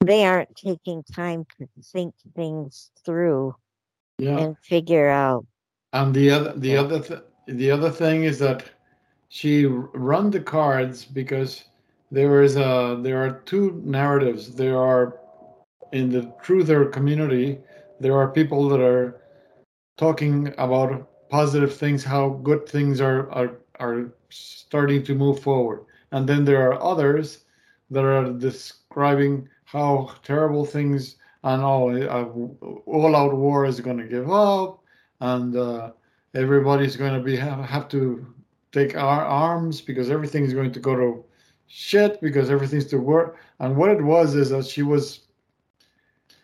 [0.02, 3.56] they aren't taking time to think things through
[4.18, 4.38] yeah.
[4.38, 5.45] and figure out.
[5.94, 8.64] And the other the other th- the other thing is that
[9.30, 11.64] she run the cards because
[12.12, 14.56] there is a there are two narratives.
[14.56, 15.20] There are
[15.91, 17.60] in the truther community,
[17.99, 19.22] there are people that are
[19.98, 26.28] talking about positive things, how good things are are are starting to move forward, and
[26.28, 27.46] then there are others
[27.92, 34.32] that are describing how terrible things and oh, all out war is going to give
[34.32, 34.82] up,
[35.22, 35.92] and uh,
[36.34, 38.26] everybody's going to be have, have to
[38.72, 41.24] take our arms because everything is going to go to
[41.68, 43.38] shit because everything's to work.
[43.60, 45.22] And what it was is that she was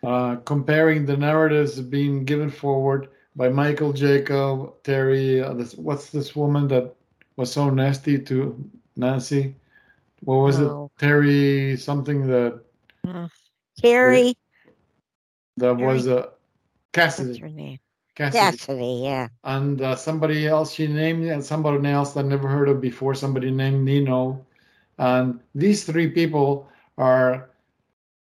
[0.02, 5.42] uh, comparing the narratives being given forward by Michael Jaco, Terry.
[5.42, 6.94] Uh, this, what's this woman that
[7.36, 8.56] was so nasty to
[8.96, 9.54] Nancy?
[10.24, 10.90] What was Oh.
[10.96, 11.00] it?
[11.00, 12.60] Terry something that
[13.06, 13.28] Uh,
[13.80, 14.34] Terry,
[15.56, 16.34] that Terry- was uh, what's
[16.92, 17.38] Cassidy.
[17.38, 17.78] her name?
[18.14, 18.38] Cassidy.
[18.38, 19.28] Cassidy, yeah.
[19.44, 23.14] and uh, somebody else she named and somebody else that I never heard of before
[23.14, 24.44] somebody named nino
[24.98, 26.68] and these three people
[26.98, 27.48] are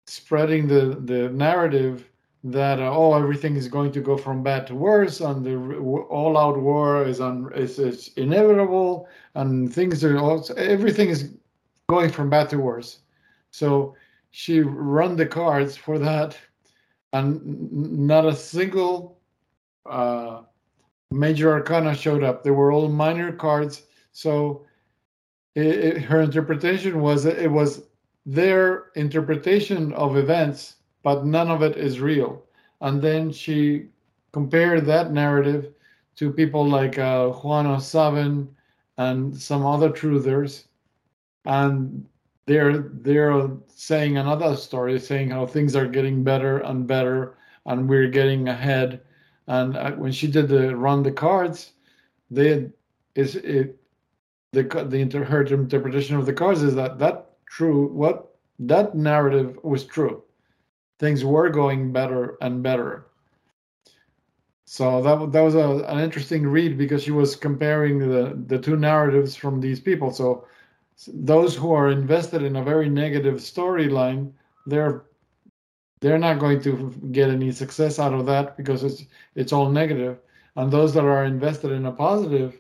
[0.07, 2.07] spreading the the narrative
[2.44, 5.56] that uh, oh everything is going to go from bad to worse and the
[6.09, 11.35] all out war is on is, is inevitable and things are also everything is
[11.89, 13.01] going from bad to worse
[13.51, 13.94] so
[14.31, 16.36] she run the cards for that
[17.12, 17.40] and
[17.73, 19.19] not a single
[19.86, 20.43] uh,
[21.10, 22.43] major arcana showed up.
[22.43, 23.82] They were all minor cards.
[24.12, 24.66] So
[25.55, 27.82] it, it, her interpretation was it was
[28.27, 32.43] their interpretation of events, but none of it is real.
[32.81, 33.87] And then she
[34.33, 35.73] compared that narrative
[36.16, 38.49] to people like uh, Juan O'Savin
[38.97, 40.65] and some other truthers,
[41.45, 42.07] and
[42.47, 48.09] they're they're saying another story, saying how things are getting better and better, and we're
[48.09, 49.01] getting ahead
[49.49, 51.73] and uh, when she did the run the cards,
[52.31, 52.69] they
[53.15, 53.81] is it
[54.53, 59.59] the the inter, her interpretation of the cards is that that true what that narrative
[59.65, 60.23] was true.
[60.99, 63.07] Things were going better and better.
[64.65, 68.77] So that that was a, an interesting read because she was comparing the the two
[68.77, 70.12] narratives from these people.
[70.12, 70.47] So
[71.07, 74.33] those who are invested in a very negative storyline,
[74.66, 75.05] they're
[76.01, 79.05] they're not going to get any success out of that because it's
[79.35, 80.19] it's all negative.
[80.57, 82.59] And those that are invested in a positive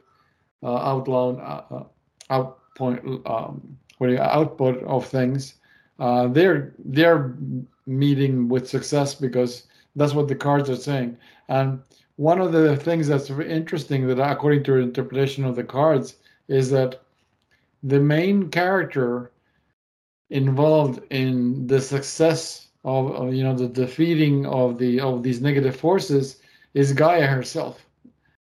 [0.62, 1.84] uh, outline, uh, uh,
[2.30, 5.54] outpoint, um, what you, output of things,
[5.98, 7.34] uh, they're they're
[7.86, 9.66] meeting with success because
[9.96, 11.16] that's what the cards are saying.
[11.48, 11.80] And
[12.16, 16.16] one of the things that's interesting that, according to interpretation of the cards,
[16.48, 17.00] is that
[17.82, 19.30] the main character
[20.30, 25.76] involved in the success of, of you know the defeating of the of these negative
[25.76, 26.40] forces
[26.74, 27.84] is Gaia herself.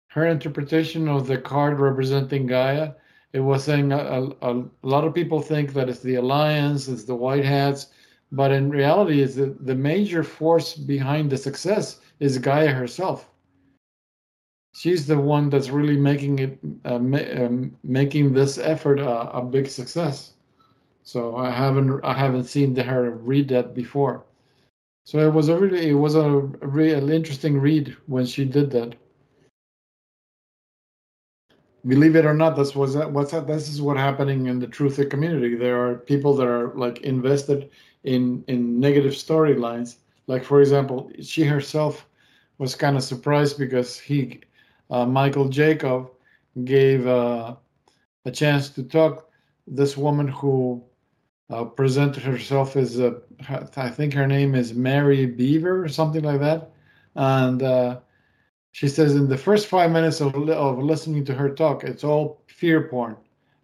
[0.08, 2.92] Her interpretation of the card representing Gaia,
[3.32, 7.04] it was saying a, a, a lot of people think that it's the alliance, it's
[7.04, 7.88] the white hats,
[8.30, 13.28] but in reality, is the, the major force behind the success is Gaia herself.
[14.74, 19.68] she's the one that's really making it uh, ma- um, making this effort a, big
[19.68, 20.32] success.
[21.04, 24.24] So I haven't I haven't seen her read that before.
[25.04, 26.30] So it was a really it was a
[26.62, 28.96] real interesting read when she did that.
[31.86, 35.10] Believe it or not, what's that, what's that, this is what happening in the truthic
[35.10, 35.56] community.
[35.56, 37.70] There are people that are like invested
[38.04, 39.96] in in negative storylines.
[40.28, 42.06] Like for example, she herself
[42.58, 44.40] was kind of surprised because he
[44.90, 46.10] uh, Michael Jaco
[46.64, 47.56] gave uh,
[48.24, 49.28] a chance to talk
[49.66, 50.82] this woman who
[51.50, 53.20] uh, presented herself as a,
[53.76, 56.70] I think her name is Mary Beaver or something like that,
[57.16, 58.00] and uh,
[58.72, 62.40] she says in the first five minutes of of listening to her talk, it's all
[62.46, 63.16] fear porn.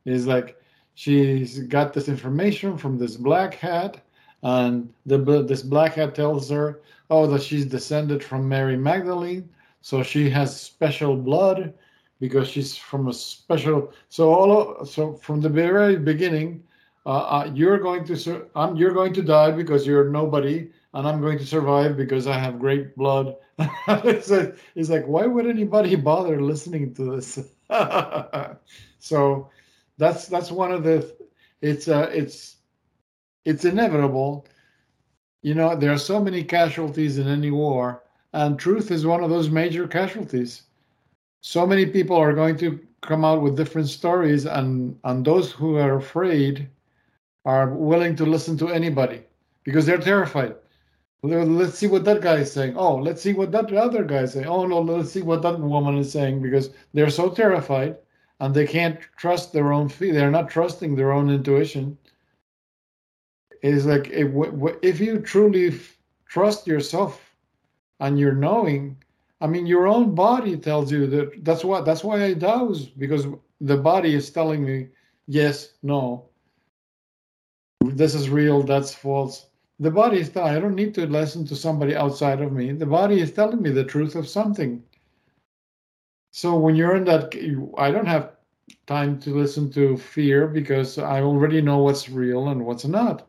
[0.05, 0.57] It's like
[0.95, 4.01] she's got this information from this black hat,
[4.43, 6.81] and the this black hat tells her,
[7.11, 9.49] oh, that she's descended from Mary Magdalene,
[9.81, 11.75] so she has special blood
[12.21, 13.93] because she's from a special.
[14.09, 16.63] So all of, so from the very beginning,
[17.07, 21.21] uh, uh, you're going to I'm, you're going to die because you're nobody, and I'm
[21.21, 23.37] going to survive because I have great blood.
[23.89, 27.39] it's, like, it's like why would anybody bother listening to this?
[28.99, 29.51] so
[29.99, 31.15] that's that's one of the
[31.61, 32.57] it's uh it's
[33.45, 34.47] it's inevitable.
[35.43, 38.03] You know, there are so many casualties in any war,
[38.33, 40.63] and truth is one of those major casualties.
[41.41, 45.77] So many people are going to come out with different stories, and and those who
[45.77, 46.69] are afraid
[47.45, 49.23] are willing to listen to anybody
[49.65, 50.55] because they're terrified.
[51.23, 52.77] Let's see what that guy is saying.
[52.77, 54.47] Oh, let's see what that other guy is saying.
[54.47, 57.97] Oh no, let's see what that woman is saying because they're so terrified
[58.41, 60.13] and they can't trust their own feet.
[60.13, 61.99] They're not trusting their own intuition.
[63.63, 65.81] It's like eh, if, if you truly
[66.27, 67.35] trust yourself
[67.99, 68.97] and you're knowing,
[69.41, 71.45] I mean, your own body tells you that.
[71.45, 71.85] That's what.
[71.85, 73.27] That's why I douse because
[73.61, 74.89] the body is telling me
[75.29, 76.29] yes, no,
[77.85, 79.48] this is real, that's false.
[79.81, 82.73] The body is telling, I don't need to listen to somebody outside of me.
[82.73, 84.83] The body is telling me the truth of something.
[86.33, 87.35] So when you're in that,
[87.79, 88.33] I don't have
[88.87, 93.27] time to listen to fear because I already know what's real and what's not.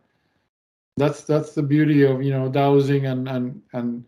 [0.98, 4.04] That's that's the beauty of you know dowsing and and and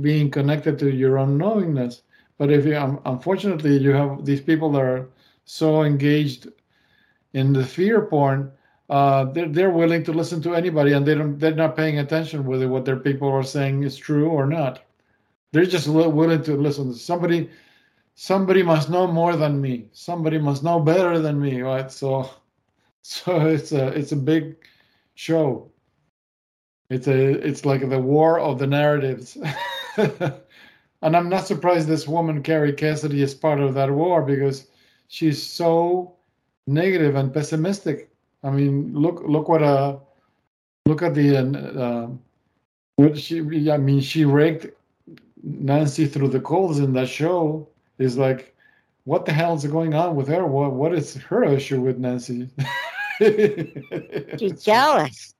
[0.00, 2.02] being connected to your own knowingness.
[2.38, 5.08] But if you, um, unfortunately, you have these people that are
[5.44, 6.48] so engaged
[7.32, 8.52] in the fear porn
[8.88, 12.44] uh, they're, they're willing to listen to anybody and they don't they're not paying attention
[12.44, 14.82] whether what their people are saying is true or not.
[15.52, 16.94] They're just willing to listen.
[16.94, 17.50] Somebody
[18.14, 19.88] somebody must know more than me.
[19.92, 21.90] Somebody must know better than me right?
[21.90, 22.30] So
[23.02, 24.56] so it's a it's a big
[25.14, 25.70] show.
[26.90, 29.36] It's a it's like the war of the narratives.
[31.02, 34.66] And i'm not surprised this woman Kerry Cassidy is part of that war because
[35.08, 36.16] she's so
[36.66, 38.10] negative and pessimistic
[38.42, 39.96] I mean, look look what uh
[40.86, 42.08] look at the uh,
[42.96, 43.40] what she
[43.70, 44.66] I mean she raked
[45.42, 47.68] Nancy through the coals in that show
[47.98, 48.54] is like
[49.04, 50.44] what the hell is going on with her?
[50.44, 52.48] What what is her issue with Nancy?
[53.18, 55.34] She's jealous.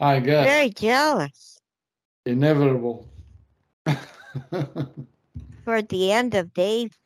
[0.00, 0.46] I guess.
[0.46, 1.60] Very jealous.
[2.26, 3.08] Inevitable.
[5.64, 6.96] Toward the end of Dave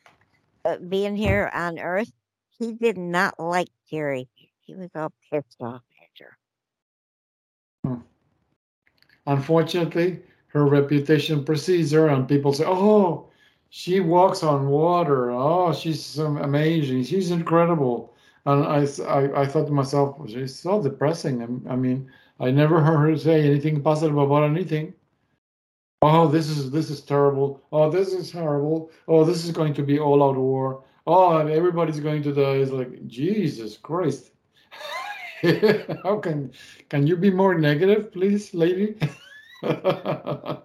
[0.65, 2.11] uh, being here on Earth,
[2.57, 4.27] he did not like Jerry.
[4.67, 6.37] He was all pissed off at her.
[7.85, 8.01] Hmm.
[9.25, 13.29] Unfortunately, her reputation precedes her, and people say, "Oh,
[13.69, 15.31] she walks on water.
[15.31, 17.05] Oh, she's amazing.
[17.05, 18.13] She's incredible."
[18.45, 21.63] And I, I, I thought to myself, she's so depressing.
[21.69, 24.93] I, mean, I never heard her say anything positive about anything.
[26.01, 27.61] Oh, this is this is terrible.
[27.71, 28.91] Oh, this is horrible.
[29.07, 30.83] Oh, this is going to be all out war.
[31.05, 32.57] Oh, everybody's going to die.
[32.61, 34.31] It's like Jesus Christ.
[36.03, 36.51] How can
[36.89, 38.95] can you be more negative, please, lady?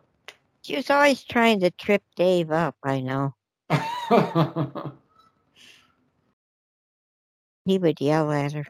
[0.63, 2.77] she was always trying to trip Dave up.
[2.83, 3.35] I know.
[7.65, 8.65] he would yell at her.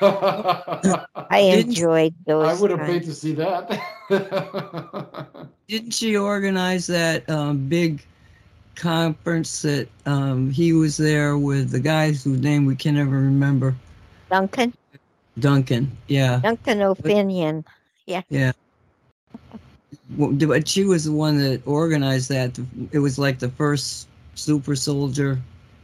[0.00, 2.48] I enjoyed those.
[2.48, 3.80] I would have paid to see that.
[5.68, 8.04] Didn't she organize that um, big
[8.74, 13.74] conference that um, he was there with the guys whose name we can never remember?
[14.30, 14.74] Duncan.
[15.38, 16.40] Duncan, yeah.
[16.42, 17.64] Duncan O'Finioan.
[18.06, 18.22] Yeah.
[18.28, 18.52] Yeah.
[20.10, 22.58] But she was the one that organized that.
[22.92, 25.38] It was like the first super soldier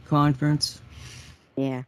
[0.07, 0.81] conference.
[1.55, 1.83] Yeah.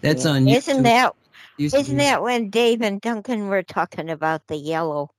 [0.00, 0.30] That's yeah.
[0.30, 0.82] on Isn't YouTube.
[0.84, 1.14] that
[1.58, 5.10] isn't that when Dave and Duncan were talking about the yellow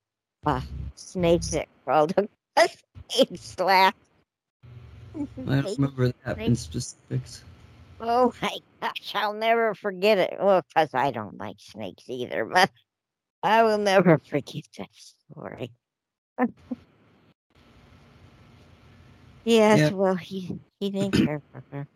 [0.45, 0.61] uh,
[0.95, 3.95] snakes that crawled snake slap?
[5.15, 7.43] I don't remember that in specifics.
[7.99, 10.35] Oh my gosh, I'll never forget it.
[10.39, 12.69] Well, because I don't like snakes either, but
[13.43, 15.71] I will never forget that story.
[19.43, 19.91] yes, Yeah.
[19.91, 21.87] well, he he didn't care for her.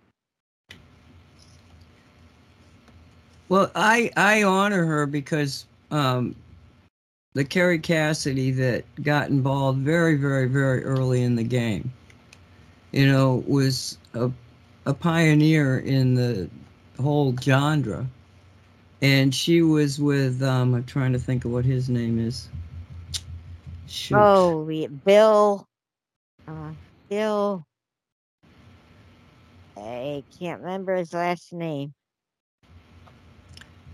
[3.50, 6.36] Well, I I honor her because um,
[7.34, 11.92] the Kerry Cassidy that got involved very very very early in the game,
[12.92, 14.32] you know, was a
[14.86, 16.50] a pioneer in the
[17.00, 18.08] whole genre,
[19.02, 22.50] and she was with um, I'm trying to think of what his name is.
[23.88, 24.18] Shoot.
[24.18, 25.68] Oh, we, Bill,
[26.48, 26.72] uh,
[27.10, 27.66] Bill.
[29.78, 31.94] I can't remember his last name.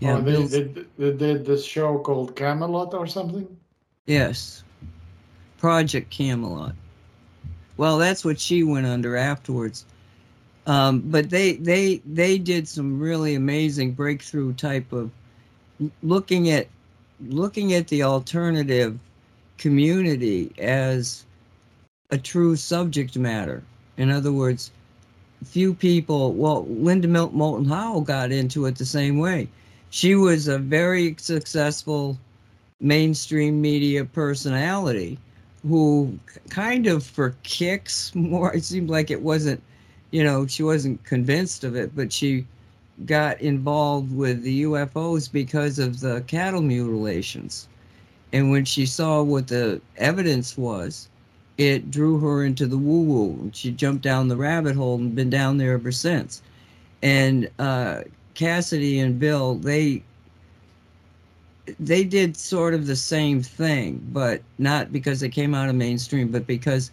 [0.00, 3.56] yeah, oh, they, they, they did this show called Camelot or something.
[4.06, 4.62] Yes.
[5.58, 6.74] Project Camelot.
[7.76, 9.84] Well, that's what she went under afterwards.
[10.68, 15.10] Um, but they they they did some really amazing breakthrough type of
[16.02, 16.68] looking at
[17.26, 18.98] looking at the alternative
[19.56, 21.24] community as
[22.10, 23.62] a true subject matter.
[23.96, 24.70] In other words,
[25.42, 26.34] few people.
[26.34, 29.48] Well, Linda Mil- Moulton Howe got into it the same way.
[29.88, 32.18] She was a very successful
[32.80, 35.18] mainstream media personality
[35.66, 36.18] who
[36.50, 39.60] kind of for kicks more it seemed like it wasn't
[40.10, 42.46] you know she wasn't convinced of it but she
[43.06, 47.68] got involved with the UFOs because of the cattle mutilations.
[48.32, 51.08] And when she saw what the evidence was
[51.56, 53.38] it drew her into the woo woo.
[53.40, 56.42] And she jumped down the rabbit hole and been down there ever since.
[57.02, 58.02] And uh
[58.34, 60.02] Cassidy and Bill they
[61.78, 66.28] they did sort of the same thing, but not because they came out of mainstream,
[66.28, 66.90] but because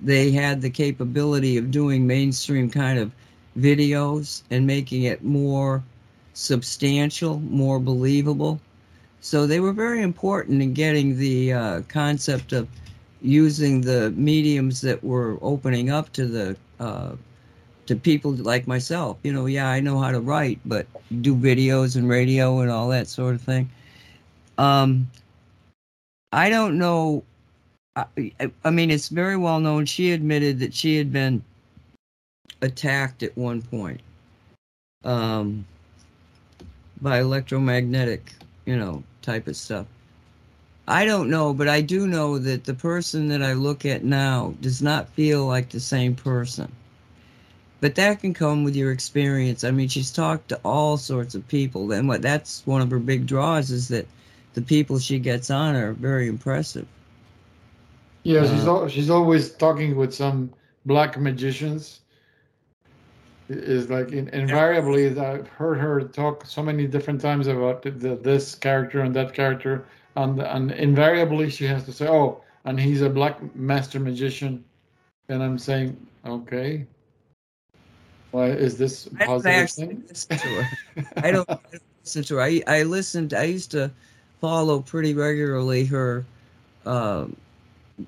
[0.00, 3.12] they had the capability of doing mainstream kind of
[3.58, 5.82] videos and making it more
[6.34, 8.60] substantial, more believable.
[9.20, 12.68] So they were very important in getting the uh, concept of
[13.22, 17.16] using the mediums that were opening up to the uh,
[17.86, 19.16] to people like myself.
[19.22, 20.86] You know, yeah, I know how to write, but
[21.22, 23.70] do videos and radio and all that sort of thing.
[24.58, 25.10] Um,
[26.32, 27.22] I don't know.
[27.96, 29.86] I, I- mean, it's very well known.
[29.86, 31.42] She admitted that she had been
[32.62, 34.00] attacked at one point
[35.04, 35.64] um,
[37.00, 38.34] by electromagnetic,
[38.66, 39.86] you know, type of stuff.
[40.88, 44.54] I don't know, but I do know that the person that I look at now
[44.60, 46.70] does not feel like the same person.
[47.80, 49.64] But that can come with your experience.
[49.64, 52.98] I mean, she's talked to all sorts of people, and what that's one of her
[52.98, 54.06] big draws is that
[54.54, 56.86] the people she gets on are very impressive.
[58.26, 60.50] Yeah, she's Uh, al- she's always talking with some
[60.84, 62.00] black magicians.
[63.48, 68.16] Is like in, invariably I've heard her talk so many different times about the, the,
[68.16, 69.84] this character and that character,
[70.16, 74.64] and and invariably she has to say, "Oh, and he's a black master magician,"
[75.28, 75.96] and I'm saying,
[76.26, 76.84] "Okay,
[78.32, 80.68] why is this a I don't positive thing?" listen to her.
[81.22, 82.42] I don't, I don't listen to her.
[82.42, 83.34] I, I listened.
[83.34, 83.92] I used to
[84.40, 86.24] follow pretty regularly her
[86.84, 87.36] um,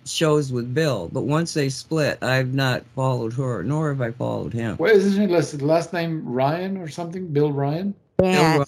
[0.04, 4.52] shows with Bill, but once they split, I've not followed her, nor have I followed
[4.52, 4.76] him.
[4.76, 6.22] What is his last, last name?
[6.24, 7.28] Ryan or something?
[7.28, 7.94] Bill Ryan.
[8.22, 8.64] Yeah,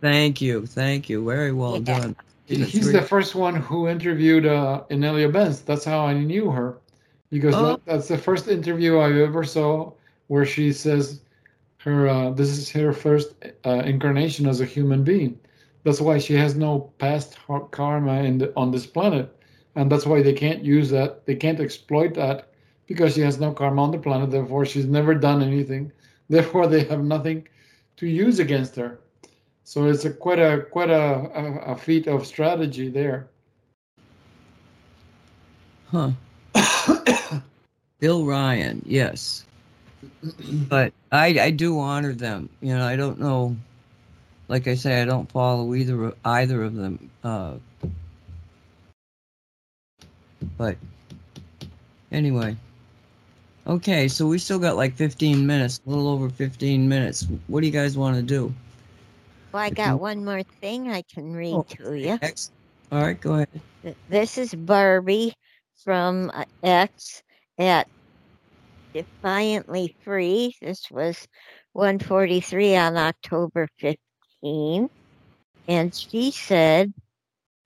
[0.00, 1.24] Thank you, thank you.
[1.24, 1.98] Very well Yeah.
[2.00, 2.16] done.
[2.46, 5.60] He's really- the first one who interviewed uh, Inelia Benz.
[5.62, 6.78] That's how I knew her,
[7.30, 7.66] because Oh.
[7.66, 9.92] that, that's the first interview I ever saw
[10.28, 11.20] where she says
[11.78, 13.34] her uh, this is her first
[13.64, 15.38] uh, incarnation as a human being.
[15.84, 17.36] That's why she has no past
[17.70, 19.35] karma in the, on this planet,
[19.76, 21.26] and that's why they can't use that.
[21.26, 22.48] They can't exploit that
[22.86, 24.30] because she has no karma on the planet.
[24.30, 25.92] Therefore, she's never done anything.
[26.28, 27.46] Therefore, they have nothing
[27.98, 28.98] to use against her.
[29.62, 33.28] So it's a quite a quite a, a, a feat of strategy there.
[35.86, 36.10] Huh.
[38.00, 39.44] Bill Ryan, yes.
[40.68, 42.48] But I I do honor them.
[42.60, 43.56] You know, I don't know
[44.48, 47.10] like I say, I don't follow either of- either of them.
[47.24, 47.54] Uh
[50.56, 50.76] but
[52.12, 52.56] anyway.
[53.66, 57.26] Okay, so we still got like 15 minutes, a little over 15 minutes.
[57.48, 58.54] What do you guys want to do?
[59.52, 61.62] well, I got one more thing I can read Oh.
[61.70, 62.18] to you.
[62.22, 62.50] Ex-
[62.92, 63.48] All right, go ahead.
[64.08, 65.32] This is Barbie
[65.82, 67.22] from uh, X
[67.58, 67.88] at
[68.92, 70.54] Defiantly Free.
[70.60, 71.26] This was
[71.72, 74.88] 143 on October 15.
[75.68, 76.92] And she said,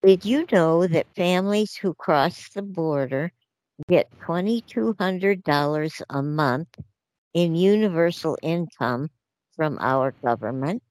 [0.02, 3.32] Did you know that families who cross the border
[3.88, 6.78] get $2,200 a month
[7.34, 9.10] in universal income
[9.56, 10.82] from our government.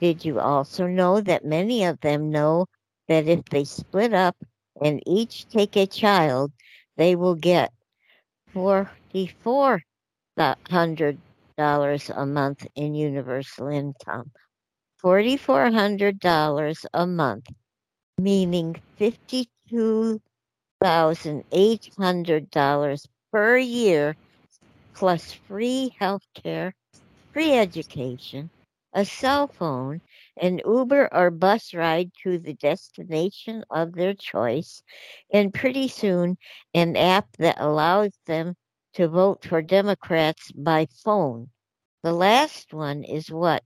[0.00, 2.66] Did you also know that many of them know
[3.08, 4.36] that if they split up
[4.82, 6.52] and each take a child,
[6.96, 7.72] they will get
[8.52, 9.82] forty-four
[10.70, 11.18] hundred
[11.56, 14.32] dollars a month in universal income.
[14.98, 17.46] Forty-four hundred dollars a month,
[18.22, 20.20] meaning fifty-two
[20.82, 24.16] thousand eight hundred dollars per year,
[24.94, 26.74] plus free health care,
[27.32, 28.50] free education,
[28.92, 30.00] a cell phone,
[30.40, 34.82] an Uber or bus ride to the destination of their choice,
[35.32, 36.36] and pretty soon
[36.74, 38.54] an app that allows them
[38.94, 41.48] to vote for Democrats by phone.
[42.02, 43.62] The last one is what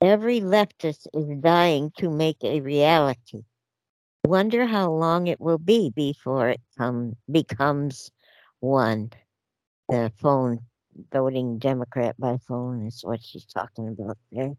[0.00, 3.42] every leftist is dying to make a reality.
[4.26, 8.10] Wonder how long it will be before it come, becomes
[8.58, 9.10] one.
[9.88, 10.58] The phone
[11.12, 14.54] voting Democrat by phone is what she's talking about there.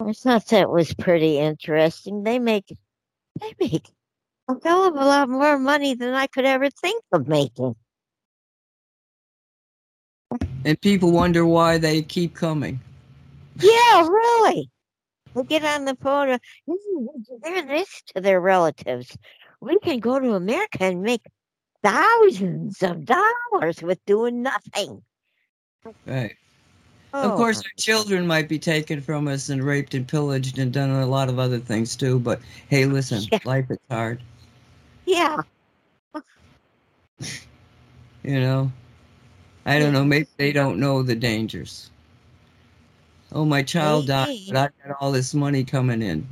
[0.00, 2.24] I thought that was pretty interesting.
[2.24, 2.76] They make
[3.40, 3.88] they make
[4.48, 7.76] a hell of a lot more money than I could ever think of making.
[10.64, 12.80] And people wonder why they keep coming.
[13.60, 14.68] Yeah, really.
[15.34, 16.30] They get on the phone.
[16.30, 16.38] uh,
[16.68, 17.06] "Mm,
[17.42, 19.16] They're this to their relatives.
[19.60, 21.22] We can go to America and make
[21.82, 25.02] thousands of dollars with doing nothing.
[26.06, 26.36] Right.
[27.14, 30.72] Oh, Of course, our children might be taken from us and raped and pillaged and
[30.72, 32.18] done a lot of other things too.
[32.18, 33.38] But hey, listen, Yeah.
[33.44, 34.20] life is hard.
[35.06, 35.36] yeah.
[38.24, 38.72] You know,
[39.66, 40.04] I don't know.
[40.04, 41.90] Maybe they don't know the dangers.
[43.32, 44.46] Oh, my child died, Maybe.
[44.48, 46.26] but I got all this money coming in.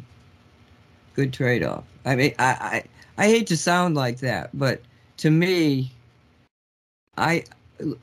[1.14, 1.84] Good trade off.
[2.04, 2.82] I mean, I,
[3.18, 4.80] I I hate to sound like that, but
[5.18, 5.90] to me,
[7.16, 7.44] I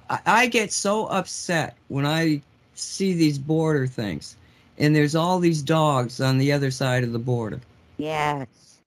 [0.10, 2.42] I- I get so upset when I
[2.76, 4.36] see these border things,
[4.78, 7.60] and there's all these dogs on the other side of the border.
[7.98, 8.80] Yes.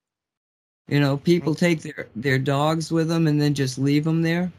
[0.88, 4.50] You know, people take their their dogs with them and then just leave them there.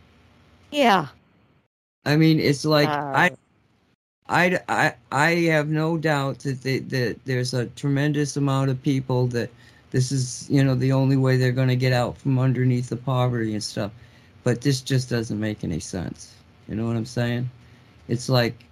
[0.72, 1.08] Yeah.
[2.06, 3.32] I mean, it's like Uh, I,
[4.32, 9.28] I, I, I have no doubt that they, that there's a tremendous amount of people
[9.28, 9.50] that
[9.92, 12.96] this is, you know, the only way they're going to get out from underneath the
[12.96, 13.92] poverty and stuff.
[14.44, 16.34] But this just doesn't make any sense.
[16.70, 17.50] You know what I'm saying?
[18.08, 18.66] It's like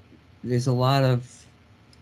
[0.44, 1.46] there's a lot of,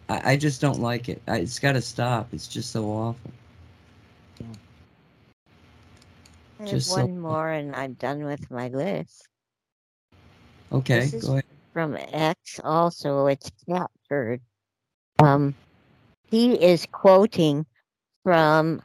[0.07, 1.21] I, I just don't like it.
[1.27, 2.29] I, it's got to stop.
[2.33, 3.31] It's just so awful.
[6.59, 9.27] There's just so- one more, and I'm done with my list.
[10.71, 11.43] Okay, This is- go ahead.
[11.77, 14.39] From X, also, it's Catturd.
[15.19, 15.53] Um,
[16.23, 17.67] he is quoting
[18.23, 18.81] from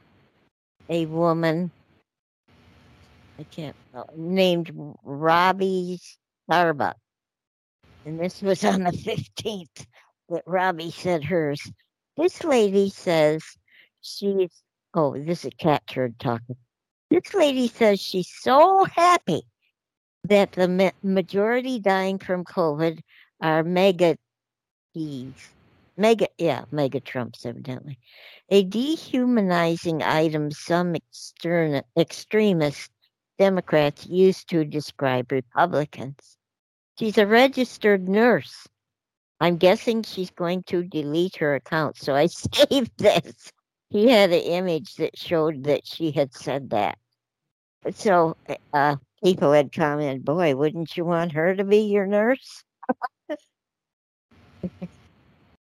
[0.91, 1.71] a woman.
[3.39, 4.73] I can't uh, named
[5.05, 6.01] Robbie
[6.45, 6.99] Starbuck,
[8.05, 9.87] and this was on the 15th
[10.29, 11.63] that Robbie said hers.
[12.19, 13.43] This lady says
[14.03, 14.51] she's.
[14.93, 16.57] Oh, this is Catturd talking.
[17.11, 19.45] This lady says she's so happy
[20.25, 23.01] that the ma- majority dying from COVID
[23.41, 24.17] are mega
[24.95, 25.49] Ts.
[25.97, 27.99] Mega, yeah, mega Trumps, evidently.
[28.49, 32.91] A dehumanizing item some extern- extremist
[33.39, 36.37] Democrats use to describe Republicans.
[36.99, 38.67] She's a registered nurse.
[39.41, 43.51] I'm guessing she's going to delete her account, so I saved this.
[43.91, 46.97] He had an image that showed that she had said that.
[47.93, 48.37] So,
[48.73, 52.65] uh, people had commented, "Boy, wouldn't you want her to be your nurse?"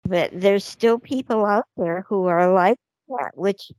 [0.08, 2.78] but there's still people out there who are like
[3.08, 3.70] that, which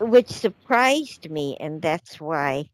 [0.00, 2.68] which surprised me, and that's why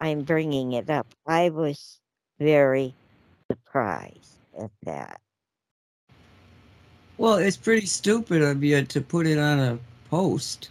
[0.00, 1.08] I'm bringing it up.
[1.26, 1.98] I was
[2.38, 2.94] very
[3.50, 5.20] surprised at that.
[7.18, 10.70] Well, it's pretty stupid of you to put it on a post.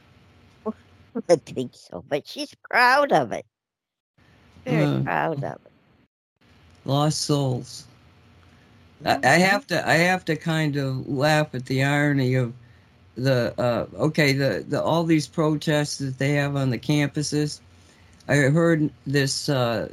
[0.65, 3.45] I think so, but she's proud of it.
[4.69, 5.71] Very Uh, proud of it.
[6.85, 7.85] Lost souls.
[9.05, 12.53] I, I have to I have to kind of laugh at the irony of
[13.15, 17.59] the uh, okay the, the all these protests that they have on the campuses.
[18.27, 19.89] I heard this uh,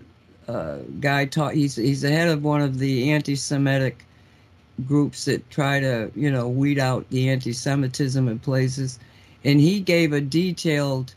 [0.49, 1.55] uh, guy talk.
[1.55, 4.05] He's he's the head of one of the anti-Semitic
[4.87, 8.99] groups that try to you know weed out the anti-Semitism in places,
[9.45, 11.15] and he gave a detailed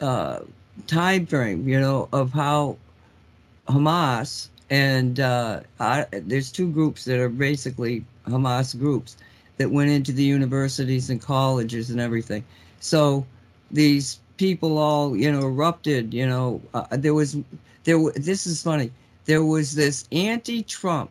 [0.00, 0.40] uh,
[0.86, 2.76] time frame, you know, of how
[3.68, 9.16] Hamas and uh, I, there's two groups that are basically Hamas groups
[9.58, 12.44] that went into the universities and colleges and everything.
[12.80, 13.26] So
[13.70, 16.12] these people all you know erupted.
[16.14, 17.36] You know, uh, there was
[17.84, 17.98] there.
[18.16, 18.90] This is funny.
[19.26, 21.10] There was this anti-Trump,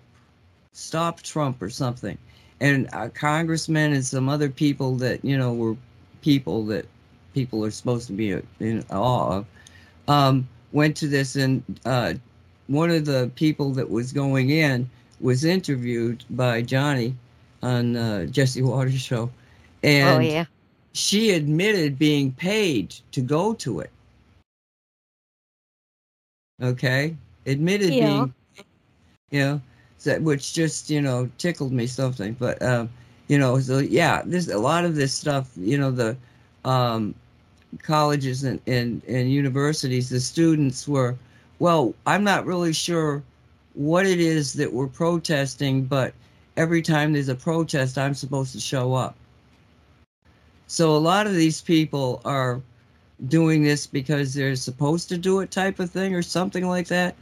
[0.72, 2.18] stop Trump or something,
[2.60, 5.76] and uh, congressmen and some other people that you know were
[6.22, 6.86] people that
[7.34, 9.46] people are supposed to be in awe of,
[10.08, 12.14] um, went to this and uh,
[12.68, 14.90] one of the people that was going in
[15.20, 17.16] was interviewed by Johnny
[17.62, 19.30] on uh, Jesse Watters show,
[19.84, 20.46] and oh yeah.
[20.94, 23.92] she admitted being paid to go to it.
[26.62, 27.16] Okay,
[27.46, 28.08] admitted Yeah.
[28.08, 28.34] being,
[29.32, 29.62] you know,
[30.04, 32.34] that which just you know tickled me something.
[32.34, 32.90] But um,
[33.28, 35.50] you know, so yeah, there's a lot of this stuff.
[35.58, 36.18] You know, the
[36.66, 37.16] um,
[37.82, 41.16] colleges and, and and universities, the students were,
[41.60, 43.24] well, I'm not really sure
[43.74, 46.14] what it is that we're protesting, but
[46.58, 49.16] every time there's a protest, I'm supposed to show up.
[50.68, 52.62] So a lot of these people are
[53.28, 57.16] doing this because they're supposed to do it type of thing or something like that.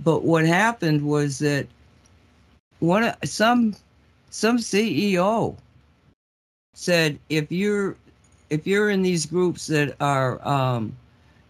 [0.00, 1.66] But what happened was that
[2.80, 3.74] one some
[4.30, 5.56] some CEO
[6.74, 7.96] said if you're
[8.52, 10.94] if you're in these groups that are um,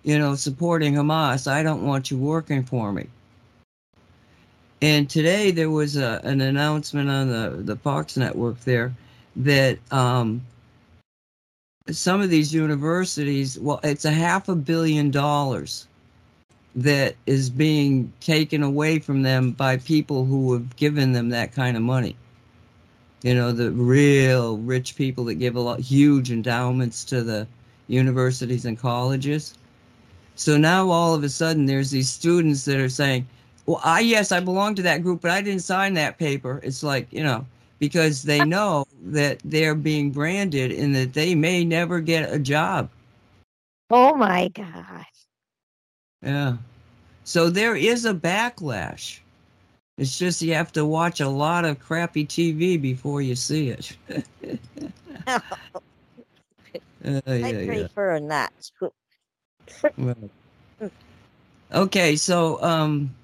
[0.05, 3.07] you know supporting Hamas, I don't want you working for me.
[4.81, 8.95] And today there was a, an announcement on the the Fox network there
[9.35, 10.43] that um,
[11.91, 15.89] some of these universities, well, it's a half a billion dollars
[16.77, 21.77] that is being taken away from them by people who have given them that kind
[21.77, 22.17] of money.
[23.23, 27.47] You know, the real rich people that give a lot huge endowments to the
[27.87, 29.55] universities and colleges.
[30.35, 33.27] So now all of a sudden there's these students that are saying,
[33.67, 36.61] well, I yes, I belong to that group, but I didn't sign that paper.
[36.65, 37.47] It's like, you know,
[37.79, 42.89] because they know that they're being branded and that they may never get a job.
[43.91, 45.07] Oh my gosh.
[46.23, 46.57] Yeah.
[47.25, 49.22] So there is a backlash.
[50.03, 53.97] It's just you have to watch a lot of crappy TV before you see it.
[54.11, 54.21] Uh,
[57.05, 57.87] yeah, I yeah.
[57.87, 58.53] prefer not.
[59.97, 60.17] Well,
[61.73, 63.15] okay, so um,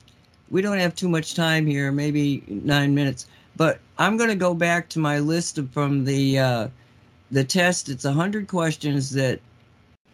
[0.53, 3.27] we don't have too much time here, maybe nine minutes,
[3.57, 6.69] but I'm going to go back to my list of, from the uh,
[7.33, 7.89] the test.
[7.89, 9.41] It's a hundred questions that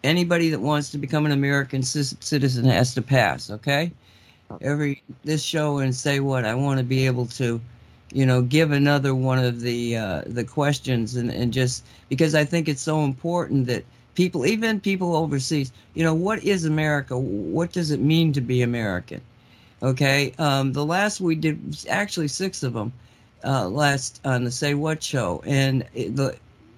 [0.02, 3.50] anybody that wants to become an American ci- citizen has to pass.
[3.50, 3.92] Okay,
[4.60, 7.60] every this show and say what I want to be able to,
[8.12, 12.44] you know, give another one of the uh, the questions and and just because I
[12.44, 17.18] think it's so important that people, even people overseas, you know, what is America?
[17.18, 19.20] What does it mean to be American?
[19.82, 20.32] Okay.
[20.38, 21.58] Um, the last we did
[21.88, 22.92] actually six of them
[23.44, 26.36] uh, last on the Say What show, and the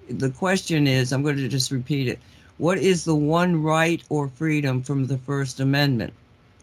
[0.09, 2.19] the question is, I'm going to just repeat it.
[2.59, 6.13] What is the one right or freedom from the First Amendment?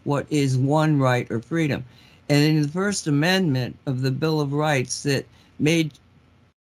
[0.04, 1.84] What is one right or freedom?
[2.30, 5.26] And in the First Amendment of the Bill of Rights, that
[5.60, 5.94] made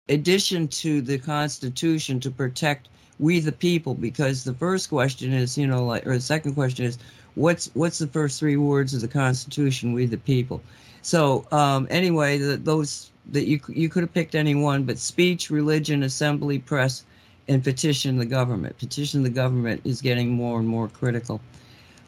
[0.08, 2.90] addition to the Constitution to protect
[3.20, 6.86] we the people, because the first question is, you know, like, or the second question
[6.86, 6.98] is,
[7.36, 9.94] what's what's the first three words of the Constitution?
[9.94, 10.62] We the people.
[11.02, 15.50] So um, anyway, the, those that you you could have picked any one, but speech,
[15.50, 17.04] religion, assembly, press,
[17.48, 18.78] and petition the government.
[18.78, 21.42] Petition the government is getting more and more critical.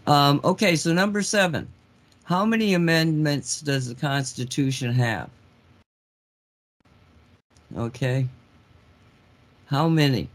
[0.08, 1.68] Um, okay, so number seven,
[2.24, 5.30] how many amendments does the Constitution have?
[7.78, 8.28] Okay,
[9.66, 10.28] how many?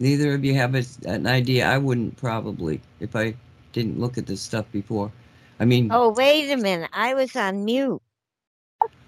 [0.00, 1.68] Neither of you have a, an idea.
[1.68, 3.34] I wouldn't probably if I
[3.72, 5.12] didn't look at this stuff before.
[5.60, 6.90] I mean, Oh, wait a minute.
[6.92, 8.00] I was on mute.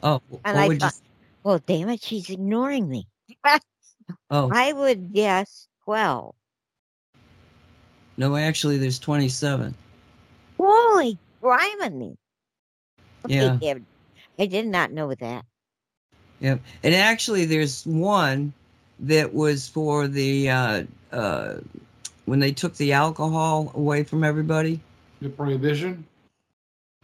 [0.02, 0.88] oh, And I would you
[1.42, 3.08] well, damn it, she's ignoring me.
[4.30, 6.34] Oh, I would guess 12.
[8.16, 9.74] No, actually, there's 27.
[10.58, 12.16] Holy criminy.
[13.28, 13.56] Yeah.
[14.36, 15.44] I did not know that.
[16.40, 16.60] Yep.
[16.82, 18.52] And actually, there's one
[18.98, 20.82] that was for the, uh,
[21.12, 21.54] uh,
[22.24, 24.80] when they took the alcohol away from everybody.
[25.20, 26.04] The prohibition?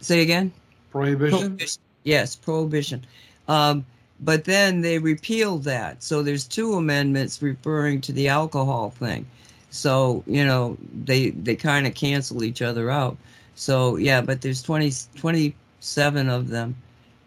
[0.01, 0.53] Say again?
[0.91, 1.59] Prohibition?
[2.03, 3.07] Yes, prohibition.
[3.47, 3.87] Um,
[4.21, 6.03] but then they repealed that.
[6.03, 9.27] So there's two amendments referring to the alcohol thing.
[9.71, 13.17] So, you know, they they kind of cancel each other out.
[13.55, 16.77] So, yeah, but there's 20, 27 of them.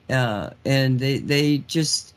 [0.09, 2.13] Uh, and they they just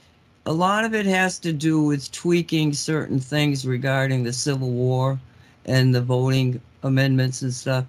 [0.47, 5.19] a lot of it has to do with tweaking certain things regarding the Civil War
[5.65, 7.87] and the voting amendments and stuff.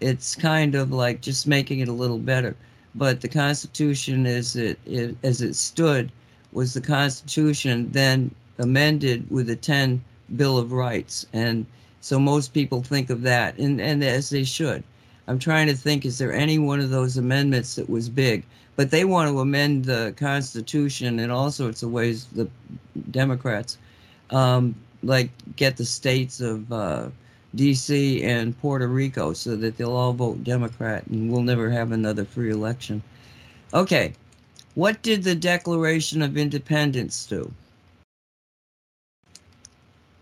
[0.00, 2.54] It's kind of like just making it a little better
[2.96, 6.10] but the Constitution as it, it as it stood
[6.52, 10.02] was the Constitution then amended with the ten
[10.34, 11.66] Bill of Rights, and
[12.00, 14.82] so most people think of that, and and as they should.
[15.28, 18.44] I'm trying to think: is there any one of those amendments that was big?
[18.76, 22.26] But they want to amend the Constitution in all sorts of ways.
[22.26, 22.48] The
[23.10, 23.78] Democrats,
[24.30, 27.08] um, like get the states of uh,
[27.54, 28.22] D.C.
[28.22, 32.50] and Puerto Rico so that they'll all vote Democrat, and we'll never have another free
[32.50, 33.02] election.
[33.72, 34.12] Okay,
[34.74, 37.50] what did the Declaration of Independence do?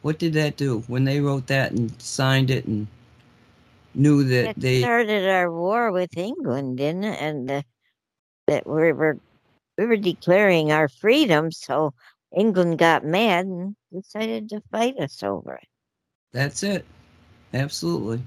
[0.04, 2.86] What did that do when they wrote that and signed it and
[3.94, 7.22] knew that It they started our war with England, didn't it?
[7.22, 7.62] And uh,
[8.46, 9.16] that we were
[9.78, 11.94] we were declaring our freedom, so
[12.36, 15.68] England got mad and decided to fight us over it.
[16.32, 16.84] That's it.
[17.54, 18.22] Absolutely.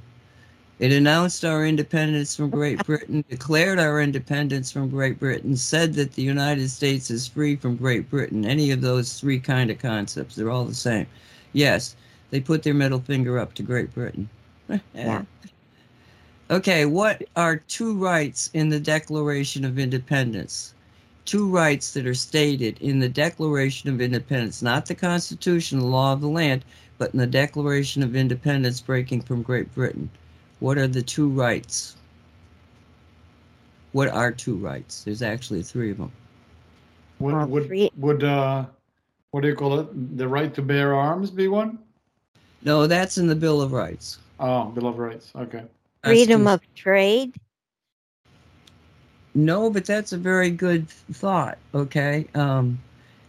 [0.79, 6.13] It announced our independence from Great Britain, declared our independence from Great Britain, said that
[6.13, 8.45] the United States is free from Great Britain.
[8.45, 11.05] Any of those three kind of concepts, they're all the same.
[11.53, 11.95] Yes,
[12.30, 14.30] they put their middle finger up to Great Britain.
[14.94, 15.24] Yeah.
[16.49, 20.74] Okay, what are two rights in the Declaration of Independence?
[21.26, 26.14] Two rights that are stated in the Declaration of Independence, not the Constitution, the law
[26.14, 26.64] of the land,
[26.98, 30.10] but in the Declaration of Independence breaking from Great Britain.
[30.60, 31.95] What are the two rights?
[33.91, 35.03] What are two rights?
[35.03, 36.11] There's actually three of them.
[37.19, 38.65] Would would would uh,
[39.31, 40.17] what do you call it?
[40.17, 41.79] The right to bear arms be one?
[42.63, 44.19] No, that's in the Bill of Rights.
[44.39, 45.31] Oh, Bill of Rights.
[45.35, 45.63] Okay.
[46.03, 46.47] Freedom Constitution.
[46.47, 47.35] of trade.
[49.35, 51.57] No, but that's a very good thought.
[51.75, 52.27] Okay.
[52.33, 52.79] Um,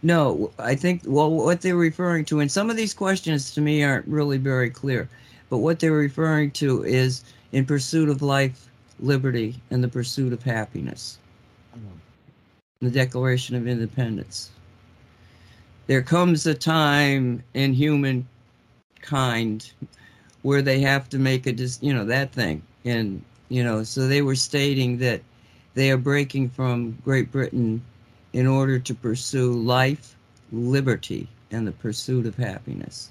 [0.01, 3.83] no, I think well, what they're referring to, and some of these questions to me
[3.83, 5.09] aren't really very clear,
[5.49, 8.69] but what they're referring to is in pursuit of life,
[8.99, 11.17] liberty, and the pursuit of happiness.
[12.81, 14.51] The Declaration of Independence.
[15.89, 18.27] There comes a time in humankind
[20.43, 24.07] where they have to make a, dis- you know, that thing, and you know, so
[24.07, 25.21] they were stating that
[25.73, 27.81] they are breaking from Great Britain
[28.33, 30.15] in order to pursue life,
[30.51, 33.09] liberty, and the pursuit of happiness.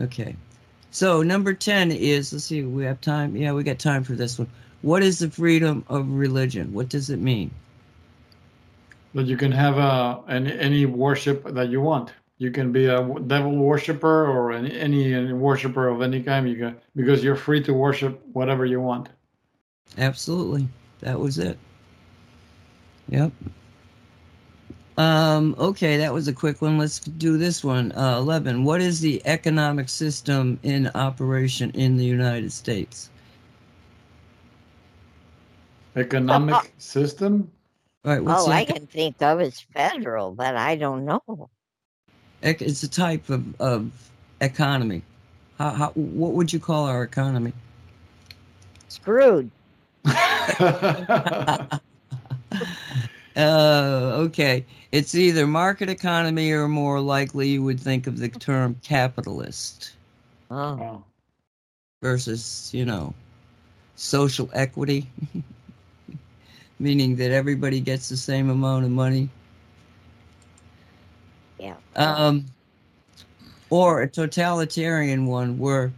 [0.00, 0.34] Okay.
[0.90, 3.36] So number 10 is, let's see, we have time.
[3.36, 4.48] Yeah, we got time for this one.
[4.80, 6.72] What is the freedom of religion?
[6.72, 7.50] What does it mean?
[9.14, 12.12] That you can have uh, any any worship that you want.
[12.38, 16.48] You can be a devil worshiper or any, any any worshiper of any kind.
[16.48, 19.08] You can because you're free to worship whatever you want.
[19.98, 20.68] Absolutely.
[21.00, 21.58] That was it.
[23.08, 23.32] Yep.
[24.96, 26.76] Um, okay, that was a quick one.
[26.76, 27.90] Let's do this one.
[27.92, 28.64] Uh, 11.
[28.64, 33.08] What is the economic system in operation in the United States?
[35.96, 37.50] Economic system.
[38.04, 41.04] All right, what's All the Oh, I can think of is federal, but I don't
[41.04, 41.50] know.
[42.42, 43.90] it's a type of, of
[44.40, 45.02] economy.
[45.58, 47.52] How, how, what would you call our economy?
[48.88, 49.50] Screwed.
[50.04, 51.78] Uh,
[53.36, 54.64] okay.
[54.92, 59.92] It's either market economy or more likely you would think of the term capitalist.
[60.50, 61.04] Oh,
[62.02, 63.14] versus, you know,
[63.96, 65.06] social equity,
[66.80, 69.30] meaning that everybody gets the same amount of money.
[71.60, 71.76] yeah.
[71.96, 72.46] Um,
[73.70, 75.92] or a totalitarian one where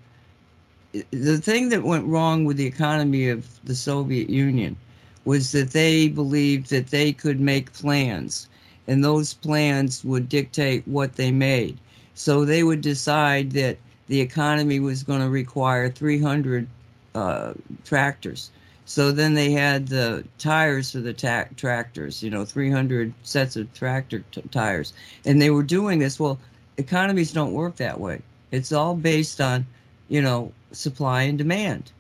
[1.11, 4.77] the thing that went wrong with the economy of the Soviet Union
[5.25, 8.49] was that they believed that they could make plans
[8.89, 11.79] and those plans would dictate what they made.
[12.15, 13.79] So they would decide that
[14.09, 16.69] the economy was going to require 300
[17.15, 17.55] uh,
[17.85, 18.51] tractors.
[18.85, 23.73] So then they had the tires for the ta- tractors, you know, 300 sets of
[23.75, 24.93] tractor t- tires.
[25.25, 26.19] And they were doing this.
[26.19, 26.39] Well,
[26.77, 28.21] economies don't work that way.
[28.51, 29.67] It's all based on,
[30.09, 31.93] you know, supply and demand.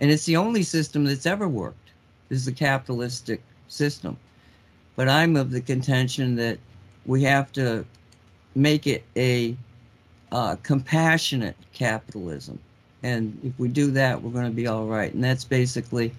[0.00, 1.90] And it's the only system that's ever worked
[2.30, 4.16] is the capitalistic system.
[4.96, 6.58] But I'm of the contention that
[7.06, 7.84] we have to
[8.54, 9.56] make it a
[10.30, 12.58] uh, compassionate capitalism.
[13.02, 15.12] And if we do that, we're going to be all right.
[15.12, 16.12] And that's basically,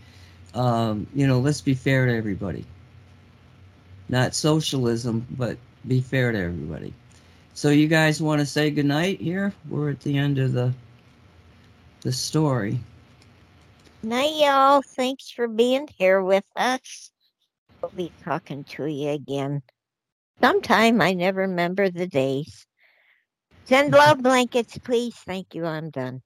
[0.54, 2.66] um, you know, let's be fair to everybody.
[4.08, 5.58] Not socialism, but
[5.88, 6.94] be fair to everybody.
[7.54, 9.54] So you guys want to say goodnight here?
[9.68, 10.74] We're at the end of the
[12.02, 12.80] the story.
[14.02, 14.82] Night, y'all.
[14.82, 17.12] Thanks for being here with us.
[17.82, 19.62] We'll be talking to you again
[20.42, 21.02] sometime.
[21.02, 22.66] I never remember the days.
[23.66, 25.16] Send love blankets, please.
[25.16, 25.66] Thank you.
[25.66, 26.22] I'm done.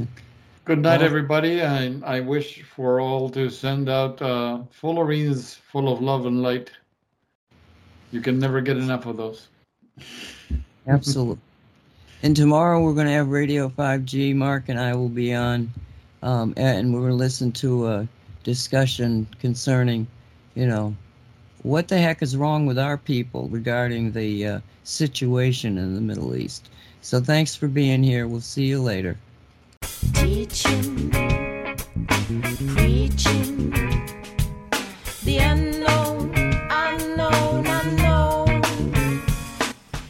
[0.64, 1.60] Good night, everybody.
[1.60, 6.70] And I wish for all to send out uh, fullerenes full of love and light.
[8.12, 9.48] You can never get enough of those.
[10.86, 11.38] Absolutely.
[12.22, 14.34] And tomorrow we're going to have Radio 5G.
[14.34, 15.70] Mark and I will be on,
[16.22, 18.08] um, and we're going to listen to a
[18.44, 20.06] discussion concerning,
[20.54, 20.94] you know,
[21.62, 26.36] what the heck is wrong with our people regarding the uh, situation in the Middle
[26.36, 26.70] East.
[27.00, 28.28] So thanks for being here.
[28.28, 29.16] We'll see you later.
[30.14, 31.10] Teaching,
[32.74, 33.70] preaching,
[35.24, 36.34] the unknown,
[36.70, 38.62] unknown, unknown.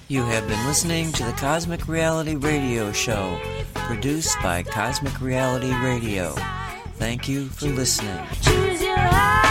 [0.08, 3.40] You have been listening to the Cosmic Reality Radio Show,
[3.74, 6.34] produced by Cosmic Reality Radio.
[6.94, 8.18] Thank you for listening.
[8.42, 9.49] Choose your heart.